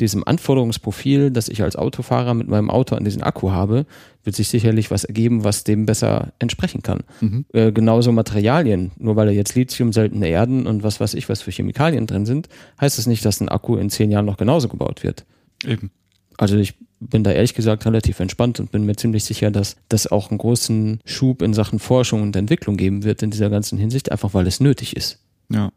diesem 0.00 0.26
Anforderungsprofil, 0.26 1.30
das 1.30 1.48
ich 1.48 1.62
als 1.62 1.76
Autofahrer 1.76 2.34
mit 2.34 2.48
meinem 2.48 2.70
Auto 2.70 2.94
an 2.94 3.04
diesen 3.04 3.22
Akku 3.22 3.50
habe, 3.50 3.86
wird 4.24 4.36
sich 4.36 4.48
sicherlich 4.48 4.90
was 4.90 5.04
ergeben, 5.04 5.44
was 5.44 5.64
dem 5.64 5.86
besser 5.86 6.32
entsprechen 6.38 6.82
kann. 6.82 7.00
Mhm. 7.20 7.44
Äh, 7.52 7.72
genauso 7.72 8.12
Materialien. 8.12 8.92
Nur 8.98 9.16
weil 9.16 9.26
da 9.26 9.32
jetzt 9.32 9.54
Lithium, 9.54 9.92
seltene 9.92 10.28
Erden 10.28 10.66
und 10.66 10.82
was 10.82 11.00
weiß 11.00 11.14
ich, 11.14 11.28
was 11.28 11.42
für 11.42 11.50
Chemikalien 11.50 12.06
drin 12.06 12.26
sind, 12.26 12.48
heißt 12.80 12.98
das 12.98 13.06
nicht, 13.06 13.24
dass 13.24 13.40
ein 13.40 13.48
Akku 13.48 13.76
in 13.76 13.90
zehn 13.90 14.10
Jahren 14.10 14.26
noch 14.26 14.36
genauso 14.36 14.68
gebaut 14.68 15.02
wird. 15.02 15.24
Eben. 15.64 15.90
Also 16.36 16.56
ich 16.56 16.74
bin 17.00 17.24
da 17.24 17.32
ehrlich 17.32 17.54
gesagt 17.54 17.84
relativ 17.84 18.20
entspannt 18.20 18.60
und 18.60 18.70
bin 18.70 18.84
mir 18.84 18.96
ziemlich 18.96 19.24
sicher, 19.24 19.50
dass 19.50 19.76
das 19.88 20.06
auch 20.06 20.30
einen 20.30 20.38
großen 20.38 21.00
Schub 21.04 21.42
in 21.42 21.54
Sachen 21.54 21.78
Forschung 21.78 22.22
und 22.22 22.36
Entwicklung 22.36 22.76
geben 22.76 23.04
wird 23.04 23.22
in 23.22 23.30
dieser 23.30 23.50
ganzen 23.50 23.78
Hinsicht, 23.78 24.12
einfach 24.12 24.34
weil 24.34 24.46
es 24.46 24.60
nötig 24.60 24.96
ist. 24.96 25.18
Ja. 25.48 25.70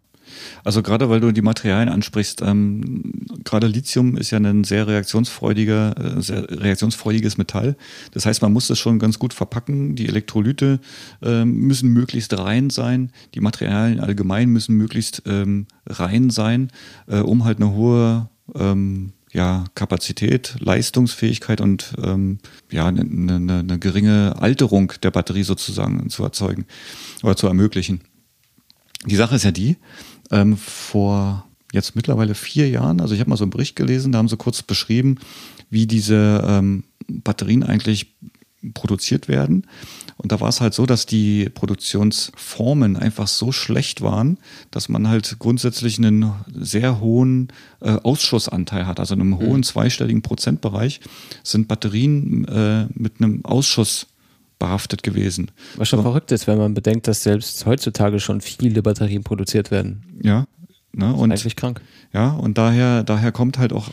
Also 0.63 0.81
gerade 0.81 1.09
weil 1.09 1.19
du 1.19 1.31
die 1.31 1.41
Materialien 1.41 1.89
ansprichst, 1.89 2.41
ähm, 2.41 3.13
gerade 3.43 3.67
Lithium 3.67 4.17
ist 4.17 4.31
ja 4.31 4.39
ein 4.39 4.63
sehr 4.63 4.87
reaktionsfreudiger, 4.87 6.17
äh, 6.17 6.21
sehr 6.21 6.49
reaktionsfreudiges 6.49 7.37
Metall. 7.37 7.75
Das 8.11 8.25
heißt, 8.25 8.41
man 8.41 8.53
muss 8.53 8.67
das 8.67 8.79
schon 8.79 8.99
ganz 8.99 9.19
gut 9.19 9.33
verpacken. 9.33 9.95
Die 9.95 10.07
Elektrolyte 10.07 10.79
äh, 11.21 11.45
müssen 11.45 11.89
möglichst 11.89 12.37
rein 12.37 12.69
sein. 12.69 13.11
Die 13.33 13.41
Materialien 13.41 13.99
allgemein 13.99 14.49
müssen 14.49 14.75
möglichst 14.75 15.23
ähm, 15.25 15.67
rein 15.87 16.29
sein, 16.29 16.71
äh, 17.07 17.19
um 17.19 17.45
halt 17.45 17.57
eine 17.57 17.71
hohe 17.71 18.29
ähm, 18.55 19.13
ja, 19.33 19.65
Kapazität, 19.75 20.55
Leistungsfähigkeit 20.59 21.61
und 21.61 21.93
ähm, 22.03 22.39
ja, 22.69 22.87
eine 22.87 23.05
ne, 23.05 23.39
ne, 23.39 23.63
ne 23.63 23.79
geringe 23.79 24.35
Alterung 24.39 24.93
der 25.03 25.11
Batterie 25.11 25.43
sozusagen 25.43 26.09
zu 26.09 26.23
erzeugen 26.23 26.65
oder 27.23 27.35
zu 27.35 27.47
ermöglichen. 27.47 28.01
Die 29.05 29.15
Sache 29.15 29.35
ist 29.35 29.43
ja 29.43 29.51
die, 29.51 29.77
ähm, 30.31 30.57
vor 30.57 31.45
jetzt 31.73 31.95
mittlerweile 31.95 32.35
vier 32.35 32.69
Jahren, 32.69 32.99
also 32.99 33.13
ich 33.13 33.19
habe 33.19 33.29
mal 33.29 33.37
so 33.37 33.43
einen 33.43 33.51
Bericht 33.51 33.75
gelesen, 33.75 34.11
da 34.11 34.17
haben 34.17 34.27
sie 34.27 34.37
kurz 34.37 34.61
beschrieben, 34.61 35.17
wie 35.69 35.87
diese 35.87 36.43
ähm, 36.45 36.83
Batterien 37.07 37.63
eigentlich 37.63 38.13
produziert 38.73 39.27
werden. 39.27 39.65
Und 40.17 40.31
da 40.31 40.39
war 40.39 40.49
es 40.49 40.61
halt 40.61 40.75
so, 40.75 40.85
dass 40.85 41.07
die 41.07 41.49
Produktionsformen 41.49 42.95
einfach 42.95 43.27
so 43.27 43.51
schlecht 43.51 44.01
waren, 44.01 44.37
dass 44.69 44.87
man 44.87 45.07
halt 45.07 45.37
grundsätzlich 45.39 45.97
einen 45.97 46.33
sehr 46.53 46.99
hohen 46.99 47.47
äh, 47.79 47.93
Ausschussanteil 48.03 48.85
hat. 48.85 48.99
Also 48.99 49.15
in 49.15 49.21
einem 49.21 49.39
hohen 49.39 49.57
mhm. 49.57 49.63
zweistelligen 49.63 50.21
Prozentbereich 50.21 50.99
sind 51.43 51.67
Batterien 51.67 52.47
äh, 52.47 52.85
mit 52.93 53.13
einem 53.19 53.43
Ausschuss 53.45 54.07
behaftet 54.61 55.03
gewesen. 55.03 55.51
Was 55.75 55.89
schon 55.89 55.99
so. 55.99 56.03
verrückt 56.03 56.31
ist, 56.31 56.47
wenn 56.47 56.57
man 56.57 56.73
bedenkt, 56.73 57.07
dass 57.07 57.23
selbst 57.23 57.65
heutzutage 57.65 58.19
schon 58.19 58.39
viele 58.39 58.81
Batterien 58.81 59.23
produziert 59.23 59.71
werden. 59.71 60.03
Ja. 60.21 60.45
Ne, 60.93 61.13
und, 61.13 61.31
eigentlich 61.31 61.55
krank. 61.55 61.81
Ja, 62.13 62.31
und 62.31 62.57
daher, 62.57 63.03
daher 63.03 63.31
kommt 63.31 63.57
halt 63.57 63.73
auch 63.73 63.89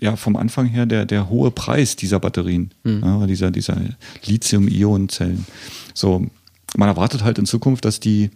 ja 0.00 0.16
vom 0.16 0.36
Anfang 0.36 0.66
her 0.66 0.86
der, 0.86 1.06
der 1.06 1.28
hohe 1.28 1.50
Preis 1.50 1.96
dieser 1.96 2.18
Batterien, 2.18 2.72
mhm. 2.82 3.02
ja, 3.04 3.26
dieser, 3.26 3.50
dieser 3.50 3.80
Lithium-Ionen-Zellen. 4.24 5.46
So, 5.92 6.26
man 6.76 6.88
erwartet 6.88 7.22
halt 7.22 7.38
in 7.38 7.46
Zukunft, 7.46 7.84
dass 7.84 8.00
die 8.00 8.30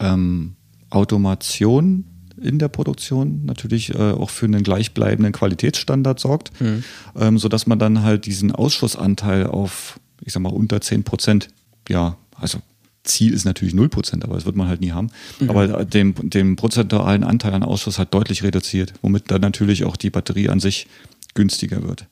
ähm, 0.00 0.54
Automation 0.90 2.04
in 2.40 2.58
der 2.58 2.68
Produktion 2.68 3.44
natürlich 3.44 3.94
äh, 3.94 4.12
auch 4.12 4.30
für 4.30 4.46
einen 4.46 4.62
gleichbleibenden 4.62 5.32
Qualitätsstandard 5.32 6.18
sorgt, 6.20 6.58
mhm. 6.60 6.84
ähm, 7.18 7.38
sodass 7.38 7.66
man 7.66 7.78
dann 7.78 8.02
halt 8.02 8.26
diesen 8.26 8.52
Ausschussanteil 8.52 9.46
auf, 9.46 10.00
ich 10.24 10.32
sag 10.32 10.40
mal, 10.40 10.52
unter 10.52 10.80
10 10.80 11.04
Prozent, 11.04 11.48
ja, 11.88 12.16
also 12.36 12.60
Ziel 13.04 13.34
ist 13.34 13.44
natürlich 13.44 13.74
0%, 13.74 14.24
aber 14.24 14.34
das 14.34 14.46
wird 14.46 14.56
man 14.56 14.66
halt 14.66 14.80
nie 14.80 14.92
haben. 14.92 15.10
Mhm. 15.38 15.50
Aber 15.50 15.84
den, 15.84 16.14
den 16.30 16.56
prozentualen 16.56 17.22
Anteil 17.22 17.52
an 17.52 17.62
Ausschuss 17.62 17.98
hat 17.98 18.14
deutlich 18.14 18.42
reduziert, 18.42 18.94
womit 19.02 19.30
dann 19.30 19.42
natürlich 19.42 19.84
auch 19.84 19.96
die 19.96 20.10
Batterie 20.10 20.48
an 20.48 20.60
sich 20.60 20.86
günstiger 21.34 21.82
wird. 21.82 22.06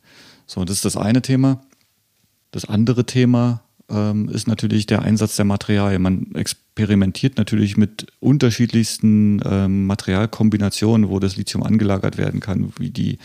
So, 0.47 0.65
das 0.65 0.77
ist 0.77 0.85
das 0.85 0.97
eine 0.97 1.23
Thema. 1.23 1.63
Das 2.51 2.67
andere 2.67 3.07
Thema 3.07 3.63
ähm, 3.89 4.29
ist 4.29 4.47
natürlich 4.47 4.87
der 4.87 5.03
Einsatz 5.03 5.37
der 5.37 5.47
Materialien. 5.47 6.03
Man 6.03 6.35
experimentiert 6.35 7.39
natürlich 7.39 7.77
mit 7.77 8.07
unterschiedlichsten 8.21 9.41
ähm, 9.45 9.87
Materialkombinationen, 9.87 11.09
wo 11.09 11.19
das 11.19 11.37
Lithium 11.37 11.63
angelagert 11.63 12.19
werden 12.19 12.41
kann, 12.41 12.73
wie 12.79 12.91
die 12.91 13.19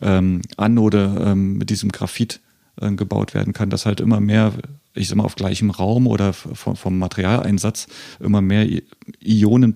ähm, 0.00 0.42
Anode 0.56 1.22
ähm, 1.24 1.58
mit 1.58 1.70
diesem 1.70 1.92
Graphit 1.92 2.40
äh, 2.80 2.90
gebaut 2.92 3.34
werden 3.34 3.52
kann, 3.52 3.70
dass 3.70 3.86
halt 3.86 4.00
immer 4.00 4.20
mehr 4.20 4.52
ich 4.94 5.08
sag 5.08 5.16
mal, 5.16 5.24
auf 5.24 5.34
gleichem 5.34 5.70
Raum 5.70 6.06
oder 6.06 6.32
vom, 6.32 6.76
vom 6.76 6.98
Materialeinsatz 6.98 7.88
immer 8.20 8.40
mehr 8.40 8.66
Ionen 9.20 9.74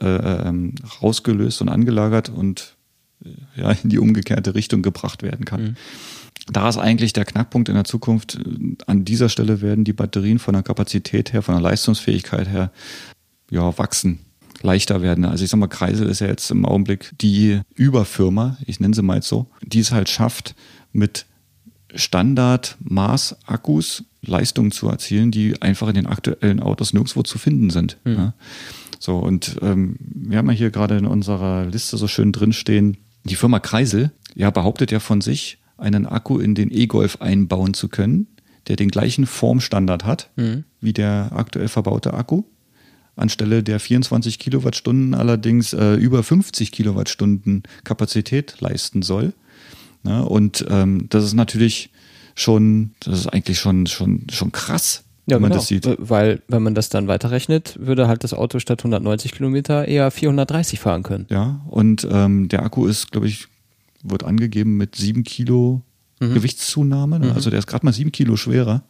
äh, 0.00 0.06
ähm, 0.06 0.74
rausgelöst 1.02 1.60
und 1.62 1.68
angelagert 1.68 2.28
und 2.28 2.76
äh, 3.24 3.60
ja, 3.60 3.72
in 3.72 3.90
die 3.90 3.98
umgekehrte 3.98 4.54
Richtung 4.54 4.82
gebracht 4.82 5.22
werden 5.22 5.44
kann. 5.44 5.62
Mhm. 5.62 5.76
Da 6.50 6.68
ist 6.68 6.78
eigentlich 6.78 7.12
der 7.12 7.24
Knackpunkt 7.24 7.68
in 7.68 7.74
der 7.74 7.84
Zukunft. 7.84 8.38
An 8.86 9.04
dieser 9.04 9.28
Stelle 9.28 9.60
werden 9.60 9.84
die 9.84 9.92
Batterien 9.92 10.38
von 10.38 10.54
der 10.54 10.62
Kapazität 10.62 11.32
her, 11.32 11.42
von 11.42 11.54
der 11.54 11.62
Leistungsfähigkeit 11.62 12.48
her, 12.48 12.72
ja, 13.50 13.76
wachsen 13.78 14.20
leichter 14.62 15.02
werden. 15.02 15.24
Also 15.24 15.44
ich 15.44 15.50
sag 15.50 15.58
mal, 15.58 15.66
Kreisel 15.66 16.08
ist 16.08 16.20
ja 16.20 16.28
jetzt 16.28 16.50
im 16.50 16.64
Augenblick 16.64 17.12
die 17.20 17.60
Überfirma, 17.74 18.56
ich 18.64 18.80
nenne 18.80 18.94
sie 18.94 19.02
mal 19.02 19.16
jetzt 19.16 19.28
so, 19.28 19.48
die 19.62 19.80
es 19.80 19.90
halt 19.90 20.08
schafft, 20.08 20.54
mit 20.92 21.26
Standard-Maß-Akkus 21.94 24.04
Leistungen 24.24 24.70
zu 24.70 24.88
erzielen, 24.88 25.30
die 25.30 25.60
einfach 25.60 25.88
in 25.88 25.94
den 25.94 26.06
aktuellen 26.06 26.60
Autos 26.60 26.92
nirgendwo 26.92 27.22
zu 27.22 27.38
finden 27.38 27.70
sind. 27.70 27.98
Mhm. 28.04 28.12
Ja. 28.12 28.34
So, 28.98 29.18
und 29.18 29.56
ähm, 29.62 29.96
wir 29.98 30.38
haben 30.38 30.48
ja 30.48 30.56
hier 30.56 30.70
gerade 30.70 30.96
in 30.96 31.06
unserer 31.06 31.66
Liste 31.66 31.96
so 31.96 32.06
schön 32.06 32.30
drinstehen, 32.30 32.98
die 33.24 33.34
Firma 33.34 33.58
Kreisel 33.58 34.12
ja 34.34 34.50
behauptet 34.50 34.92
ja 34.92 35.00
von 35.00 35.20
sich, 35.20 35.58
einen 35.76 36.06
Akku 36.06 36.38
in 36.38 36.54
den 36.54 36.72
E-Golf 36.72 37.20
einbauen 37.20 37.74
zu 37.74 37.88
können, 37.88 38.28
der 38.68 38.76
den 38.76 38.88
gleichen 38.88 39.26
Formstandard 39.26 40.04
hat 40.04 40.30
mhm. 40.36 40.64
wie 40.80 40.92
der 40.92 41.30
aktuell 41.34 41.68
verbaute 41.68 42.14
Akku. 42.14 42.44
Anstelle 43.16 43.62
der 43.62 43.78
24 43.78 44.38
Kilowattstunden 44.38 45.14
allerdings 45.14 45.72
äh, 45.72 45.94
über 45.94 46.22
50 46.22 46.72
Kilowattstunden 46.72 47.64
Kapazität 47.84 48.60
leisten 48.60 49.02
soll. 49.02 49.34
Ne? 50.02 50.24
Und 50.24 50.64
ähm, 50.68 51.06
das 51.08 51.24
ist 51.24 51.34
natürlich 51.34 51.90
schon, 52.34 52.92
das 53.00 53.20
ist 53.20 53.26
eigentlich 53.28 53.58
schon, 53.58 53.86
schon, 53.86 54.26
schon 54.30 54.52
krass, 54.52 55.04
ja, 55.26 55.36
wenn 55.36 55.42
man 55.42 55.50
genau. 55.50 55.60
das 55.60 55.68
sieht. 55.68 55.88
Weil, 55.98 56.42
wenn 56.48 56.62
man 56.62 56.74
das 56.74 56.88
dann 56.88 57.08
weiterrechnet, 57.08 57.78
würde 57.80 58.08
halt 58.08 58.24
das 58.24 58.34
Auto 58.34 58.58
statt 58.58 58.80
190 58.80 59.32
Kilometer 59.32 59.86
eher 59.86 60.10
430 60.10 60.80
fahren 60.80 61.02
können. 61.02 61.26
Ja, 61.30 61.60
und 61.68 62.06
ähm, 62.10 62.48
der 62.48 62.62
Akku 62.64 62.86
ist, 62.86 63.12
glaube 63.12 63.28
ich, 63.28 63.46
wird 64.02 64.24
angegeben 64.24 64.76
mit 64.76 64.96
7 64.96 65.22
Kilo 65.22 65.82
mhm. 66.20 66.34
Gewichtszunahme. 66.34 67.20
Ne? 67.20 67.26
Mhm. 67.26 67.32
Also 67.32 67.50
der 67.50 67.58
ist 67.58 67.66
gerade 67.66 67.86
mal 67.86 67.92
7 67.92 68.10
Kilo 68.12 68.36
schwerer. 68.36 68.82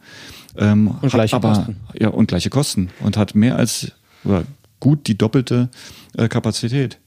Ähm, 0.57 0.95
und 1.01 1.11
gleiche 1.11 1.37
aber, 1.37 1.55
Kosten. 1.55 1.77
Ja, 1.99 2.09
und 2.09 2.27
gleiche 2.27 2.51
Kosten. 2.51 2.91
Und 3.01 3.17
hat 3.17 3.35
mehr 3.35 3.57
als, 3.57 3.93
oder 4.25 4.45
gut 4.81 5.07
die 5.07 5.17
doppelte 5.17 5.69
äh, 6.17 6.29
Kapazität. 6.29 6.99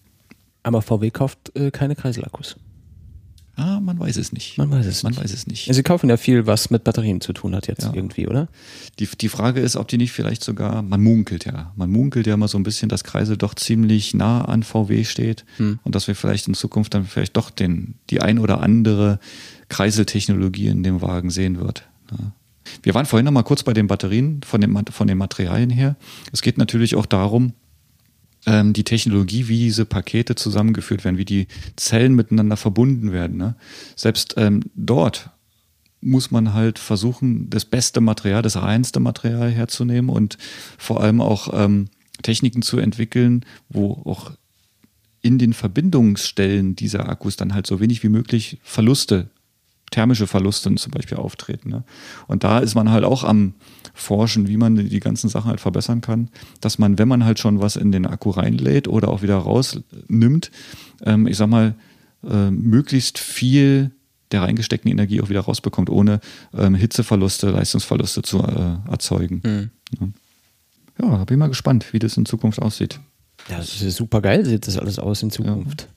Aber 0.63 0.81
VW 0.81 1.11
kauft 1.11 1.55
äh, 1.55 1.71
keine 1.71 1.95
Kreiselakkus. 1.95 2.57
Ah, 3.57 3.79
man 3.79 3.97
weiß 3.97 4.17
es 4.17 4.33
nicht. 4.33 4.57
Man 4.57 4.69
weiß 4.69 4.85
es 4.85 5.03
man 5.03 5.11
nicht. 5.11 5.23
Weiß 5.23 5.33
es 5.33 5.47
nicht. 5.47 5.73
Sie 5.73 5.83
kaufen 5.83 6.09
ja 6.09 6.17
viel, 6.17 6.45
was 6.45 6.69
mit 6.71 6.83
Batterien 6.83 7.21
zu 7.21 7.31
tun 7.31 7.55
hat 7.55 7.67
jetzt 7.67 7.83
ja. 7.83 7.93
irgendwie, 7.93 8.27
oder? 8.27 8.49
Die, 8.99 9.07
die 9.07 9.29
Frage 9.29 9.61
ist, 9.61 9.77
ob 9.77 9.87
die 9.87 9.97
nicht 9.97 10.11
vielleicht 10.11 10.43
sogar, 10.43 10.81
man 10.81 11.01
munkelt 11.01 11.45
ja, 11.45 11.71
man 11.75 11.89
munkelt 11.89 12.27
ja 12.27 12.35
mal 12.35 12.49
so 12.49 12.57
ein 12.57 12.63
bisschen, 12.63 12.89
dass 12.89 13.03
Kreisel 13.05 13.37
doch 13.37 13.53
ziemlich 13.53 14.13
nah 14.13 14.43
an 14.43 14.63
VW 14.63 15.05
steht 15.05 15.45
hm. 15.57 15.79
und 15.83 15.95
dass 15.95 16.07
wir 16.07 16.15
vielleicht 16.15 16.47
in 16.47 16.53
Zukunft 16.53 16.93
dann 16.93 17.05
vielleicht 17.05 17.37
doch 17.37 17.49
den, 17.49 17.95
die 18.09 18.21
ein 18.21 18.39
oder 18.39 18.61
andere 18.61 19.19
Kreiseltechnologie 19.69 20.67
in 20.67 20.83
dem 20.83 21.01
Wagen 21.01 21.29
sehen 21.29 21.59
wird. 21.59 21.87
Ja. 22.11 22.33
Wir 22.83 22.93
waren 22.93 23.05
vorhin 23.05 23.25
noch 23.25 23.31
mal 23.31 23.43
kurz 23.43 23.63
bei 23.63 23.73
den 23.73 23.87
Batterien 23.87 24.41
von, 24.43 24.59
dem, 24.59 24.77
von 24.89 25.07
den 25.07 25.17
Materialien 25.17 25.69
her. 25.69 25.95
Es 26.31 26.41
geht 26.41 26.57
natürlich 26.57 26.95
auch 26.95 27.05
darum, 27.05 27.53
ähm, 28.45 28.73
die 28.73 28.83
Technologie, 28.83 29.47
wie 29.47 29.59
diese 29.59 29.85
Pakete 29.85 30.35
zusammengeführt 30.35 31.03
werden, 31.03 31.17
wie 31.17 31.25
die 31.25 31.47
Zellen 31.75 32.15
miteinander 32.15 32.57
verbunden 32.57 33.11
werden. 33.11 33.37
Ne? 33.37 33.55
Selbst 33.95 34.35
ähm, 34.37 34.63
dort 34.75 35.29
muss 36.01 36.29
man 36.29 36.53
halt 36.53 36.77
versuchen, 36.77 37.49
das 37.49 37.65
beste 37.65 37.99
Material, 38.01 38.41
das 38.41 38.61
reinste 38.61 38.99
Material 38.99 39.49
herzunehmen 39.49 40.09
und 40.09 40.37
vor 40.77 41.01
allem 41.01 41.19
auch 41.19 41.49
ähm, 41.53 41.87
Techniken 42.21 42.61
zu 42.61 42.77
entwickeln, 42.77 43.43
wo 43.69 43.93
auch 44.05 44.31
in 45.21 45.39
den 45.39 45.53
Verbindungsstellen 45.53 46.75
dieser 46.75 47.09
Akkus 47.09 47.35
dann 47.35 47.55
halt 47.55 47.65
so 47.65 47.79
wenig 47.79 48.03
wie 48.03 48.09
möglich 48.09 48.59
Verluste, 48.63 49.31
thermische 49.91 50.27
Verluste 50.27 50.73
zum 50.75 50.91
Beispiel 50.91 51.17
auftreten. 51.17 51.69
Ne? 51.69 51.83
Und 52.27 52.43
da 52.43 52.59
ist 52.59 52.75
man 52.75 52.91
halt 52.91 53.03
auch 53.03 53.23
am 53.23 53.53
forschen, 53.93 54.47
wie 54.47 54.57
man 54.57 54.75
die 54.75 54.99
ganzen 54.99 55.29
Sachen 55.29 55.49
halt 55.49 55.61
verbessern 55.61 56.01
kann, 56.01 56.29
dass 56.59 56.77
man, 56.77 56.97
wenn 56.99 57.07
man 57.07 57.23
halt 57.23 57.39
schon 57.39 57.61
was 57.61 57.75
in 57.75 57.91
den 57.91 58.05
Akku 58.05 58.29
reinlädt 58.29 58.87
oder 58.87 59.09
auch 59.09 59.21
wieder 59.21 59.37
rausnimmt, 59.37 60.51
ähm, 61.03 61.27
ich 61.27 61.37
sag 61.37 61.47
mal, 61.47 61.75
äh, 62.23 62.51
möglichst 62.51 63.19
viel 63.19 63.91
der 64.31 64.41
reingesteckten 64.41 64.91
Energie 64.91 65.21
auch 65.21 65.29
wieder 65.29 65.41
rausbekommt, 65.41 65.89
ohne 65.89 66.19
ähm, 66.53 66.75
Hitzeverluste, 66.75 67.51
Leistungsverluste 67.51 68.21
zu 68.21 68.39
äh, 68.39 68.77
erzeugen. 68.89 69.41
Mhm. 69.99 70.13
Ja, 70.99 71.07
ja 71.07 71.23
bin 71.25 71.35
ich 71.35 71.39
mal 71.39 71.47
gespannt, 71.47 71.93
wie 71.93 71.99
das 71.99 72.17
in 72.17 72.25
Zukunft 72.25 72.61
aussieht. 72.61 72.99
Ja, 73.49 73.57
das 73.57 73.81
ist 73.81 73.95
super 73.95 74.21
geil, 74.21 74.45
sieht 74.45 74.67
das 74.67 74.77
alles 74.77 74.97
aus 74.97 75.21
in 75.21 75.29
Zukunft. 75.29 75.81
Ja. 75.81 75.87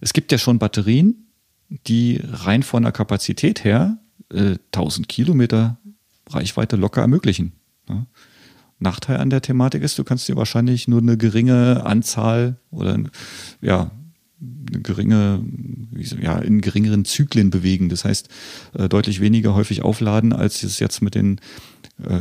Es 0.00 0.12
gibt 0.12 0.32
ja 0.32 0.38
schon 0.38 0.58
Batterien, 0.58 1.27
die 1.68 2.20
rein 2.24 2.62
von 2.62 2.82
der 2.82 2.92
Kapazität 2.92 3.64
her 3.64 3.98
äh, 4.32 4.56
1000 4.72 5.08
Kilometer 5.08 5.78
Reichweite 6.28 6.76
locker 6.76 7.02
ermöglichen. 7.02 7.52
Ja. 7.88 8.06
Nachteil 8.78 9.16
an 9.16 9.30
der 9.30 9.42
Thematik 9.42 9.82
ist, 9.82 9.98
du 9.98 10.04
kannst 10.04 10.28
dir 10.28 10.36
wahrscheinlich 10.36 10.86
nur 10.88 11.00
eine 11.00 11.16
geringe 11.16 11.84
Anzahl 11.84 12.60
oder 12.70 12.98
ja, 13.60 13.90
eine 14.40 14.80
geringe, 14.82 15.44
ja, 16.20 16.38
in 16.38 16.60
geringeren 16.60 17.04
Zyklen 17.04 17.50
bewegen. 17.50 17.88
Das 17.88 18.04
heißt, 18.04 18.28
äh, 18.74 18.88
deutlich 18.88 19.20
weniger 19.20 19.54
häufig 19.54 19.82
aufladen, 19.82 20.32
als 20.32 20.62
es 20.62 20.78
jetzt 20.78 21.02
mit 21.02 21.16
den 21.16 21.40
äh, 22.02 22.20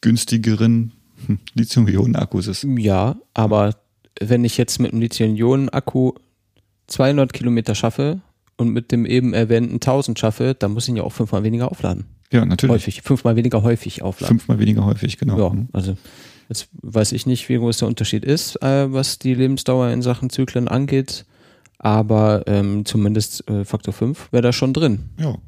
günstigeren 0.00 0.92
Lithium-Ionen-Akkus 1.54 2.46
ist. 2.46 2.64
Ja, 2.64 3.16
aber 3.34 3.76
wenn 4.20 4.44
ich 4.44 4.56
jetzt 4.56 4.78
mit 4.78 4.92
einem 4.92 5.02
Lithium-Ionen-Akku 5.02 6.12
200 6.86 7.32
Kilometer 7.32 7.74
schaffe 7.74 8.22
und 8.60 8.68
mit 8.70 8.92
dem 8.92 9.06
eben 9.06 9.32
erwähnten 9.32 9.74
1000 9.76 10.18
schaffe, 10.18 10.54
dann 10.58 10.72
muss 10.72 10.84
ich 10.84 10.90
ihn 10.90 10.96
ja 10.96 11.02
auch 11.02 11.12
fünfmal 11.12 11.42
weniger 11.42 11.70
aufladen. 11.70 12.04
Ja, 12.32 12.44
natürlich. 12.44 12.74
Häufig, 12.74 13.02
fünfmal 13.02 13.34
weniger 13.36 13.62
häufig 13.62 14.02
aufladen. 14.02 14.38
Fünfmal 14.38 14.58
weniger 14.58 14.84
häufig, 14.84 15.18
genau. 15.18 15.38
Ja, 15.38 15.48
mhm. 15.48 15.68
also 15.72 15.96
jetzt 16.48 16.68
weiß 16.82 17.12
ich 17.12 17.26
nicht, 17.26 17.48
wie 17.48 17.56
groß 17.56 17.78
der 17.78 17.88
Unterschied 17.88 18.24
ist, 18.24 18.62
äh, 18.62 18.92
was 18.92 19.18
die 19.18 19.34
Lebensdauer 19.34 19.88
in 19.90 20.02
Sachen 20.02 20.30
Zyklen 20.30 20.68
angeht, 20.68 21.24
aber 21.78 22.44
ähm, 22.46 22.84
zumindest 22.84 23.48
äh, 23.48 23.64
Faktor 23.64 23.94
5 23.94 24.30
wäre 24.30 24.42
da 24.42 24.52
schon 24.52 24.74
drin. 24.74 25.10
Ja. 25.18 25.38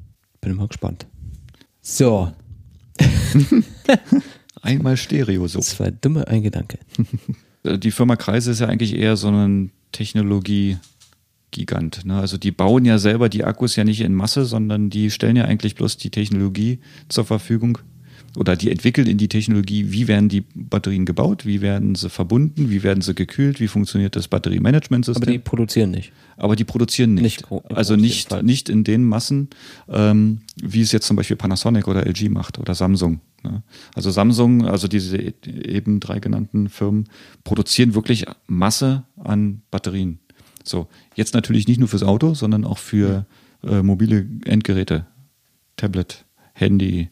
Bin 0.41 0.57
mal 0.57 0.67
gespannt. 0.67 1.07
So. 1.83 2.33
Einmal 4.63 4.97
Stereo 4.97 5.47
so. 5.47 5.59
Das 5.59 5.79
war 5.79 5.91
dumme 5.91 6.27
ein 6.29 6.43
Gedanke. 6.43 6.79
Die 7.79 7.91
Firma 7.91 8.17
Kreise 8.17 8.51
ist 8.51 8.61
ja 8.61 8.69
eigentlich 8.69 8.97
eher 8.97 9.17
so 9.17 9.29
ein 9.29 9.71
Technologie-Gigant. 11.53 12.05
Ne? 12.05 12.19
Also 12.19 12.39
die 12.39 12.51
bauen 12.51 12.85
ja 12.85 12.99
selber 12.99 13.29
die 13.29 13.45
Akkus 13.45 13.77
ja 13.77 13.85
nicht 13.85 14.01
in 14.01 14.15
Masse, 14.15 14.45
sondern 14.45 14.91
die 14.91 15.11
stellen 15.11 15.37
ja 15.37 15.45
eigentlich 15.45 15.75
bloß 15.75 15.97
die 15.97 16.11
Technologie 16.11 16.81
zur 17.09 17.25
Verfügung 17.25 17.79
oder 18.37 18.57
die 18.57 18.71
entwickeln 18.71 19.07
in 19.07 19.19
die 19.19 19.29
Technologie, 19.29 19.93
wie 19.93 20.09
werden 20.09 20.31
die 20.31 20.41
Batterien 20.55 21.05
gebaut, 21.05 21.45
wie 21.45 21.61
werden 21.61 21.95
sie 21.95 22.09
verbunden, 22.09 22.71
wie 22.71 22.83
werden 22.83 23.03
sie 23.03 23.15
gekühlt, 23.15 23.61
wie 23.61 23.69
funktioniert 23.69 24.17
das 24.17 24.27
Batteriemanagementsystem. 24.29 25.23
Aber 25.23 25.31
die 25.31 25.39
produzieren 25.39 25.91
nicht. 25.91 26.13
Aber 26.39 26.57
die 26.57 26.65
produzieren 26.65 27.15
nicht. 27.15 27.51
Nicht 27.51 27.63
also 27.75 27.95
nicht, 27.95 28.31
Fall. 28.31 28.43
nicht 28.43 28.71
in 28.71 28.85
den 28.85 29.05
Massen, 29.05 29.49
ähm, 29.89 30.41
wie 30.57 30.81
es 30.81 30.93
jetzt 30.93 31.07
zum 31.07 31.17
Beispiel 31.17 31.37
Panasonic 31.37 31.87
oder 31.87 32.07
LG 32.07 32.31
macht 32.31 32.59
oder 32.59 32.75
Samsung. 32.75 33.21
Ne? 33.45 33.63
Also 33.95 34.11
Samsung, 34.11 34.67
also 34.67 34.89
diese 34.89 35.19
e- 35.19 35.35
eben 35.45 36.01
drei 36.01 36.19
genannten 36.19 36.71
Firmen, 36.71 37.09
produzieren 37.45 37.95
wirklich 37.95 38.25
Masse 38.47 39.05
an 39.17 39.61
Batterien. 39.71 40.21
So, 40.65 40.89
jetzt 41.15 41.35
natürlich 41.35 41.67
nicht 41.69 41.79
nur 41.79 41.89
fürs 41.89 42.03
Auto, 42.03 42.35
sondern 42.35 42.65
auch 42.65 42.79
für 42.79 43.27
äh, 43.65 43.83
mobile 43.83 44.27
Endgeräte, 44.45 45.07
Tablet, 45.77 46.25
Handy, 46.55 47.09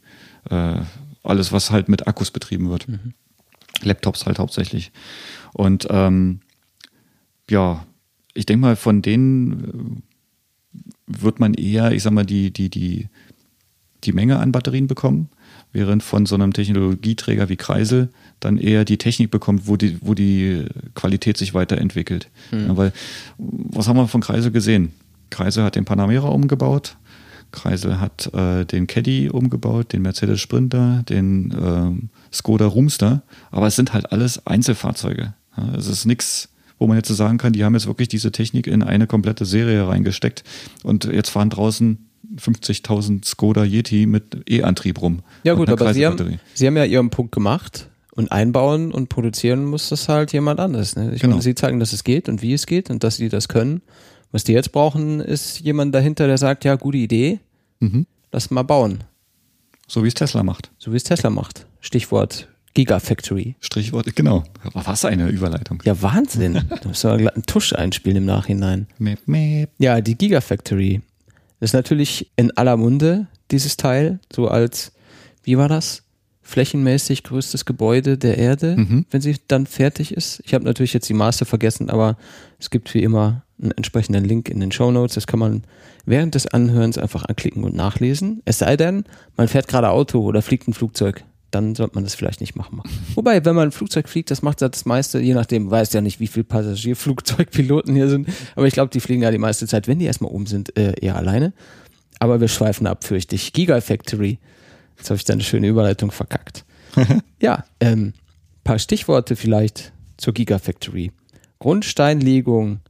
äh, 0.48 0.80
alles, 1.22 1.52
was 1.52 1.70
halt 1.70 1.88
mit 1.88 2.06
Akkus 2.06 2.30
betrieben 2.30 2.70
wird. 2.70 2.86
Laptops 3.82 4.26
halt 4.26 4.38
hauptsächlich. 4.38 4.92
Und 5.52 5.86
ähm, 5.90 6.40
ja, 7.48 7.86
ich 8.34 8.46
denke 8.46 8.60
mal, 8.60 8.76
von 8.76 9.02
denen 9.02 10.02
äh, 10.74 10.80
wird 11.06 11.40
man 11.40 11.54
eher, 11.54 11.92
ich 11.92 12.02
sag 12.02 12.12
mal, 12.12 12.26
die, 12.26 12.52
die, 12.52 12.70
die, 12.70 13.08
die 14.04 14.12
Menge 14.12 14.38
an 14.38 14.52
Batterien 14.52 14.86
bekommen, 14.86 15.28
während 15.72 16.02
von 16.02 16.26
so 16.26 16.34
einem 16.34 16.52
Technologieträger 16.52 17.48
wie 17.48 17.56
Kreisel 17.56 18.08
dann 18.40 18.58
eher 18.58 18.84
die 18.84 18.98
Technik 18.98 19.30
bekommt, 19.30 19.66
wo 19.66 19.76
die, 19.76 19.98
wo 20.00 20.14
die 20.14 20.64
Qualität 20.94 21.36
sich 21.36 21.54
weiterentwickelt. 21.54 22.28
Ja, 22.50 22.76
weil, 22.76 22.92
was 23.38 23.88
haben 23.88 23.96
wir 23.96 24.08
von 24.08 24.20
Kreisel 24.20 24.50
gesehen? 24.50 24.92
Kreisel 25.30 25.62
hat 25.62 25.76
den 25.76 25.84
Panamera 25.84 26.28
umgebaut, 26.28 26.96
Kreisel 27.52 28.00
hat 28.00 28.32
äh, 28.34 28.64
den 28.64 28.86
Caddy 28.86 29.28
umgebaut, 29.28 29.92
den 29.92 30.02
Mercedes 30.02 30.40
Sprinter, 30.40 31.04
den 31.08 31.54
ähm, 31.60 32.08
Skoda 32.32 32.66
Roomster, 32.66 33.22
aber 33.50 33.66
es 33.66 33.76
sind 33.76 33.92
halt 33.92 34.12
alles 34.12 34.46
Einzelfahrzeuge. 34.46 35.34
Ja, 35.56 35.74
es 35.76 35.86
ist 35.86 36.04
nichts, 36.04 36.48
wo 36.78 36.86
man 36.86 36.96
jetzt 36.96 37.08
so 37.08 37.14
sagen 37.14 37.38
kann, 37.38 37.52
die 37.52 37.64
haben 37.64 37.74
jetzt 37.74 37.86
wirklich 37.86 38.08
diese 38.08 38.32
Technik 38.32 38.66
in 38.66 38.82
eine 38.82 39.06
komplette 39.06 39.44
Serie 39.44 39.86
reingesteckt 39.86 40.44
und 40.82 41.04
jetzt 41.04 41.30
fahren 41.30 41.50
draußen 41.50 42.09
50.000 42.36 43.24
Skoda 43.24 43.64
Yeti 43.64 44.06
mit 44.06 44.48
E-Antrieb 44.48 45.00
rum. 45.00 45.20
Ja 45.44 45.54
gut, 45.54 45.68
aber 45.68 45.92
sie 45.94 46.06
haben, 46.06 46.38
sie 46.54 46.66
haben 46.66 46.76
ja 46.76 46.84
ihren 46.84 47.10
Punkt 47.10 47.32
gemacht 47.32 47.88
und 48.12 48.30
einbauen 48.32 48.92
und 48.92 49.08
produzieren 49.08 49.64
muss 49.64 49.88
das 49.88 50.08
halt 50.08 50.32
jemand 50.32 50.60
anderes. 50.60 50.96
Ne? 50.96 51.12
Ich 51.14 51.20
Genau. 51.22 51.32
meine, 51.34 51.42
sie 51.42 51.54
zeigen, 51.54 51.80
dass 51.80 51.92
es 51.92 52.04
geht 52.04 52.28
und 52.28 52.42
wie 52.42 52.52
es 52.52 52.66
geht 52.66 52.90
und 52.90 53.02
dass 53.04 53.16
sie 53.16 53.28
das 53.28 53.48
können. 53.48 53.82
Was 54.32 54.44
die 54.44 54.52
jetzt 54.52 54.72
brauchen, 54.72 55.20
ist 55.20 55.60
jemand 55.60 55.94
dahinter, 55.94 56.26
der 56.26 56.38
sagt, 56.38 56.64
ja, 56.64 56.76
gute 56.76 56.98
Idee, 56.98 57.40
Mhm. 57.80 58.06
lass 58.32 58.50
mal 58.50 58.62
bauen. 58.62 59.04
So 59.88 60.04
wie 60.04 60.08
es 60.08 60.14
Tesla 60.14 60.42
macht. 60.44 60.70
So 60.78 60.92
wie 60.92 60.96
es 60.96 61.04
Tesla 61.04 61.30
macht. 61.30 61.66
Stichwort 61.80 62.46
Gigafactory. 62.74 63.56
Strichwort, 63.60 64.14
genau. 64.14 64.44
Aber 64.62 64.86
was 64.86 65.04
eine 65.04 65.28
Überleitung. 65.28 65.82
Ja, 65.84 66.00
Wahnsinn. 66.02 66.54
da 66.82 66.88
müssen 66.88 67.10
wir 67.10 67.16
glatt 67.18 67.34
einen 67.34 67.46
Tusch 67.46 67.72
einspielen 67.72 68.18
im 68.18 68.24
Nachhinein. 68.26 68.86
Mäp, 68.98 69.18
mäp. 69.26 69.70
Ja, 69.78 70.00
die 70.00 70.14
Gigafactory. 70.16 71.00
Das 71.60 71.70
ist 71.70 71.74
natürlich 71.74 72.30
in 72.36 72.50
aller 72.56 72.76
Munde, 72.76 73.26
dieses 73.50 73.76
Teil, 73.76 74.18
so 74.32 74.48
als, 74.48 74.92
wie 75.44 75.56
war 75.58 75.68
das? 75.68 76.02
Flächenmäßig 76.42 77.22
größtes 77.22 77.64
Gebäude 77.64 78.18
der 78.18 78.36
Erde, 78.38 78.76
Mhm. 78.76 79.06
wenn 79.10 79.20
sie 79.20 79.36
dann 79.46 79.66
fertig 79.66 80.12
ist. 80.12 80.42
Ich 80.44 80.52
habe 80.54 80.64
natürlich 80.64 80.92
jetzt 80.94 81.08
die 81.08 81.14
Maße 81.14 81.44
vergessen, 81.44 81.90
aber 81.90 82.16
es 82.58 82.70
gibt 82.70 82.92
wie 82.94 83.02
immer 83.04 83.44
einen 83.62 83.70
entsprechenden 83.72 84.24
Link 84.24 84.48
in 84.48 84.58
den 84.58 84.72
Show 84.72 84.90
Notes. 84.90 85.14
Das 85.14 85.26
kann 85.28 85.38
man 85.38 85.62
während 86.06 86.34
des 86.34 86.46
Anhörens 86.48 86.98
einfach 86.98 87.24
anklicken 87.26 87.62
und 87.62 87.76
nachlesen. 87.76 88.40
Es 88.46 88.58
sei 88.58 88.76
denn, 88.76 89.04
man 89.36 89.46
fährt 89.48 89.68
gerade 89.68 89.90
Auto 89.90 90.20
oder 90.24 90.42
fliegt 90.42 90.66
ein 90.66 90.72
Flugzeug. 90.72 91.24
Dann 91.50 91.74
sollte 91.74 91.94
man 91.94 92.04
das 92.04 92.14
vielleicht 92.14 92.40
nicht 92.40 92.54
machen. 92.54 92.82
Wobei, 93.14 93.44
wenn 93.44 93.54
man 93.54 93.68
ein 93.68 93.72
Flugzeug 93.72 94.08
fliegt, 94.08 94.30
das 94.30 94.42
macht 94.42 94.62
das 94.62 94.84
meiste, 94.84 95.18
je 95.18 95.34
nachdem, 95.34 95.70
weiß 95.70 95.92
ja 95.92 96.00
nicht, 96.00 96.20
wie 96.20 96.28
viele 96.28 96.44
Passagierflugzeugpiloten 96.44 97.94
hier 97.94 98.08
sind. 98.08 98.28
Aber 98.54 98.66
ich 98.66 98.74
glaube, 98.74 98.90
die 98.90 99.00
fliegen 99.00 99.22
ja 99.22 99.30
die 99.30 99.38
meiste 99.38 99.66
Zeit, 99.66 99.88
wenn 99.88 99.98
die 99.98 100.04
erstmal 100.04 100.30
oben 100.30 100.46
sind, 100.46 100.76
äh, 100.78 100.94
eher 101.00 101.16
alleine. 101.16 101.52
Aber 102.20 102.40
wir 102.40 102.48
schweifen 102.48 102.86
ab, 102.86 103.04
fürchte 103.04 103.34
ich. 103.34 103.52
Gigafactory. 103.52 104.38
Jetzt 104.96 105.10
habe 105.10 105.16
ich 105.16 105.24
da 105.24 105.32
eine 105.32 105.42
schöne 105.42 105.66
Überleitung 105.66 106.10
verkackt. 106.10 106.64
ja, 107.40 107.64
ähm, 107.80 108.12
paar 108.62 108.78
Stichworte 108.78 109.34
vielleicht 109.34 109.92
zur 110.18 110.34
Gigafactory. 110.34 111.12
Grundsteinlegung 111.58 112.80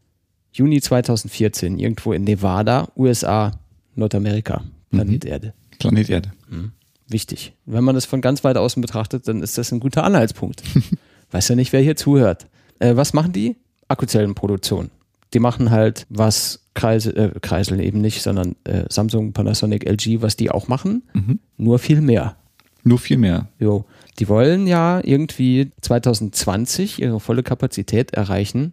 Juni 0.52 0.80
2014, 0.80 1.78
irgendwo 1.78 2.12
in 2.12 2.24
Nevada, 2.24 2.88
USA, 2.96 3.52
Nordamerika, 3.94 4.64
Planet 4.90 5.24
Erde. 5.24 5.54
Planet 5.78 6.10
Erde. 6.10 6.32
Wichtig. 7.10 7.54
Wenn 7.66 7.82
man 7.82 7.96
das 7.96 8.04
von 8.04 8.20
ganz 8.20 8.44
weit 8.44 8.56
außen 8.56 8.80
betrachtet, 8.80 9.26
dann 9.26 9.42
ist 9.42 9.58
das 9.58 9.72
ein 9.72 9.80
guter 9.80 10.04
Anhaltspunkt. 10.04 10.62
Weiß 11.32 11.48
ja 11.48 11.56
nicht, 11.56 11.72
wer 11.72 11.80
hier 11.80 11.96
zuhört. 11.96 12.46
Äh, 12.78 12.94
was 12.94 13.12
machen 13.12 13.32
die? 13.32 13.56
Akkuzellenproduktion. 13.88 14.90
Die 15.34 15.40
machen 15.40 15.72
halt, 15.72 16.06
was 16.08 16.60
Kreisel, 16.74 17.16
äh, 17.16 17.40
Kreisel 17.40 17.80
eben 17.80 18.00
nicht, 18.00 18.22
sondern 18.22 18.54
äh, 18.62 18.84
Samsung, 18.88 19.32
Panasonic, 19.32 19.88
LG, 19.88 20.22
was 20.22 20.36
die 20.36 20.52
auch 20.52 20.68
machen, 20.68 21.02
nur 21.56 21.80
viel 21.80 22.00
mehr. 22.00 22.36
Nur 22.84 22.98
viel 22.98 23.18
mehr. 23.18 23.48
Jo. 23.58 23.84
Die 24.20 24.28
wollen 24.28 24.68
ja 24.68 25.00
irgendwie 25.02 25.72
2020 25.80 27.02
ihre 27.02 27.18
volle 27.20 27.42
Kapazität 27.42 28.12
erreichen. 28.12 28.72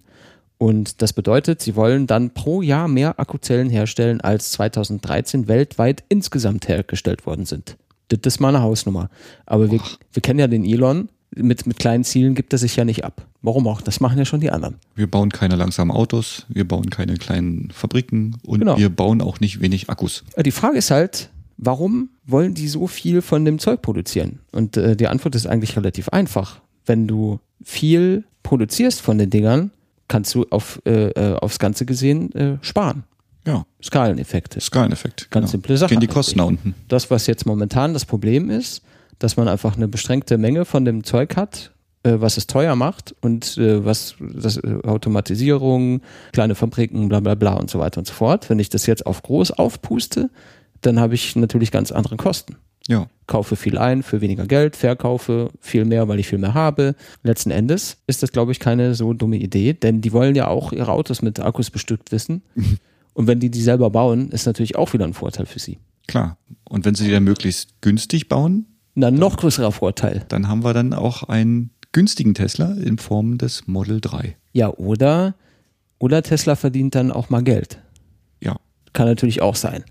Und 0.59 1.01
das 1.01 1.13
bedeutet, 1.13 1.61
sie 1.61 1.75
wollen 1.75 2.07
dann 2.07 2.31
pro 2.31 2.61
Jahr 2.61 2.87
mehr 2.87 3.19
Akkuzellen 3.19 3.69
herstellen, 3.69 4.21
als 4.21 4.51
2013 4.53 5.47
weltweit 5.47 6.03
insgesamt 6.09 6.67
hergestellt 6.67 7.25
worden 7.25 7.45
sind. 7.45 7.77
Das 8.09 8.19
ist 8.35 8.39
mal 8.39 8.49
eine 8.49 8.61
Hausnummer. 8.61 9.09
Aber 9.45 9.69
wir, 9.71 9.79
wir 10.13 10.21
kennen 10.21 10.39
ja 10.39 10.47
den 10.47 10.65
Elon. 10.65 11.09
Mit, 11.35 11.67
mit 11.67 11.77
kleinen 11.77 12.05
Zielen 12.05 12.35
gibt 12.35 12.53
er 12.53 12.59
sich 12.59 12.77
ja 12.77 12.85
nicht 12.85 13.03
ab. 13.03 13.27
Warum 13.41 13.67
auch? 13.67 13.81
Das 13.81 13.99
machen 13.99 14.17
ja 14.17 14.23
schon 14.23 14.39
die 14.39 14.49
anderen. 14.49 14.75
Wir 14.95 15.07
bauen 15.11 15.29
keine 15.29 15.57
langsamen 15.57 15.91
Autos, 15.95 16.45
wir 16.47 16.65
bauen 16.65 16.89
keine 16.89 17.15
kleinen 17.15 17.69
Fabriken 17.71 18.37
und 18.45 18.59
Genau. 18.59 18.77
wir 18.77 18.89
bauen 18.89 19.21
auch 19.21 19.41
nicht 19.41 19.59
wenig 19.61 19.89
Akkus. 19.89 20.23
Äh, 20.35 20.43
Die 20.43 20.51
Frage 20.51 20.77
ist 20.77 20.89
halt, 20.89 21.29
warum 21.57 22.09
wollen 22.25 22.53
die 22.53 22.69
so 22.69 22.87
viel 22.87 23.21
von 23.21 23.43
dem 23.43 23.59
Zeug 23.59 23.81
produzieren? 23.81 24.39
Und 24.53 24.77
äh, 24.77 24.95
die 24.95 25.07
Antwort 25.07 25.35
ist 25.35 25.47
eigentlich 25.47 25.75
relativ 25.75 26.07
einfach. 26.09 26.61
Wenn 26.85 27.07
du 27.07 27.39
viel 27.61 28.23
produzierst 28.43 29.01
von 29.01 29.17
den 29.17 29.29
Dingern, 29.29 29.71
kannst 30.07 30.33
du 30.33 30.45
auf, 30.49 30.81
äh, 30.85 31.09
äh, 31.09 31.33
aufs 31.35 31.59
Ganze 31.59 31.85
gesehen 31.85 32.31
äh, 32.35 32.57
sparen. 32.61 33.03
Ja, 33.47 33.65
Skaleneffekte. 33.81 34.59
Skaleneffekt. 34.59 35.31
Ganz 35.31 35.45
genau. 35.45 35.51
simple 35.51 35.77
Sache 35.77 35.91
Gehen 35.91 36.01
die. 36.01 36.07
Kosten 36.07 36.37
nach 36.37 36.47
unten. 36.47 36.75
Das, 36.89 37.09
was 37.09 37.27
jetzt 37.27 37.45
momentan 37.45 37.93
das 37.93 38.03
Problem 38.03 38.49
ist, 38.49 38.81
dass 39.19 39.37
man 39.37 39.47
einfach 39.47 39.77
eine 39.77 39.87
beschränkte 39.87 40.37
Menge 40.37 40.65
von 40.65 40.83
dem 40.83 41.05
Zeug 41.05 41.37
hat, 41.37 41.71
äh, 42.03 42.15
was 42.17 42.35
es 42.35 42.47
teuer 42.47 42.75
macht 42.75 43.15
und 43.21 43.57
äh, 43.57 43.85
was 43.85 44.15
das 44.19 44.57
äh, 44.57 44.79
Automatisierung, 44.83 46.01
kleine 46.33 46.55
Fabriken, 46.55 47.07
bla 47.07 47.21
bla 47.21 47.35
bla 47.35 47.53
und 47.53 47.69
so 47.69 47.79
weiter 47.79 47.99
und 47.99 48.05
so 48.05 48.13
fort. 48.13 48.49
Wenn 48.49 48.59
ich 48.59 48.67
das 48.67 48.85
jetzt 48.85 49.05
auf 49.05 49.23
groß 49.23 49.51
aufpuste, 49.51 50.29
dann 50.81 50.99
habe 50.99 51.15
ich 51.15 51.37
natürlich 51.37 51.71
ganz 51.71 51.93
andere 51.93 52.17
Kosten. 52.17 52.57
Ja, 52.89 53.07
Kaufe 53.27 53.55
viel 53.55 53.77
ein 53.77 54.03
für 54.03 54.21
weniger 54.21 54.45
Geld, 54.45 54.75
verkaufe 54.75 55.49
viel 55.59 55.85
mehr, 55.85 56.07
weil 56.07 56.19
ich 56.19 56.27
viel 56.27 56.37
mehr 56.37 56.53
habe. 56.53 56.95
Letzten 57.23 57.51
Endes 57.51 57.97
ist 58.07 58.23
das, 58.23 58.31
glaube 58.31 58.51
ich, 58.51 58.59
keine 58.59 58.93
so 58.93 59.13
dumme 59.13 59.37
Idee, 59.37 59.73
denn 59.73 60.01
die 60.01 60.13
wollen 60.13 60.35
ja 60.35 60.47
auch 60.47 60.71
ihre 60.73 60.91
Autos 60.91 61.21
mit 61.21 61.39
Akkus 61.39 61.71
bestückt 61.71 62.11
wissen. 62.11 62.43
Und 63.17 63.25
wenn 63.25 63.39
die 63.39 63.49
die 63.49 63.61
selber 63.61 63.89
bauen, 63.89 64.29
ist 64.29 64.45
natürlich 64.45 64.75
auch 64.75 64.93
wieder 64.93 65.03
ein 65.05 65.13
Vorteil 65.13 65.47
für 65.47 65.57
sie. 65.59 65.79
klar. 66.07 66.37
Und 66.69 66.85
wenn 66.85 66.93
sie 66.95 67.05
die 67.05 67.11
dann 67.11 67.23
möglichst 67.23 67.81
günstig 67.81 68.27
bauen, 68.29 68.65
Na, 68.93 69.09
noch 69.09 69.37
größerer 69.37 69.71
Vorteil. 69.71 70.23
dann 70.27 70.47
haben 70.47 70.63
wir 70.63 70.73
dann 70.73 70.93
auch 70.93 71.23
einen 71.23 71.71
günstigen 71.93 72.33
Tesla 72.35 72.73
in 72.73 72.97
Form 72.99 73.37
des 73.39 73.65
Model 73.67 74.01
3. 74.01 74.35
Ja, 74.53 74.69
oder, 74.69 75.33
oder 75.97 76.21
Tesla 76.21 76.55
verdient 76.55 76.93
dann 76.93 77.11
auch 77.11 77.29
mal 77.31 77.41
Geld. 77.41 77.79
Ja. 78.41 78.57
Kann 78.93 79.07
natürlich 79.07 79.41
auch 79.41 79.55
sein. 79.55 79.83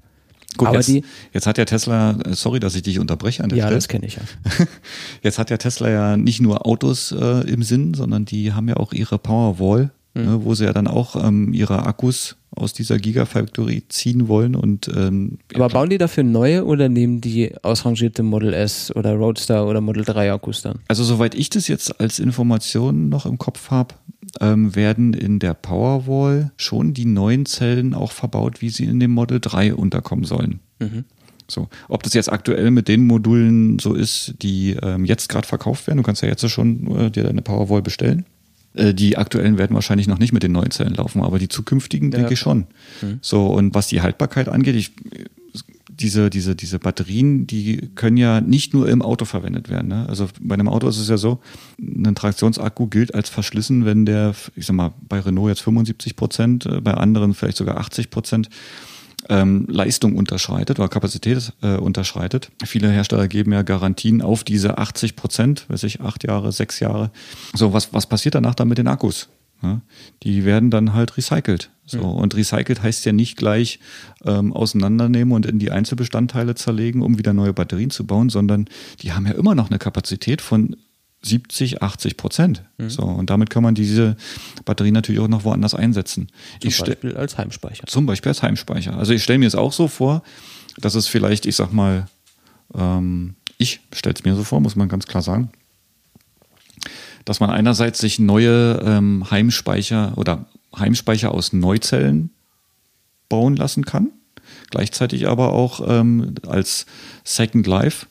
Gut, 0.56 0.68
Aber 0.68 0.76
jetzt, 0.76 0.88
die- 0.88 1.02
jetzt 1.32 1.46
hat 1.48 1.58
ja 1.58 1.64
Tesla, 1.64 2.12
äh, 2.20 2.34
sorry, 2.34 2.60
dass 2.60 2.74
ich 2.76 2.82
dich 2.82 2.98
unterbreche 3.00 3.42
an 3.42 3.48
der 3.48 3.58
Ja, 3.58 3.64
Stelle. 3.64 3.76
das 3.78 3.88
kenne 3.88 4.06
ich 4.06 4.16
ja. 4.16 4.22
Jetzt 5.22 5.38
hat 5.38 5.50
ja 5.50 5.56
Tesla 5.56 5.90
ja 5.90 6.16
nicht 6.16 6.40
nur 6.40 6.64
Autos 6.66 7.10
äh, 7.12 7.40
im 7.50 7.62
Sinn, 7.62 7.92
sondern 7.94 8.24
die 8.24 8.52
haben 8.52 8.68
ja 8.68 8.76
auch 8.76 8.92
ihre 8.92 9.18
Powerwall, 9.18 9.90
Hm. 10.16 10.24
ne, 10.24 10.44
wo 10.44 10.54
sie 10.54 10.64
ja 10.64 10.72
dann 10.72 10.86
auch 10.86 11.22
ähm, 11.22 11.52
ihre 11.52 11.84
Akkus 11.84 12.36
aus 12.50 12.72
dieser 12.72 12.98
Gigafactory 12.98 13.82
ziehen 13.88 14.28
wollen 14.28 14.54
und 14.54 14.88
ähm, 14.88 15.38
ja, 15.52 15.58
Aber 15.58 15.68
klar. 15.68 15.82
bauen 15.82 15.90
die 15.90 15.98
dafür 15.98 16.24
neue 16.24 16.64
oder 16.64 16.88
nehmen 16.88 17.20
die 17.20 17.52
ausrangierte 17.62 18.22
Model 18.22 18.54
S 18.54 18.94
oder 18.96 19.14
Roadster 19.14 19.66
oder 19.66 19.82
Model 19.82 20.04
3 20.04 20.32
Akkus 20.32 20.62
dann? 20.62 20.78
also 20.88 21.04
soweit 21.04 21.34
ich 21.34 21.50
das 21.50 21.68
jetzt 21.68 22.00
als 22.00 22.18
Information 22.18 23.10
noch 23.10 23.26
im 23.26 23.36
Kopf 23.36 23.70
habe, 23.70 23.94
ähm, 24.40 24.74
werden 24.74 25.12
in 25.12 25.38
der 25.38 25.52
Powerwall 25.52 26.50
schon 26.56 26.94
die 26.94 27.04
neuen 27.04 27.44
Zellen 27.44 27.92
auch 27.92 28.12
verbaut, 28.12 28.62
wie 28.62 28.70
sie 28.70 28.84
in 28.84 28.98
dem 29.00 29.10
Model 29.10 29.38
3 29.38 29.74
unterkommen 29.74 30.24
sollen. 30.24 30.60
Mhm. 30.78 31.04
So, 31.48 31.68
ob 31.88 32.02
das 32.02 32.14
jetzt 32.14 32.32
aktuell 32.32 32.70
mit 32.70 32.88
den 32.88 33.06
Modulen 33.06 33.78
so 33.78 33.92
ist, 33.92 34.34
die 34.40 34.76
ähm, 34.82 35.04
jetzt 35.04 35.28
gerade 35.28 35.46
verkauft 35.46 35.86
werden, 35.86 35.98
du 35.98 36.02
kannst 36.02 36.22
ja 36.22 36.28
jetzt 36.28 36.48
schon 36.50 36.96
äh, 36.96 37.10
dir 37.10 37.22
deine 37.22 37.42
Powerwall 37.42 37.82
bestellen. 37.82 38.24
Äh, 38.76 38.94
die 38.94 39.16
aktuellen 39.16 39.58
werden 39.58 39.74
wahrscheinlich 39.74 40.06
noch 40.06 40.18
nicht 40.18 40.32
mit 40.32 40.42
den 40.42 40.52
neuen 40.52 40.70
Zellen 40.70 40.94
laufen, 40.94 41.22
aber 41.22 41.38
die 41.38 41.48
zukünftigen 41.48 42.10
ja. 42.10 42.18
denke 42.18 42.34
ich 42.34 42.40
schon. 42.40 42.66
Mhm. 43.02 43.18
So, 43.22 43.46
und 43.46 43.74
was 43.74 43.88
die 43.88 44.02
Haltbarkeit 44.02 44.48
angeht, 44.48 44.76
ich, 44.76 44.92
diese, 45.88 46.28
diese, 46.28 46.54
diese 46.54 46.78
Batterien, 46.78 47.46
die 47.46 47.90
können 47.94 48.18
ja 48.18 48.40
nicht 48.40 48.74
nur 48.74 48.88
im 48.88 49.00
Auto 49.00 49.24
verwendet 49.24 49.70
werden. 49.70 49.88
Ne? 49.88 50.06
Also 50.08 50.28
bei 50.40 50.54
einem 50.54 50.68
Auto 50.68 50.88
ist 50.88 50.98
es 50.98 51.08
ja 51.08 51.16
so, 51.16 51.40
ein 51.78 52.14
Traktionsakku 52.14 52.86
gilt 52.88 53.14
als 53.14 53.30
verschlissen, 53.30 53.86
wenn 53.86 54.04
der, 54.04 54.34
ich 54.56 54.66
sag 54.66 54.76
mal, 54.76 54.92
bei 55.08 55.20
Renault 55.20 55.48
jetzt 55.48 55.62
75 55.62 56.16
Prozent, 56.16 56.66
äh, 56.66 56.80
bei 56.80 56.94
anderen 56.94 57.34
vielleicht 57.34 57.56
sogar 57.56 57.78
80 57.78 58.10
Prozent 58.10 58.50
ähm, 59.28 59.66
Leistung 59.68 60.16
unterschreitet 60.16 60.78
oder 60.78 60.88
Kapazität 60.88 61.52
äh, 61.62 61.76
unterschreitet. 61.76 62.50
Viele 62.64 62.90
Hersteller 62.90 63.28
geben 63.28 63.52
ja 63.52 63.62
Garantien 63.62 64.22
auf 64.22 64.44
diese 64.44 64.78
80 64.78 65.16
Prozent, 65.16 65.66
weiß 65.68 65.82
ich, 65.84 66.00
acht 66.00 66.26
Jahre, 66.26 66.52
sechs 66.52 66.80
Jahre. 66.80 67.10
So, 67.54 67.72
was, 67.72 67.92
was 67.92 68.06
passiert 68.06 68.34
danach 68.34 68.54
dann 68.54 68.68
mit 68.68 68.78
den 68.78 68.88
Akkus? 68.88 69.28
Ja, 69.62 69.80
die 70.22 70.44
werden 70.44 70.70
dann 70.70 70.92
halt 70.92 71.16
recycelt. 71.16 71.70
So. 71.86 72.00
Und 72.00 72.34
recycelt 72.34 72.82
heißt 72.82 73.06
ja 73.06 73.12
nicht 73.12 73.36
gleich 73.36 73.78
ähm, 74.24 74.52
auseinandernehmen 74.52 75.32
und 75.32 75.46
in 75.46 75.58
die 75.58 75.70
Einzelbestandteile 75.70 76.54
zerlegen, 76.54 77.00
um 77.00 77.16
wieder 77.16 77.32
neue 77.32 77.54
Batterien 77.54 77.90
zu 77.90 78.06
bauen, 78.06 78.28
sondern 78.28 78.66
die 79.00 79.12
haben 79.12 79.26
ja 79.26 79.32
immer 79.32 79.54
noch 79.54 79.70
eine 79.70 79.78
Kapazität 79.78 80.42
von 80.42 80.76
70, 81.26 81.82
80 81.82 82.16
Prozent. 82.16 82.62
Mhm. 82.78 82.90
So, 82.90 83.02
und 83.02 83.30
damit 83.30 83.50
kann 83.50 83.62
man 83.62 83.74
diese 83.74 84.16
Batterie 84.64 84.92
natürlich 84.92 85.20
auch 85.20 85.28
noch 85.28 85.44
woanders 85.44 85.74
einsetzen. 85.74 86.28
Zum 86.60 86.68
ich 86.68 86.78
Beispiel 86.78 87.16
als 87.16 87.38
Heimspeicher. 87.38 87.86
Zum 87.86 88.06
Beispiel 88.06 88.30
als 88.30 88.42
Heimspeicher. 88.42 88.96
Also 88.96 89.12
ich 89.12 89.22
stelle 89.22 89.38
mir 89.38 89.46
es 89.46 89.54
auch 89.54 89.72
so 89.72 89.88
vor, 89.88 90.22
dass 90.78 90.94
es 90.94 91.06
vielleicht, 91.06 91.46
ich 91.46 91.56
sag 91.56 91.72
mal, 91.72 92.06
ähm, 92.74 93.34
ich 93.58 93.80
stelle 93.92 94.14
es 94.14 94.24
mir 94.24 94.34
so 94.34 94.44
vor, 94.44 94.60
muss 94.60 94.76
man 94.76 94.88
ganz 94.88 95.06
klar 95.06 95.22
sagen, 95.22 95.50
dass 97.24 97.40
man 97.40 97.50
einerseits 97.50 97.98
sich 97.98 98.18
neue 98.18 98.80
ähm, 98.84 99.30
Heimspeicher 99.30 100.16
oder 100.16 100.46
Heimspeicher 100.76 101.32
aus 101.32 101.52
Neuzellen 101.52 102.30
bauen 103.28 103.56
lassen 103.56 103.84
kann, 103.84 104.10
gleichzeitig 104.70 105.26
aber 105.26 105.52
auch 105.52 105.80
ähm, 105.86 106.34
als 106.46 106.86
Second 107.24 107.66
Life 107.66 108.06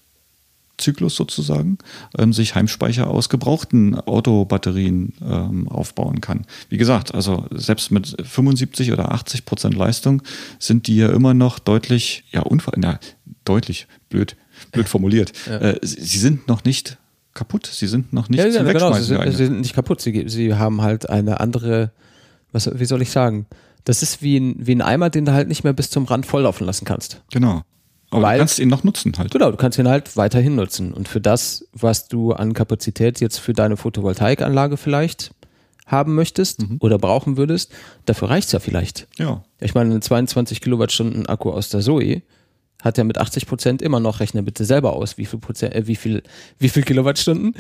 Zyklus 0.78 1.16
sozusagen, 1.16 1.78
ähm, 2.18 2.34
sich 2.34 2.56
Heimspeicher 2.56 3.08
aus 3.08 3.30
gebrauchten 3.30 3.96
Autobatterien 3.96 5.14
ähm, 5.22 5.68
aufbauen 5.68 6.22
kann. 6.22 6.46
Wie 6.70 6.78
gesagt, 6.78 7.14
also 7.14 7.46
selbst 7.52 7.92
mit 7.92 8.16
75 8.24 8.92
oder 8.92 9.12
80 9.12 9.46
Prozent 9.46 9.76
Leistung 9.76 10.22
sind 10.60 10.88
die 10.88 10.98
ja 10.98 11.10
immer 11.10 11.34
noch 11.34 11.60
deutlich, 11.60 12.24
ja, 12.32 12.42
unver 12.42 12.74
na, 12.76 13.00
deutlich, 13.46 13.88
blöd, 14.10 14.36
blöd 14.72 14.90
formuliert. 14.90 15.34
Ja. 15.48 15.58
Äh, 15.60 15.80
sie 15.82 16.18
sind 16.18 16.48
noch 16.48 16.64
nicht 16.64 16.98
kaputt, 17.34 17.68
sie 17.68 17.88
sind 17.88 18.14
noch 18.14 18.30
nicht 18.30 18.40
ja, 18.40 18.48
ja, 18.48 18.64
genau, 18.64 18.94
sie 18.94 19.04
sind, 19.04 19.22
sie 19.24 19.46
sind, 19.46 19.62
nicht 19.62 19.76
kaputt, 19.76 20.02
sie, 20.02 20.26
sie 20.28 20.54
haben 20.56 20.82
halt 20.82 21.10
eine 21.10 21.40
andere, 21.40 21.92
was, 22.52 22.70
wie 22.80 22.86
soll 22.86 23.02
ich 23.02 23.12
sagen, 23.12 23.46
das 23.84 24.02
ist 24.02 24.22
wie 24.22 24.38
ein, 24.38 24.56
wie 24.58 24.74
ein 24.74 24.82
Eimer, 24.82 25.10
den 25.10 25.26
du 25.26 25.34
halt 25.34 25.48
nicht 25.48 25.64
mehr 25.64 25.74
bis 25.74 25.90
zum 25.90 26.06
Rand 26.06 26.26
volllaufen 26.26 26.66
lassen 26.66 26.86
kannst. 26.86 27.22
Genau. 27.32 27.62
Aber 28.16 28.28
Weil, 28.28 28.38
du 28.38 28.42
kannst 28.42 28.60
ihn 28.60 28.70
noch 28.70 28.84
nutzen 28.84 29.14
halt. 29.18 29.32
Genau, 29.32 29.52
du 29.52 29.58
kannst 29.58 29.78
ihn 29.78 29.88
halt 29.88 30.16
weiterhin 30.18 30.56
nutzen. 30.56 30.94
Und 30.94 31.08
für 31.08 31.22
das, 31.22 31.68
was 31.74 32.08
du 32.08 32.34
an 32.34 32.54
Kapazität 32.54 33.20
jetzt 33.20 33.40
für 33.40 33.54
deine 33.54 33.78
Photovoltaikanlage 33.78 34.78
vielleicht 34.78 35.32
haben 35.86 36.16
möchtest 36.16 36.62
mhm. 36.62 36.78
oder 36.80 36.98
brauchen 36.98 37.38
würdest, 37.38 37.72
dafür 38.06 38.30
reicht's 38.30 38.52
ja 38.52 38.60
vielleicht. 38.60 39.08
Ja. 39.18 39.44
Ich 39.60 39.74
meine, 39.76 39.94
ein 39.94 40.02
22 40.02 40.62
Kilowattstunden 40.62 41.28
Akku 41.28 41.52
aus 41.52 41.70
der 41.70 41.82
Zoe 41.82 42.24
hat 42.82 42.98
ja 42.98 43.04
mit 43.04 43.18
80 43.18 43.48
Prozent 43.48 43.82
immer 43.82 44.00
noch, 44.00 44.20
rechne 44.20 44.44
bitte 44.44 44.66
selber 44.66 44.94
aus, 44.94 45.18
wie 45.18 45.26
viel 45.26 45.40
Prozent, 45.40 45.76
äh, 45.76 45.88
wie 45.88 45.96
viel, 45.96 46.24
wie 46.60 46.70
viel 46.70 46.84
Kilowattstunden. 46.84 47.56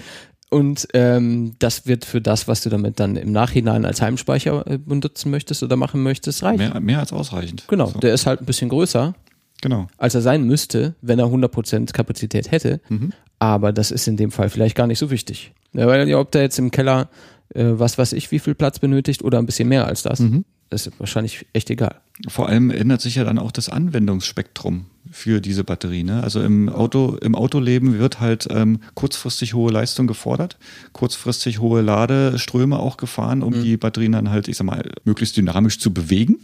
Und 0.51 0.87
ähm, 0.93 1.55
das 1.59 1.87
wird 1.87 2.05
für 2.05 2.21
das, 2.21 2.47
was 2.47 2.61
du 2.61 2.69
damit 2.69 2.99
dann 2.99 3.15
im 3.15 3.31
Nachhinein 3.31 3.83
als 3.83 4.01
Heimspeicher 4.01 4.65
äh, 4.67 4.77
benutzen 4.77 5.31
möchtest 5.31 5.63
oder 5.63 5.75
machen 5.75 6.03
möchtest, 6.03 6.43
reichen. 6.43 6.69
Mehr, 6.69 6.79
mehr 6.79 6.99
als 6.99 7.11
ausreichend. 7.11 7.65
Genau, 7.67 7.87
so. 7.87 7.99
der 7.99 8.13
ist 8.13 8.25
halt 8.27 8.41
ein 8.41 8.45
bisschen 8.45 8.69
größer 8.69 9.15
Genau. 9.61 9.87
Als 9.97 10.15
er 10.15 10.21
sein 10.21 10.43
müsste, 10.43 10.95
wenn 11.01 11.19
er 11.19 11.25
100% 11.25 11.93
Kapazität 11.93 12.51
hätte. 12.51 12.81
Mhm. 12.89 13.13
Aber 13.39 13.73
das 13.73 13.91
ist 13.91 14.07
in 14.07 14.17
dem 14.17 14.31
Fall 14.31 14.49
vielleicht 14.49 14.75
gar 14.75 14.87
nicht 14.87 14.99
so 14.99 15.11
wichtig. 15.11 15.53
Ja, 15.73 15.87
weil 15.87 16.07
ja, 16.07 16.19
ob 16.19 16.31
der 16.31 16.43
jetzt 16.43 16.57
im 16.57 16.71
Keller, 16.71 17.09
äh, 17.53 17.65
was 17.65 17.97
weiß 17.97 18.13
ich, 18.13 18.31
wie 18.31 18.39
viel 18.39 18.55
Platz 18.55 18.79
benötigt 18.79 19.23
oder 19.23 19.39
ein 19.39 19.45
bisschen 19.45 19.67
mehr 19.67 19.85
als 19.87 20.03
das, 20.03 20.19
mhm. 20.19 20.45
ist 20.69 20.91
wahrscheinlich 20.99 21.45
echt 21.53 21.69
egal. 21.69 21.99
Vor 22.29 22.47
allem 22.47 22.71
ändert 22.71 23.01
sich 23.01 23.15
ja 23.15 23.25
dann 23.25 23.37
auch 23.37 23.51
das 23.51 23.67
Anwendungsspektrum 23.67 24.85
für 25.11 25.41
diese 25.41 25.65
Batterie. 25.65 26.03
Ne? 26.03 26.23
Also 26.23 26.41
im 26.41 26.69
Auto, 26.69 27.17
im 27.21 27.35
Autoleben 27.35 27.99
wird 27.99 28.21
halt 28.21 28.47
ähm, 28.49 28.79
kurzfristig 28.93 29.53
hohe 29.53 29.71
Leistung 29.71 30.07
gefordert, 30.07 30.57
kurzfristig 30.93 31.59
hohe 31.59 31.81
Ladeströme 31.81 32.79
auch 32.79 32.95
gefahren, 32.95 33.43
um 33.43 33.53
mhm. 33.53 33.63
die 33.63 33.77
Batterien 33.77 34.13
dann 34.13 34.29
halt, 34.29 34.47
ich 34.47 34.55
sag 34.55 34.65
mal, 34.65 34.89
möglichst 35.03 35.35
dynamisch 35.35 35.79
zu 35.79 35.93
bewegen. 35.93 36.39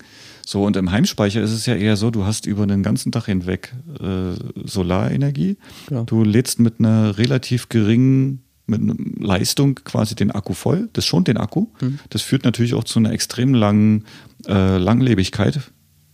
So, 0.45 0.63
und 0.63 0.75
im 0.77 0.91
Heimspeicher 0.91 1.41
ist 1.41 1.51
es 1.51 1.65
ja 1.65 1.75
eher 1.75 1.97
so, 1.97 2.11
du 2.11 2.25
hast 2.25 2.45
über 2.45 2.67
den 2.67 2.83
ganzen 2.83 3.11
Tag 3.11 3.25
hinweg 3.25 3.73
äh, 3.99 4.33
Solarenergie. 4.65 5.57
Ja. 5.89 6.03
Du 6.03 6.23
lädst 6.23 6.59
mit 6.59 6.79
einer 6.79 7.17
relativ 7.17 7.69
geringen 7.69 8.43
mit 8.67 8.81
einer 8.81 8.95
Leistung 9.19 9.75
quasi 9.75 10.15
den 10.15 10.31
Akku 10.31 10.53
voll. 10.53 10.89
Das 10.93 11.05
schont 11.05 11.27
den 11.27 11.37
Akku. 11.37 11.67
Mhm. 11.81 11.99
Das 12.09 12.21
führt 12.21 12.43
natürlich 12.45 12.73
auch 12.73 12.83
zu 12.83 12.99
einer 12.99 13.11
extrem 13.11 13.53
langen 13.53 14.05
äh, 14.47 14.77
Langlebigkeit 14.77 15.59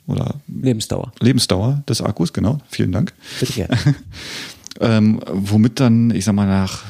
oder 0.07 0.35
Lebensdauer. 0.47 1.11
Lebensdauer 1.19 1.83
des 1.87 2.01
Akkus, 2.01 2.33
genau. 2.33 2.59
Vielen 2.69 2.91
Dank. 2.91 3.13
Bitte 3.39 3.53
gerne. 3.53 3.77
ähm, 4.79 5.21
womit 5.27 5.79
dann, 5.79 6.11
ich 6.11 6.25
sag 6.25 6.33
mal, 6.33 6.47
nach, 6.47 6.83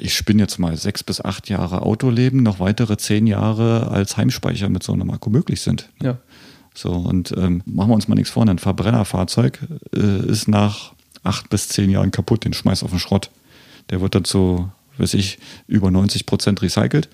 ich 0.00 0.14
spinne 0.14 0.42
jetzt 0.42 0.58
mal 0.58 0.76
sechs 0.76 1.02
bis 1.02 1.20
acht 1.20 1.48
Jahre 1.48 1.82
Autoleben, 1.82 2.42
noch 2.42 2.60
weitere 2.60 2.96
zehn 2.96 3.26
Jahre 3.26 3.88
als 3.88 4.16
Heimspeicher 4.16 4.68
mit 4.68 4.82
so 4.82 4.92
einem 4.92 5.10
Akku 5.10 5.30
möglich 5.30 5.60
sind. 5.60 5.88
Ja. 6.02 6.18
So, 6.74 6.90
und 6.90 7.34
ähm, 7.36 7.62
machen 7.66 7.90
wir 7.90 7.94
uns 7.94 8.08
mal 8.08 8.14
nichts 8.14 8.30
vor, 8.30 8.46
ein 8.46 8.58
Verbrennerfahrzeug 8.58 9.58
äh, 9.94 10.26
ist 10.26 10.48
nach 10.48 10.94
acht 11.22 11.50
bis 11.50 11.68
zehn 11.68 11.90
Jahren 11.90 12.10
kaputt, 12.10 12.44
den 12.44 12.52
schmeiß 12.52 12.82
auf 12.82 12.90
den 12.90 12.98
Schrott. 12.98 13.30
Der 13.90 14.00
wird 14.00 14.14
dann 14.14 14.24
zu, 14.24 14.70
weiß 14.98 15.14
ich, 15.14 15.38
über 15.66 15.90
90 15.90 16.26
Prozent 16.26 16.62
recycelt 16.62 17.08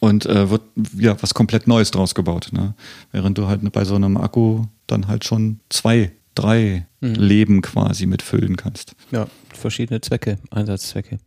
und 0.00 0.26
äh, 0.26 0.50
wird 0.50 0.62
ja 0.96 1.16
was 1.20 1.34
komplett 1.34 1.66
Neues 1.66 1.90
draus 1.90 2.14
gebaut. 2.14 2.50
Ne? 2.52 2.74
Während 3.12 3.38
du 3.38 3.46
halt 3.46 3.70
bei 3.72 3.84
so 3.84 3.94
einem 3.94 4.16
Akku 4.16 4.64
dann 4.86 5.08
halt 5.08 5.24
schon 5.24 5.60
zwei, 5.68 6.12
drei 6.34 6.86
mhm. 7.00 7.14
Leben 7.14 7.62
quasi 7.62 8.06
mitfüllen 8.06 8.56
kannst. 8.56 8.94
Ja, 9.10 9.26
verschiedene 9.52 10.00
Zwecke, 10.00 10.38
Einsatzzwecke. 10.50 11.18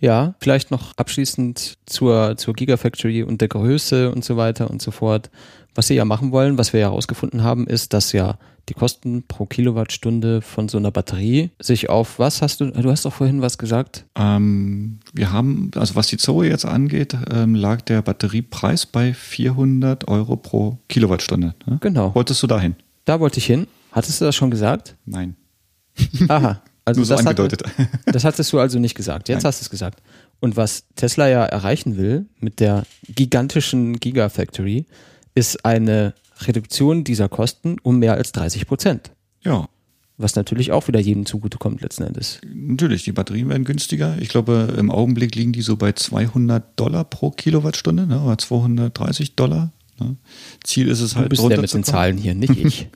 Ja, 0.00 0.34
vielleicht 0.40 0.70
noch 0.70 0.96
abschließend 0.96 1.78
zur, 1.86 2.36
zur 2.36 2.54
Gigafactory 2.54 3.22
und 3.22 3.40
der 3.40 3.48
Größe 3.48 4.10
und 4.10 4.24
so 4.24 4.36
weiter 4.36 4.70
und 4.70 4.82
so 4.82 4.90
fort. 4.90 5.30
Was 5.74 5.88
sie 5.88 5.94
ja 5.94 6.04
machen 6.04 6.30
wollen, 6.32 6.58
was 6.58 6.72
wir 6.72 6.80
ja 6.80 6.88
herausgefunden 6.88 7.42
haben, 7.42 7.66
ist, 7.66 7.92
dass 7.92 8.12
ja 8.12 8.38
die 8.68 8.74
Kosten 8.74 9.24
pro 9.26 9.46
Kilowattstunde 9.46 10.40
von 10.40 10.68
so 10.68 10.78
einer 10.78 10.90
Batterie 10.90 11.50
sich 11.60 11.90
auf 11.90 12.18
was 12.18 12.40
hast 12.40 12.60
du, 12.60 12.70
du 12.70 12.90
hast 12.90 13.04
doch 13.04 13.12
vorhin 13.12 13.42
was 13.42 13.58
gesagt? 13.58 14.06
Ähm, 14.14 15.00
wir 15.12 15.32
haben, 15.32 15.70
also 15.74 15.96
was 15.96 16.06
die 16.06 16.16
Zoe 16.16 16.48
jetzt 16.48 16.64
angeht, 16.64 17.16
ähm, 17.30 17.54
lag 17.54 17.82
der 17.82 18.02
Batteriepreis 18.02 18.86
bei 18.86 19.12
400 19.12 20.08
Euro 20.08 20.36
pro 20.36 20.78
Kilowattstunde. 20.88 21.54
Ne? 21.66 21.78
Genau. 21.80 22.14
Wolltest 22.14 22.42
du 22.42 22.46
dahin? 22.46 22.76
Da 23.04 23.20
wollte 23.20 23.38
ich 23.38 23.46
hin. 23.46 23.66
Hattest 23.92 24.20
du 24.20 24.24
das 24.24 24.34
schon 24.34 24.50
gesagt? 24.50 24.96
Nein. 25.04 25.36
Aha. 26.28 26.62
Also 26.86 27.00
Nur 27.00 27.06
so 27.06 27.14
das 27.14 27.26
angedeutet. 27.26 27.64
Hatte, 27.64 27.88
das 28.12 28.24
hattest 28.24 28.52
du 28.52 28.58
also 28.58 28.78
nicht 28.78 28.94
gesagt. 28.94 29.28
Jetzt 29.28 29.42
Nein. 29.42 29.48
hast 29.48 29.60
du 29.60 29.64
es 29.64 29.70
gesagt. 29.70 30.02
Und 30.40 30.56
was 30.56 30.84
Tesla 30.96 31.28
ja 31.28 31.44
erreichen 31.44 31.96
will 31.96 32.26
mit 32.40 32.60
der 32.60 32.84
gigantischen 33.08 33.98
Gigafactory, 33.98 34.86
ist 35.34 35.64
eine 35.64 36.14
Reduktion 36.40 37.04
dieser 37.04 37.28
Kosten 37.28 37.76
um 37.82 37.98
mehr 37.98 38.14
als 38.14 38.32
30 38.32 38.66
Prozent. 38.66 39.12
Ja. 39.42 39.68
Was 40.16 40.36
natürlich 40.36 40.70
auch 40.70 40.86
wieder 40.86 41.00
jedem 41.00 41.26
zugutekommt 41.26 41.80
letzten 41.80 42.04
Endes. 42.04 42.40
Natürlich, 42.44 43.02
die 43.02 43.12
Batterien 43.12 43.48
werden 43.48 43.64
günstiger. 43.64 44.16
Ich 44.20 44.28
glaube, 44.28 44.74
im 44.78 44.90
Augenblick 44.90 45.34
liegen 45.34 45.52
die 45.52 45.62
so 45.62 45.76
bei 45.76 45.92
200 45.92 46.78
Dollar 46.78 47.04
pro 47.04 47.30
Kilowattstunde 47.30 48.06
ne, 48.06 48.20
oder 48.20 48.38
230 48.38 49.34
Dollar. 49.34 49.72
Ne. 49.98 50.16
Ziel 50.62 50.88
ist 50.88 51.00
es 51.00 51.16
halt. 51.16 51.26
Du 51.26 51.30
bist 51.30 51.50
der 51.50 51.60
mit 51.60 51.74
den 51.74 51.82
Zahlen 51.82 52.16
hier, 52.16 52.34
nicht 52.34 52.56
ich. 52.56 52.88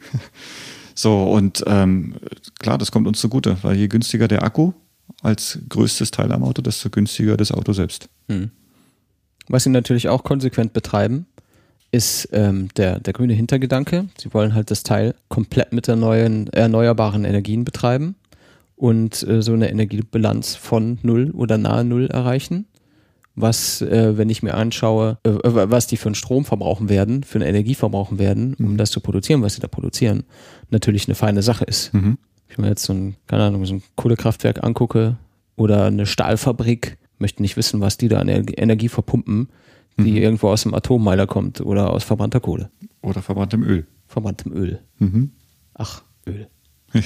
so, 0.95 1.24
und 1.24 1.64
ähm, 1.66 2.14
klar, 2.61 2.78
das 2.78 2.93
kommt 2.93 3.09
uns 3.09 3.20
zugute, 3.20 3.57
weil 3.62 3.76
je 3.76 3.89
günstiger 3.89 4.28
der 4.28 4.45
Akku 4.45 4.72
als 5.22 5.59
größtes 5.68 6.12
Teil 6.12 6.30
am 6.30 6.45
Auto, 6.45 6.62
desto 6.62 6.89
günstiger 6.89 7.36
das 7.36 7.51
Auto 7.51 7.72
selbst. 7.72 8.09
Hm. 8.28 8.51
Was 9.49 9.64
sie 9.64 9.70
natürlich 9.70 10.09
auch 10.09 10.22
konsequent 10.22 10.72
betreiben, 10.72 11.26
ist 11.91 12.28
ähm, 12.32 12.68
der, 12.76 13.01
der 13.01 13.12
grüne 13.12 13.32
Hintergedanke. 13.32 14.09
Sie 14.18 14.32
wollen 14.34 14.55
halt 14.55 14.70
das 14.70 14.82
Teil 14.82 15.14
komplett 15.28 15.72
mit 15.72 15.86
der 15.86 15.97
neuen 15.97 16.49
erneuerbaren 16.53 17.24
Energien 17.24 17.64
betreiben 17.64 18.16
und 18.76 19.26
äh, 19.26 19.43
so 19.43 19.53
eine 19.53 19.70
Energiebilanz 19.70 20.55
von 20.55 20.99
null 21.03 21.30
oder 21.30 21.57
nahe 21.59 21.84
null 21.84 22.07
erreichen, 22.07 22.66
was, 23.34 23.80
äh, 23.82 24.18
wenn 24.18 24.28
ich 24.28 24.43
mir 24.43 24.55
anschaue, 24.55 25.18
äh, 25.22 25.30
was 25.43 25.86
die 25.86 25.97
für 25.97 26.07
einen 26.07 26.14
Strom 26.14 26.45
verbrauchen 26.45 26.89
werden, 26.89 27.22
für 27.24 27.39
eine 27.39 27.49
Energie 27.49 27.74
verbrauchen 27.74 28.18
werden, 28.18 28.55
um 28.59 28.76
das 28.76 28.91
zu 28.91 29.01
produzieren, 29.01 29.43
was 29.43 29.55
sie 29.55 29.61
da 29.61 29.68
produzieren, 29.68 30.24
natürlich 30.70 31.09
eine 31.09 31.14
feine 31.14 31.43
Sache 31.43 31.64
ist. 31.64 31.95
Mhm. 31.95 32.18
Ich 32.51 32.59
mir 32.59 32.68
jetzt 32.68 32.84
so 32.84 32.93
ein, 32.93 33.16
keine 33.26 33.45
Ahnung, 33.45 33.64
so 33.64 33.74
ein 33.74 33.82
Kohlekraftwerk 33.97 34.62
angucke 34.62 35.16
oder 35.57 35.86
eine 35.86 36.07
Stahlfabrik, 36.07 36.99
möchte 37.18 37.43
nicht 37.43 37.57
wissen, 37.57 37.80
was 37.80 37.97
die 37.97 38.09
da 38.09 38.18
an 38.18 38.28
Ener- 38.28 38.59
Energie 38.59 38.89
verpumpen, 38.89 39.49
die 39.99 40.23
irgendwo 40.23 40.49
aus 40.49 40.63
dem 40.63 40.75
Atommeiler 40.75 41.27
kommt 41.27 41.61
oder 41.61 41.91
aus 41.91 42.05
verbrannter 42.05 42.41
Kohle, 42.41 42.71
Oder 43.03 43.21
verbranntem 43.23 43.63
Öl. 43.63 43.87
verbranntem 44.07 44.53
Öl. 44.53 44.81
Mhm. 44.99 45.33
Ach, 45.75 46.03
Öl. 46.27 46.49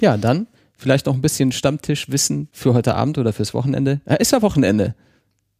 ja, 0.00 0.16
dann 0.16 0.46
vielleicht 0.76 1.06
noch 1.06 1.14
ein 1.14 1.20
bisschen 1.20 1.52
Stammtischwissen 1.52 2.48
für 2.52 2.74
heute 2.74 2.94
Abend 2.94 3.18
oder 3.18 3.32
fürs 3.32 3.54
Wochenende. 3.54 4.00
Ja, 4.08 4.14
ist 4.16 4.32
ja 4.32 4.42
Wochenende. 4.42 4.94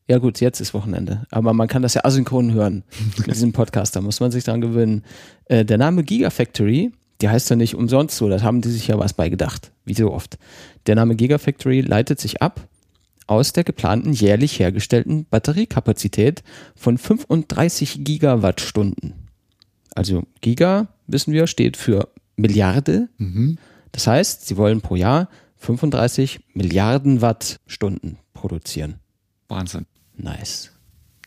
Ja 0.09 0.19
gut, 0.19 0.41
jetzt 0.41 0.61
ist 0.61 0.75
Wochenende. 0.75 1.27
Aber 1.31 1.53
man 1.53 1.69
kann 1.69 1.83
das 1.83 1.95
ja 1.95 2.05
asynchron 2.05 2.53
hören 2.53 2.83
mit 3.19 3.29
diesem 3.29 3.53
Podcast. 3.53 3.95
Da 3.95 4.01
muss 4.01 4.21
man 4.21 4.31
sich 4.31 4.45
dran 4.45 4.61
gewöhnen. 4.61 5.05
Äh, 5.47 5.65
der 5.65 5.79
Name 5.79 6.03
Gigafactory, 6.03 6.93
der 7.21 7.31
heißt 7.31 7.51
ja 7.51 7.57
nicht 7.57 7.77
umsonst 7.77 8.17
so. 8.17 8.29
Das 8.29 8.43
haben 8.43 8.61
die 8.63 8.71
sich 8.71 8.89
ja 8.89 8.99
was 8.99 9.13
beigedacht. 9.15 9.71
Wie 9.85 9.95
so 9.95 10.13
oft. 10.13 10.39
Der 10.87 10.97
Name 10.97 11.15
Gigafactory 11.15 11.83
leitet 11.83 12.19
sich 12.19 12.43
ab 12.43 12.67
aus 13.27 13.53
der 13.53 13.65
geplanten 13.65 14.13
jährlich 14.13 14.59
hergestellten 14.59 15.27
Batteriekapazität 15.29 16.43
von 16.75 16.99
35 16.99 18.05
Gigawattstunden. 18.05 19.15
Also 19.95 20.25
Giga, 20.41 20.89
wissen 21.07 21.33
wir, 21.33 21.47
steht 21.47 21.77
für 21.77 22.09
Milliarde. 22.37 23.09
Das 23.93 24.07
heißt, 24.07 24.47
sie 24.47 24.57
wollen 24.57 24.81
pro 24.81 24.97
Jahr 24.97 25.29
35 25.59 26.41
Milliarden 26.55 27.21
Wattstunden 27.21 28.19
produzieren. 28.35 28.97
Wahnsinn. 29.49 29.87
Nice. 30.17 30.73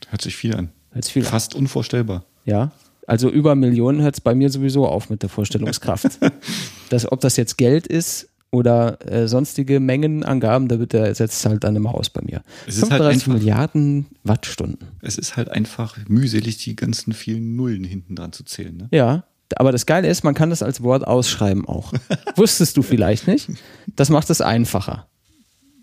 Hört 0.10 0.22
sich 0.22 0.36
viel 0.36 0.56
an. 0.56 0.72
Hört 0.92 1.06
sich 1.06 1.14
viel 1.14 1.24
an. 1.24 1.30
Fast 1.30 1.56
unvorstellbar. 1.56 2.26
Ja. 2.44 2.72
Also 3.08 3.30
über 3.30 3.56
Millionen 3.56 4.02
hört 4.02 4.16
es 4.16 4.22
bei 4.22 4.34
mir 4.34 4.50
sowieso 4.50 4.88
auf 4.88 5.10
mit 5.10 5.22
der 5.22 5.30
Vorstellungskraft. 5.30 6.20
das, 6.90 7.12
ob 7.12 7.22
das 7.22 7.38
jetzt 7.38 7.58
Geld 7.58 7.88
ist 7.88 8.30
oder 8.56 8.98
äh, 9.12 9.28
sonstige 9.28 9.80
Mengenangaben, 9.80 10.68
da 10.68 10.80
wird 10.80 10.94
der 10.94 11.14
halt 11.14 11.64
dann 11.64 11.76
immer 11.76 11.94
aus 11.94 12.10
bei 12.10 12.22
mir. 12.24 12.42
Es 12.68 12.78
ist 12.78 12.84
halt 12.84 12.94
35 13.02 13.28
einfach- 13.28 13.34
Milliarden 13.40 14.06
Wattstunden. 14.24 14.88
Es 15.02 15.18
ist 15.18 15.38
halt 15.38 15.50
einfach 15.50 15.98
mühselig, 16.08 16.58
die 16.58 16.76
ganzen 16.76 17.14
vielen 17.14 17.56
Nullen 17.56 17.84
hinten 17.84 18.16
dran 18.16 18.32
zu 18.32 18.44
zählen. 18.44 18.76
Ne? 18.78 18.88
Ja, 18.92 19.26
aber 19.58 19.72
das 19.72 19.86
Geile 19.86 20.08
ist, 20.08 20.24
man 20.24 20.34
kann 20.34 20.50
das 20.50 20.64
als 20.64 20.82
Wort 20.82 21.06
ausschreiben 21.06 21.68
auch. 21.68 21.94
Wusstest 22.36 22.76
du 22.78 22.82
vielleicht 22.82 23.28
nicht? 23.28 23.50
Das 23.96 24.10
macht 24.10 24.30
es 24.30 24.42
einfacher. 24.42 25.08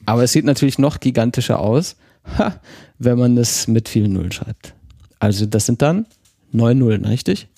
Aber 0.04 0.24
es 0.24 0.32
sieht 0.32 0.44
natürlich 0.44 0.78
noch 0.78 0.98
gigantischer 0.98 1.60
aus, 1.60 1.96
wenn 2.98 3.18
man 3.18 3.36
es 3.38 3.68
mit 3.68 3.88
vielen 3.88 4.12
Nullen 4.12 4.32
schreibt. 4.32 4.74
Also 5.20 5.46
das 5.46 5.66
sind 5.66 5.80
dann 5.82 6.06
neun 6.50 6.78
Nullen, 6.78 7.04
richtig? 7.04 7.48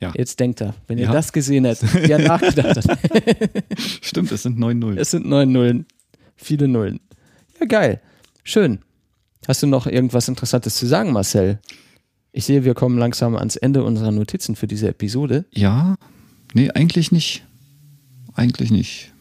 Ja. 0.00 0.12
Jetzt 0.16 0.38
denkt 0.38 0.60
er, 0.60 0.74
wenn 0.86 0.98
ihr 0.98 1.04
Ja. 1.06 1.12
das 1.12 1.32
gesehen 1.32 1.64
hättet, 1.64 1.92
wie 1.94 2.10
er 2.12 2.18
nachgedacht 2.28 2.76
hat. 2.88 2.98
Stimmt, 4.02 4.30
es 4.32 4.42
sind 4.44 4.58
neun 4.58 4.78
Nullen. 4.78 4.98
Es 4.98 5.10
sind 5.10 5.26
neun 5.26 5.50
Nullen. 5.52 5.86
Viele 6.36 6.68
Nullen. 6.68 7.00
Ja, 7.60 7.66
geil. 7.66 8.00
Schön. 8.44 8.78
Hast 9.46 9.62
du 9.62 9.66
noch 9.66 9.86
irgendwas 9.86 10.28
Interessantes 10.28 10.76
zu 10.76 10.86
sagen, 10.86 11.12
Marcel? 11.12 11.58
Ich 12.32 12.44
sehe, 12.44 12.64
wir 12.64 12.74
kommen 12.74 12.98
langsam 12.98 13.34
ans 13.36 13.56
Ende 13.56 13.82
unserer 13.82 14.12
Notizen 14.12 14.54
für 14.54 14.66
diese 14.68 14.88
Episode. 14.88 15.46
Ja, 15.52 15.96
nee, 16.54 16.70
eigentlich 16.70 17.10
nicht. 17.10 17.44
Eigentlich 18.34 18.70
nicht. 18.70 19.12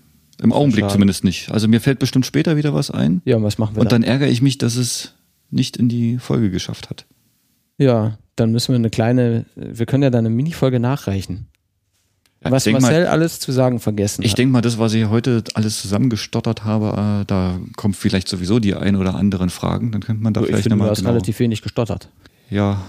Im 0.43 0.53
Augenblick 0.53 0.83
schade. 0.83 0.93
zumindest 0.93 1.23
nicht. 1.23 1.49
Also 1.49 1.67
mir 1.67 1.81
fällt 1.81 1.97
bestimmt 1.97 2.25
später 2.27 2.57
wieder 2.57 2.73
was 2.75 2.91
ein. 2.91 3.21
Ja, 3.25 3.37
und 3.37 3.43
was 3.43 3.57
machen 3.57 3.75
wir 3.75 3.81
Und 3.81 3.91
dann 3.91 4.03
ärgere 4.03 4.27
ich 4.27 4.43
mich, 4.43 4.59
dass 4.59 4.75
es 4.75 5.15
nicht 5.49 5.77
in 5.77 5.89
die 5.89 6.19
Folge 6.19 6.51
geschafft 6.51 6.91
hat. 6.91 7.07
Ja, 7.79 8.19
dann 8.37 8.51
müssen 8.51 8.69
wir 8.69 8.75
eine 8.75 8.89
kleine, 8.89 9.45
wir 9.55 9.85
können 9.85 10.03
ja 10.03 10.09
dann 10.09 10.25
eine 10.25 10.33
Mini-Folge 10.33 10.79
nachreichen. 10.79 11.47
Ja, 12.43 12.51
was 12.51 12.67
Marcel 12.67 13.03
mal, 13.03 13.07
alles 13.07 13.39
zu 13.39 13.51
sagen 13.51 13.79
vergessen 13.79 14.23
ich 14.23 14.35
denke 14.35 14.53
mal, 14.53 14.61
das, 14.61 14.77
was 14.77 14.93
ich 14.93 15.07
heute 15.07 15.43
alles 15.55 15.81
zusammengestottert 15.81 16.63
habe, 16.63 17.21
äh, 17.21 17.25
da 17.25 17.59
kommt 17.75 17.95
vielleicht 17.95 18.27
sowieso 18.27 18.59
die 18.59 18.75
ein 18.75 18.95
oder 18.95 19.15
anderen 19.15 19.49
Fragen. 19.49 19.91
Dann 19.91 20.01
könnte 20.01 20.21
man 20.21 20.33
da 20.33 20.41
ich 20.41 20.47
vielleicht 20.47 20.63
finde, 20.63 20.75
du 20.75 20.77
nochmal 20.77 20.91
hast 20.91 20.99
genau. 20.99 21.11
relativ 21.11 21.39
wenig 21.39 21.63
gestottert. 21.63 22.09
Ja, 22.51 22.83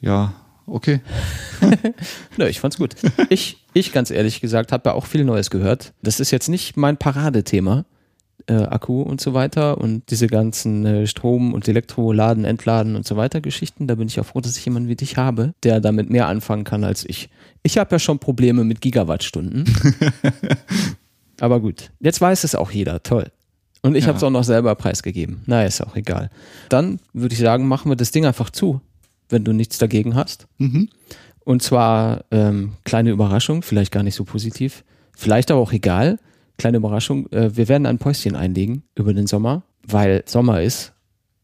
ja, 0.00 0.32
okay. 0.66 1.00
Nö, 2.36 2.46
ich 2.46 2.58
fand's 2.58 2.76
gut. 2.76 2.96
Ich, 3.28 3.64
ich 3.72 3.92
ganz 3.92 4.10
ehrlich 4.10 4.40
gesagt, 4.40 4.72
habe 4.72 4.90
ja 4.90 4.94
auch 4.94 5.06
viel 5.06 5.24
Neues 5.24 5.50
gehört. 5.50 5.92
Das 6.02 6.18
ist 6.18 6.32
jetzt 6.32 6.48
nicht 6.48 6.76
mein 6.76 6.96
Paradethema, 6.96 7.84
äh, 8.46 8.54
Akku 8.54 9.02
und 9.02 9.20
so 9.20 9.34
weiter 9.34 9.78
und 9.78 10.10
diese 10.10 10.26
ganzen 10.26 10.84
äh, 10.86 11.06
Strom- 11.06 11.52
und 11.54 11.66
Elektroladen, 11.68 12.44
Entladen 12.44 12.96
und 12.96 13.06
so 13.06 13.16
weiter 13.16 13.40
Geschichten. 13.40 13.86
Da 13.86 13.94
bin 13.96 14.08
ich 14.08 14.18
auch 14.20 14.26
froh, 14.26 14.40
dass 14.40 14.56
ich 14.56 14.64
jemanden 14.64 14.88
wie 14.88 14.96
dich 14.96 15.16
habe, 15.16 15.54
der 15.62 15.80
damit 15.80 16.10
mehr 16.10 16.26
anfangen 16.28 16.64
kann 16.64 16.84
als 16.84 17.04
ich. 17.08 17.28
Ich 17.62 17.78
habe 17.78 17.92
ja 17.94 17.98
schon 17.98 18.18
Probleme 18.18 18.64
mit 18.64 18.80
Gigawattstunden. 18.80 19.64
Aber 21.40 21.60
gut, 21.60 21.90
jetzt 22.00 22.20
weiß 22.20 22.44
es 22.44 22.54
auch 22.54 22.70
jeder. 22.70 23.02
Toll. 23.02 23.30
Und 23.82 23.96
ich 23.96 24.04
Ja. 24.04 24.08
habe 24.08 24.18
es 24.18 24.22
auch 24.22 24.30
noch 24.30 24.44
selber 24.44 24.74
preisgegeben. 24.74 25.42
Na, 25.46 25.64
ist 25.64 25.80
auch 25.80 25.96
egal. 25.96 26.30
Dann 26.68 27.00
würde 27.12 27.34
ich 27.34 27.40
sagen, 27.40 27.66
machen 27.66 27.90
wir 27.90 27.96
das 27.96 28.12
Ding 28.12 28.24
einfach 28.26 28.50
zu, 28.50 28.80
wenn 29.28 29.44
du 29.44 29.52
nichts 29.52 29.78
dagegen 29.78 30.14
hast. 30.14 30.46
Mhm. 30.58 30.88
Und 31.44 31.62
zwar 31.62 32.24
ähm, 32.30 32.72
kleine 32.84 33.10
Überraschung, 33.10 33.62
vielleicht 33.62 33.90
gar 33.90 34.04
nicht 34.04 34.14
so 34.14 34.24
positiv, 34.24 34.84
vielleicht 35.16 35.50
aber 35.50 35.60
auch 35.60 35.72
egal. 35.72 36.18
Kleine 36.62 36.76
Überraschung, 36.76 37.26
äh, 37.32 37.56
wir 37.56 37.66
werden 37.66 37.86
ein 37.86 37.98
Päuschen 37.98 38.36
einlegen 38.36 38.84
über 38.94 39.12
den 39.12 39.26
Sommer, 39.26 39.64
weil 39.84 40.22
Sommer 40.26 40.62
ist 40.62 40.92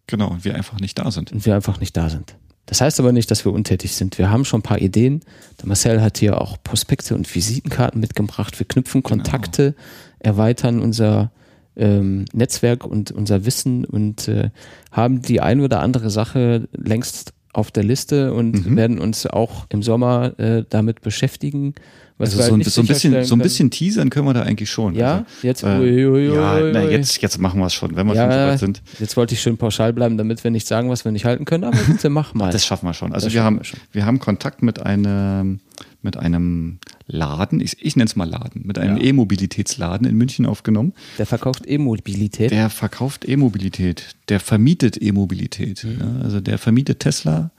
Genau, 0.07 0.29
und 0.31 0.45
wir 0.45 0.55
einfach 0.55 0.79
nicht 0.79 0.97
da 0.97 1.11
sind. 1.11 1.33
und 1.33 1.45
wir 1.45 1.57
einfach 1.57 1.81
nicht 1.81 1.97
da 1.97 2.09
sind. 2.09 2.37
Das 2.67 2.81
heißt 2.81 3.01
aber 3.01 3.11
nicht, 3.11 3.29
dass 3.29 3.45
wir 3.45 3.53
untätig 3.53 3.97
sind. 3.97 4.17
Wir 4.17 4.31
haben 4.31 4.45
schon 4.45 4.61
ein 4.61 4.63
paar 4.63 4.81
Ideen. 4.81 5.23
Der 5.61 5.67
Marcel 5.67 6.01
hat 6.03 6.19
hier 6.19 6.41
auch 6.41 6.57
Prospekte 6.63 7.17
und 7.17 7.35
Visitenkarten 7.35 8.01
mitgebracht. 8.01 8.61
Wir 8.61 8.69
knüpfen 8.69 9.03
Kontakte, 9.03 9.75
erweitern 10.21 10.79
unser 10.81 11.33
ähm, 11.75 12.27
Netzwerk 12.33 12.85
und 12.85 13.11
unser 13.11 13.45
Wissen 13.45 13.85
und 13.85 14.29
äh, 14.29 14.51
haben 14.93 15.21
die 15.21 15.41
ein 15.41 15.61
oder 15.61 15.81
andere 15.81 16.11
Sache 16.11 16.69
längst 16.73 17.33
auf 17.53 17.71
der 17.71 17.85
Liste 17.85 18.33
und 18.33 18.77
werden 18.77 18.99
uns 18.99 19.27
auch 19.27 19.67
im 19.71 19.83
Sommer 19.83 20.39
äh, 20.39 20.65
damit 20.69 21.01
beschäftigen. 21.01 21.75
Was 22.19 22.31
Also 22.31 22.39
so, 22.39 22.51
halt 22.51 22.67
ein, 22.67 22.71
so, 22.71 22.81
ein 22.81 22.87
bisschen, 22.89 23.25
so 23.25 23.37
ein 23.37 23.39
bisschen 23.39 23.71
teasern 23.71 24.11
können 24.11 24.27
wir 24.27 24.35
da 24.35 24.43
eigentlich 24.43 24.69
schon. 24.69 24.95
Ja, 24.97 25.19
also, 25.19 25.25
jetzt, 25.43 25.63
äh, 25.63 25.79
ui, 25.79 26.07
ui, 26.07 26.35
ja, 26.35 26.57
ui. 26.57 26.73
na, 26.73 26.83
jetzt, 26.83 27.23
jetzt 27.23 27.39
machen 27.39 27.61
wir 27.61 27.67
es 27.67 27.75
schon, 27.75 27.95
wenn 27.95 28.09
wir 28.09 28.17
schon 28.17 28.31
so 28.31 28.37
ja, 28.37 28.49
weit 28.49 28.59
sind. 28.59 28.83
jetzt 28.99 29.17
wollte 29.17 29.35
ich 29.35 29.41
schön 29.41 29.57
pauschal 29.57 29.93
bleiben, 29.93 30.17
damit 30.19 30.43
wir 30.43 30.51
nicht 30.51 30.67
sagen, 30.67 30.91
was 30.91 31.05
wir 31.05 31.13
nicht 31.13 31.25
halten 31.25 31.45
können, 31.45 31.63
aber 31.63 31.77
bitte 31.87 32.11
mach 32.11 32.35
mal. 32.35 32.51
Das 32.51 32.67
schaffen 32.67 32.87
wir 32.87 32.95
schon. 32.95 33.13
Also 33.13 33.27
Das 33.27 33.35
wir 33.35 33.45
haben, 33.45 33.59
wir 33.59 33.65
schon. 33.65 33.79
wir 33.93 34.05
haben 34.05 34.19
Kontakt 34.19 34.63
mit 34.63 34.81
einem, 34.83 35.61
mit 36.03 36.17
einem 36.17 36.79
Laden, 37.07 37.61
ich, 37.61 37.85
ich 37.85 37.97
nenne 37.97 38.07
es 38.07 38.17
mal 38.17 38.29
Laden, 38.29 38.63
mit 38.65 38.79
einem 38.79 38.99
Ja. 38.99 39.05
E-Mobilitätsladen 39.05 40.07
in 40.07 40.17
München 40.17 40.47
aufgenommen. 40.47 40.93
Der 41.19 41.27
verkauft 41.27 41.65
E-Mobilität. 41.67 42.51
Der 42.51 42.71
verkauft 42.71 43.29
E-Mobilität, 43.29 44.15
der 44.29 44.41
vermietet 44.41 45.01
E-Mobilität. 45.01 45.85
Mhm. 45.85 45.99
Ja, 46.01 46.23
also 46.23 46.41
der 46.41 46.59
vermietet 46.59 47.01
Tesla, 47.01 47.51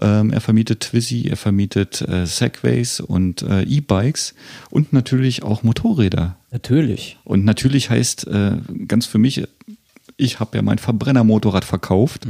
ähm, 0.00 0.30
er 0.30 0.40
vermietet 0.40 0.80
Twizy, 0.80 1.28
er 1.28 1.36
vermietet 1.36 2.02
äh, 2.02 2.26
Segways 2.26 3.00
und 3.00 3.42
äh, 3.42 3.62
E-Bikes 3.62 4.34
und 4.70 4.92
natürlich 4.92 5.42
auch 5.42 5.62
Motorräder. 5.62 6.36
Natürlich. 6.50 7.18
Und 7.24 7.44
natürlich 7.44 7.90
heißt 7.90 8.26
äh, 8.28 8.56
ganz 8.86 9.06
für 9.06 9.18
mich, 9.18 9.42
ich 10.16 10.40
habe 10.40 10.56
ja 10.56 10.62
mein 10.62 10.78
Verbrennermotorrad 10.78 11.64
verkauft, 11.64 12.26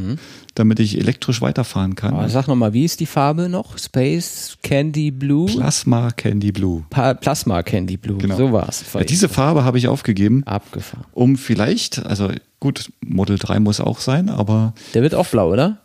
damit 0.54 0.80
ich 0.80 0.98
elektrisch 0.98 1.40
weiterfahren 1.40 1.94
kann. 1.94 2.14
Aber 2.14 2.28
sag 2.28 2.48
nochmal, 2.48 2.72
wie 2.72 2.84
ist 2.84 3.00
die 3.00 3.06
Farbe 3.06 3.48
noch? 3.48 3.78
Space 3.78 4.56
Candy 4.62 5.10
Blue? 5.10 5.46
Plasma 5.46 6.10
Candy 6.10 6.52
Blue. 6.52 6.84
Pa 6.90 7.14
Plasma 7.14 7.62
Candy 7.62 7.96
Blue. 7.96 8.18
Genau. 8.18 8.36
So 8.36 8.52
war's. 8.52 8.84
Ja, 8.94 9.04
diese 9.04 9.28
Farbe 9.28 9.64
habe 9.64 9.78
ich 9.78 9.88
aufgegeben, 9.88 10.42
abgefahren. 10.44 11.04
um 11.12 11.36
vielleicht, 11.36 12.04
also 12.04 12.30
gut, 12.60 12.90
Model 13.04 13.38
3 13.38 13.60
muss 13.60 13.80
auch 13.80 14.00
sein, 14.00 14.28
aber 14.28 14.74
Der 14.94 15.02
wird 15.02 15.14
auch 15.14 15.26
blau, 15.26 15.50
oder? 15.52 15.78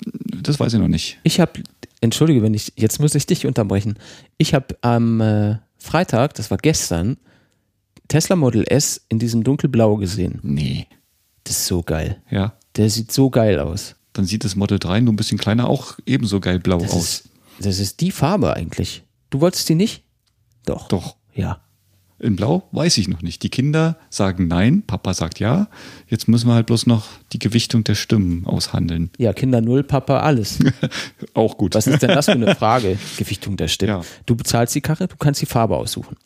das 0.43 0.59
weiß 0.59 0.73
ich 0.73 0.79
noch 0.79 0.87
nicht. 0.87 1.19
Ich 1.23 1.39
habe, 1.39 1.51
entschuldige, 2.01 2.41
wenn 2.41 2.53
ich, 2.53 2.73
jetzt 2.75 2.99
muss 2.99 3.15
ich 3.15 3.25
dich 3.25 3.45
unterbrechen. 3.45 3.97
Ich 4.37 4.53
habe 4.53 4.77
am 4.81 5.19
äh, 5.21 5.55
Freitag, 5.77 6.35
das 6.35 6.51
war 6.51 6.57
gestern, 6.57 7.17
Tesla 8.07 8.35
Model 8.35 8.63
S 8.67 9.01
in 9.09 9.19
diesem 9.19 9.43
dunkelblau 9.43 9.97
gesehen. 9.97 10.39
Nee. 10.43 10.87
Das 11.47 11.57
ist 11.59 11.67
so 11.67 11.81
geil. 11.83 12.21
Ja. 12.29 12.53
Der 12.75 12.89
sieht 12.89 13.11
so 13.11 13.29
geil 13.29 13.59
aus. 13.59 13.95
Dann 14.13 14.25
sieht 14.25 14.43
das 14.43 14.55
Model 14.55 14.79
3 14.79 15.01
nur 15.01 15.13
ein 15.13 15.17
bisschen 15.17 15.37
kleiner 15.37 15.67
auch 15.69 15.97
ebenso 16.05 16.39
geil 16.39 16.59
blau 16.59 16.79
Das 16.79 16.91
aus. 16.91 17.03
ist, 17.03 17.29
das 17.59 17.79
ist 17.79 18.01
die 18.01 18.11
Farbe 18.11 18.53
eigentlich. 18.53 19.03
Du 19.29 19.39
wolltest 19.41 19.69
die 19.69 19.75
nicht? 19.75 20.03
Doch. 20.65 20.87
Doch. 20.87 21.15
Ja. 21.33 21.61
In 22.19 22.35
Blau 22.35 22.67
weiß 22.71 22.97
ich 22.97 23.07
noch 23.07 23.21
nicht. 23.21 23.43
Die 23.43 23.49
Kinder 23.49 23.95
sagen 24.09 24.47
nein, 24.47 24.81
Papa 24.87 25.13
sagt 25.13 25.39
ja. 25.39 25.67
Jetzt 26.09 26.27
müssen 26.27 26.47
wir 26.47 26.55
halt 26.55 26.65
bloß 26.65 26.87
noch 26.87 27.05
die 27.31 27.37
Gewichtung 27.37 27.83
der 27.83 27.93
Stimmen 27.93 28.47
aushandeln. 28.47 29.11
Ja, 29.19 29.33
Kinder 29.33 29.61
null, 29.61 29.83
Papa 29.83 30.21
alles. 30.21 30.57
Auch 31.35 31.57
gut. 31.57 31.75
Was 31.75 31.85
ist 31.85 32.01
denn 32.01 32.09
das 32.09 32.25
für 32.25 32.31
eine 32.31 32.55
Frage? 32.55 32.97
Gewichtung 33.19 33.55
der 33.55 33.67
Stimme. 33.67 33.91
Ja. 33.91 34.01
Du 34.25 34.35
bezahlst 34.35 34.73
die 34.73 34.81
Karre, 34.81 35.07
du 35.07 35.15
kannst 35.15 35.41
die 35.43 35.45
Farbe 35.45 35.77
aussuchen. 35.77 36.17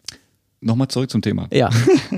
Nochmal 0.62 0.88
zurück 0.88 1.10
zum 1.10 1.22
Thema. 1.22 1.48
Ja. 1.52 1.70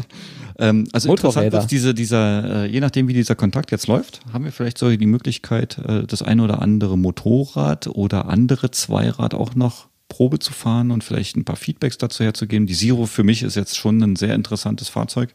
ähm, 0.59 0.87
also 0.91 1.09
interessant 1.09 1.53
ist 1.53 1.67
diese, 1.67 1.93
dieser, 1.93 2.63
äh, 2.63 2.67
je 2.67 2.81
nachdem 2.81 3.07
wie 3.07 3.13
dieser 3.13 3.35
Kontakt 3.35 3.71
jetzt 3.71 3.87
läuft, 3.87 4.19
haben 4.33 4.43
wir 4.43 4.51
vielleicht 4.51 4.77
so 4.77 4.89
die 4.95 5.05
Möglichkeit, 5.05 5.77
äh, 5.77 6.03
das 6.03 6.21
eine 6.21 6.43
oder 6.43 6.61
andere 6.61 6.97
Motorrad 6.97 7.87
oder 7.87 8.27
andere 8.27 8.71
Zweirad 8.71 9.33
auch 9.33 9.55
noch 9.55 9.87
Probe 10.09 10.39
zu 10.39 10.51
fahren 10.53 10.91
und 10.91 11.03
vielleicht 11.03 11.37
ein 11.37 11.45
paar 11.45 11.55
Feedbacks 11.55 11.97
dazu 11.97 12.23
herzugeben. 12.23 12.67
Die 12.67 12.75
Zero 12.75 13.05
für 13.05 13.23
mich 13.23 13.43
ist 13.43 13.55
jetzt 13.55 13.77
schon 13.77 14.01
ein 14.03 14.15
sehr 14.15 14.35
interessantes 14.35 14.89
Fahrzeug. 14.89 15.33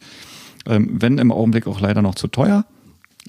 Ähm, 0.66 1.00
wenn 1.00 1.18
im 1.18 1.32
Augenblick 1.32 1.66
auch 1.66 1.80
leider 1.80 2.02
noch 2.02 2.14
zu 2.14 2.28
teuer. 2.28 2.64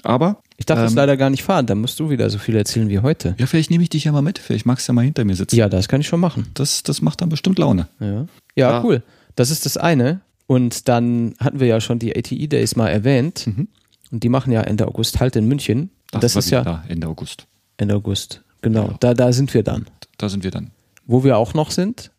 Aber. 0.02 0.42
Ich 0.58 0.66
darf 0.66 0.78
ähm, 0.78 0.84
das 0.84 0.94
leider 0.94 1.16
gar 1.16 1.30
nicht 1.30 1.42
fahren, 1.42 1.66
da 1.66 1.74
musst 1.74 1.98
du 1.98 2.10
wieder 2.10 2.28
so 2.28 2.38
viel 2.38 2.54
erzählen 2.54 2.88
wie 2.88 2.98
heute. 2.98 3.34
Ja, 3.38 3.46
vielleicht 3.46 3.70
nehme 3.70 3.82
ich 3.82 3.88
dich 3.88 4.04
ja 4.04 4.12
mal 4.12 4.22
mit. 4.22 4.38
Vielleicht 4.38 4.66
magst 4.66 4.86
du 4.86 4.92
ja 4.92 4.94
mal 4.94 5.04
hinter 5.04 5.24
mir 5.24 5.34
sitzen. 5.34 5.56
Ja, 5.56 5.68
das 5.68 5.88
kann 5.88 6.00
ich 6.00 6.06
schon 6.06 6.20
machen. 6.20 6.48
Das, 6.54 6.82
das 6.82 7.00
macht 7.00 7.20
dann 7.22 7.30
bestimmt 7.30 7.58
Laune. 7.58 7.88
Ja, 7.98 8.06
ja, 8.06 8.26
ja. 8.56 8.84
cool. 8.84 9.02
Das 9.40 9.50
ist 9.50 9.64
das 9.64 9.78
eine. 9.78 10.20
Und 10.46 10.86
dann 10.86 11.34
hatten 11.40 11.60
wir 11.60 11.66
ja 11.66 11.80
schon 11.80 11.98
die 11.98 12.14
ATE 12.14 12.46
Days 12.46 12.76
mal 12.76 12.88
erwähnt. 12.88 13.46
Mhm. 13.46 13.68
Und 14.12 14.22
die 14.22 14.28
machen 14.28 14.52
ja 14.52 14.60
Ende 14.60 14.86
August 14.86 15.18
halt 15.18 15.34
in 15.34 15.48
München. 15.48 15.88
Das, 16.10 16.20
das 16.20 16.36
ist 16.36 16.50
ja 16.50 16.62
da, 16.62 16.84
Ende 16.88 17.06
August. 17.06 17.46
Ende 17.78 17.94
August, 17.94 18.42
genau. 18.60 18.88
genau. 18.88 18.96
Da, 19.00 19.14
da 19.14 19.32
sind 19.32 19.54
wir 19.54 19.62
dann. 19.62 19.86
Da 20.18 20.28
sind 20.28 20.44
wir 20.44 20.50
dann. 20.50 20.72
Wo 21.06 21.24
wir 21.24 21.38
auch 21.38 21.54
noch 21.54 21.70
sind, 21.70 22.10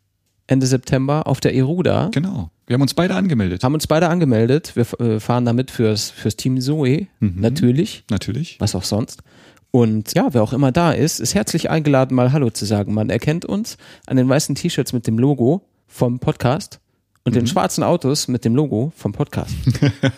Ende 0.48 0.66
September 0.66 1.28
auf 1.28 1.38
der 1.38 1.54
Eruda. 1.54 2.08
Genau. 2.10 2.50
Wir 2.66 2.74
haben 2.74 2.82
uns 2.82 2.94
beide 2.94 3.14
angemeldet. 3.14 3.62
Haben 3.62 3.74
uns 3.74 3.86
beide 3.86 4.08
angemeldet. 4.08 4.74
Wir 4.74 5.00
äh, 5.00 5.20
fahren 5.20 5.44
damit 5.44 5.70
fürs, 5.70 6.10
fürs 6.10 6.34
Team 6.34 6.60
Zoe. 6.60 7.06
Mhm. 7.20 7.34
Natürlich. 7.36 8.02
Natürlich. 8.10 8.56
Was 8.58 8.74
auch 8.74 8.82
sonst. 8.82 9.22
Und 9.70 10.12
ja, 10.14 10.34
wer 10.34 10.42
auch 10.42 10.52
immer 10.52 10.72
da 10.72 10.90
ist, 10.90 11.20
ist 11.20 11.36
herzlich 11.36 11.70
eingeladen, 11.70 12.16
mal 12.16 12.32
Hallo 12.32 12.50
zu 12.50 12.64
sagen. 12.64 12.94
Man 12.94 13.10
erkennt 13.10 13.44
uns 13.44 13.76
an 14.08 14.16
den 14.16 14.28
weißen 14.28 14.56
T-Shirts 14.56 14.92
mit 14.92 15.06
dem 15.06 15.20
Logo 15.20 15.62
vom 15.86 16.18
Podcast 16.18 16.80
und 17.24 17.32
mhm. 17.32 17.40
den 17.40 17.46
schwarzen 17.46 17.84
Autos 17.84 18.28
mit 18.28 18.44
dem 18.44 18.54
Logo 18.54 18.92
vom 18.96 19.12
Podcast. 19.12 19.54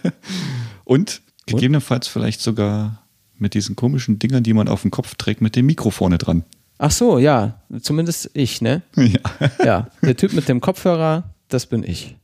und 0.85 1.23
gegebenenfalls 1.47 2.07
und? 2.07 2.13
vielleicht 2.13 2.41
sogar 2.41 3.03
mit 3.39 3.55
diesen 3.55 3.77
komischen 3.77 4.19
Dingern, 4.19 4.43
die 4.43 4.55
man 4.55 4.69
auf 4.69 4.83
dem 4.83 4.91
Kopf 4.91 5.15
trägt, 5.17 5.41
mit 5.41 5.57
dem 5.57 5.67
Mikrofone 5.67 6.19
dran. 6.19 6.45
Ach 6.79 6.91
so, 6.91 7.19
ja, 7.19 7.61
zumindest 7.81 8.31
ich, 8.35 8.61
ne? 8.61 8.83
Ja. 8.97 9.65
ja, 9.65 9.91
der 10.03 10.17
Typ 10.17 10.33
mit 10.33 10.49
dem 10.49 10.61
Kopfhörer, 10.61 11.35
das 11.49 11.67
bin 11.67 11.83
ich. 11.83 12.17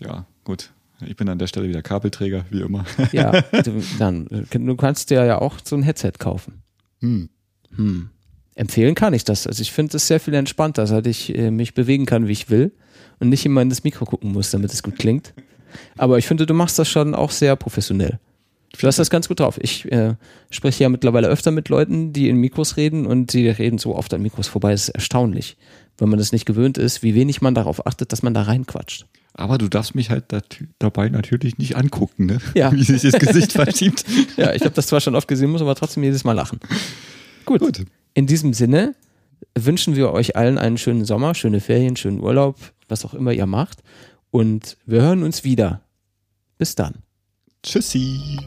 Ja, 0.00 0.26
gut. 0.44 0.70
Ich 1.06 1.14
bin 1.14 1.28
an 1.28 1.38
der 1.38 1.46
Stelle 1.46 1.68
wieder 1.68 1.82
Kabelträger, 1.82 2.44
wie 2.50 2.60
immer. 2.60 2.84
Ja, 3.12 3.40
du, 3.40 3.82
dann, 3.98 4.26
du 4.26 4.76
kannst 4.76 5.10
dir 5.10 5.24
ja 5.24 5.40
auch 5.40 5.56
so 5.62 5.76
ein 5.76 5.82
Headset 5.82 6.12
kaufen. 6.18 6.62
Hm. 7.00 7.28
Hm. 7.76 8.10
Empfehlen 8.56 8.96
kann 8.96 9.14
ich 9.14 9.22
das. 9.22 9.46
Also 9.46 9.62
ich 9.62 9.70
finde 9.70 9.96
es 9.96 10.08
sehr 10.08 10.18
viel 10.18 10.34
entspannter, 10.34 10.88
seit 10.88 11.06
ich 11.06 11.36
äh, 11.36 11.52
mich 11.52 11.74
bewegen 11.74 12.06
kann, 12.06 12.26
wie 12.26 12.32
ich 12.32 12.50
will 12.50 12.72
und 13.20 13.28
nicht 13.28 13.44
immer 13.44 13.62
in 13.62 13.68
das 13.68 13.84
Mikro 13.84 14.04
gucken 14.04 14.32
muss, 14.32 14.50
damit 14.50 14.72
es 14.72 14.82
gut 14.82 14.98
klingt. 14.98 15.34
Aber 15.96 16.18
ich 16.18 16.26
finde, 16.26 16.46
du 16.46 16.54
machst 16.54 16.78
das 16.78 16.88
schon 16.88 17.14
auch 17.14 17.30
sehr 17.30 17.56
professionell. 17.56 18.18
Du 18.78 18.86
hast 18.86 18.98
das 18.98 19.10
ganz 19.10 19.28
gut 19.28 19.40
drauf. 19.40 19.58
Ich 19.60 19.90
äh, 19.90 20.14
spreche 20.50 20.84
ja 20.84 20.88
mittlerweile 20.88 21.28
öfter 21.28 21.50
mit 21.50 21.68
Leuten, 21.68 22.12
die 22.12 22.28
in 22.28 22.36
Mikros 22.36 22.76
reden 22.76 23.06
und 23.06 23.32
die 23.32 23.48
reden 23.48 23.78
so 23.78 23.96
oft 23.96 24.12
an 24.12 24.22
Mikros 24.22 24.46
vorbei. 24.46 24.72
Das 24.72 24.88
ist 24.88 24.90
erstaunlich, 24.90 25.56
wenn 25.96 26.08
man 26.08 26.18
das 26.18 26.32
nicht 26.32 26.44
gewöhnt 26.44 26.78
ist, 26.78 27.02
wie 27.02 27.14
wenig 27.14 27.40
man 27.40 27.54
darauf 27.54 27.86
achtet, 27.86 28.12
dass 28.12 28.22
man 28.22 28.34
da 28.34 28.42
reinquatscht. 28.42 29.06
Aber 29.34 29.56
du 29.56 29.68
darfst 29.68 29.94
mich 29.94 30.10
halt 30.10 30.24
dabei 30.78 31.08
natürlich 31.08 31.58
nicht 31.58 31.76
angucken, 31.76 32.26
ne? 32.26 32.38
Ja. 32.54 32.72
wie 32.72 32.82
sich 32.82 33.02
das 33.02 33.20
Gesicht 33.20 33.52
verschiebt. 33.52 34.04
ja, 34.36 34.52
ich 34.52 34.62
habe 34.62 34.74
das 34.74 34.88
zwar 34.88 35.00
schon 35.00 35.14
oft 35.14 35.28
gesehen, 35.28 35.50
muss 35.50 35.62
aber 35.62 35.74
trotzdem 35.74 36.02
jedes 36.02 36.24
Mal 36.24 36.32
lachen. 36.32 36.60
Gut. 37.46 37.60
Gut. 37.60 37.84
In 38.14 38.26
diesem 38.26 38.52
Sinne 38.52 38.94
wünschen 39.54 39.96
wir 39.96 40.12
euch 40.12 40.36
allen 40.36 40.58
einen 40.58 40.78
schönen 40.78 41.04
Sommer, 41.04 41.34
schöne 41.34 41.60
Ferien, 41.60 41.96
schönen 41.96 42.20
Urlaub, 42.20 42.56
was 42.88 43.04
auch 43.04 43.14
immer 43.14 43.32
ihr 43.32 43.46
macht. 43.46 43.82
Und 44.30 44.76
wir 44.86 45.02
hören 45.02 45.22
uns 45.22 45.44
wieder. 45.44 45.82
Bis 46.58 46.74
dann. 46.74 47.02
Tschüssi. 47.62 48.38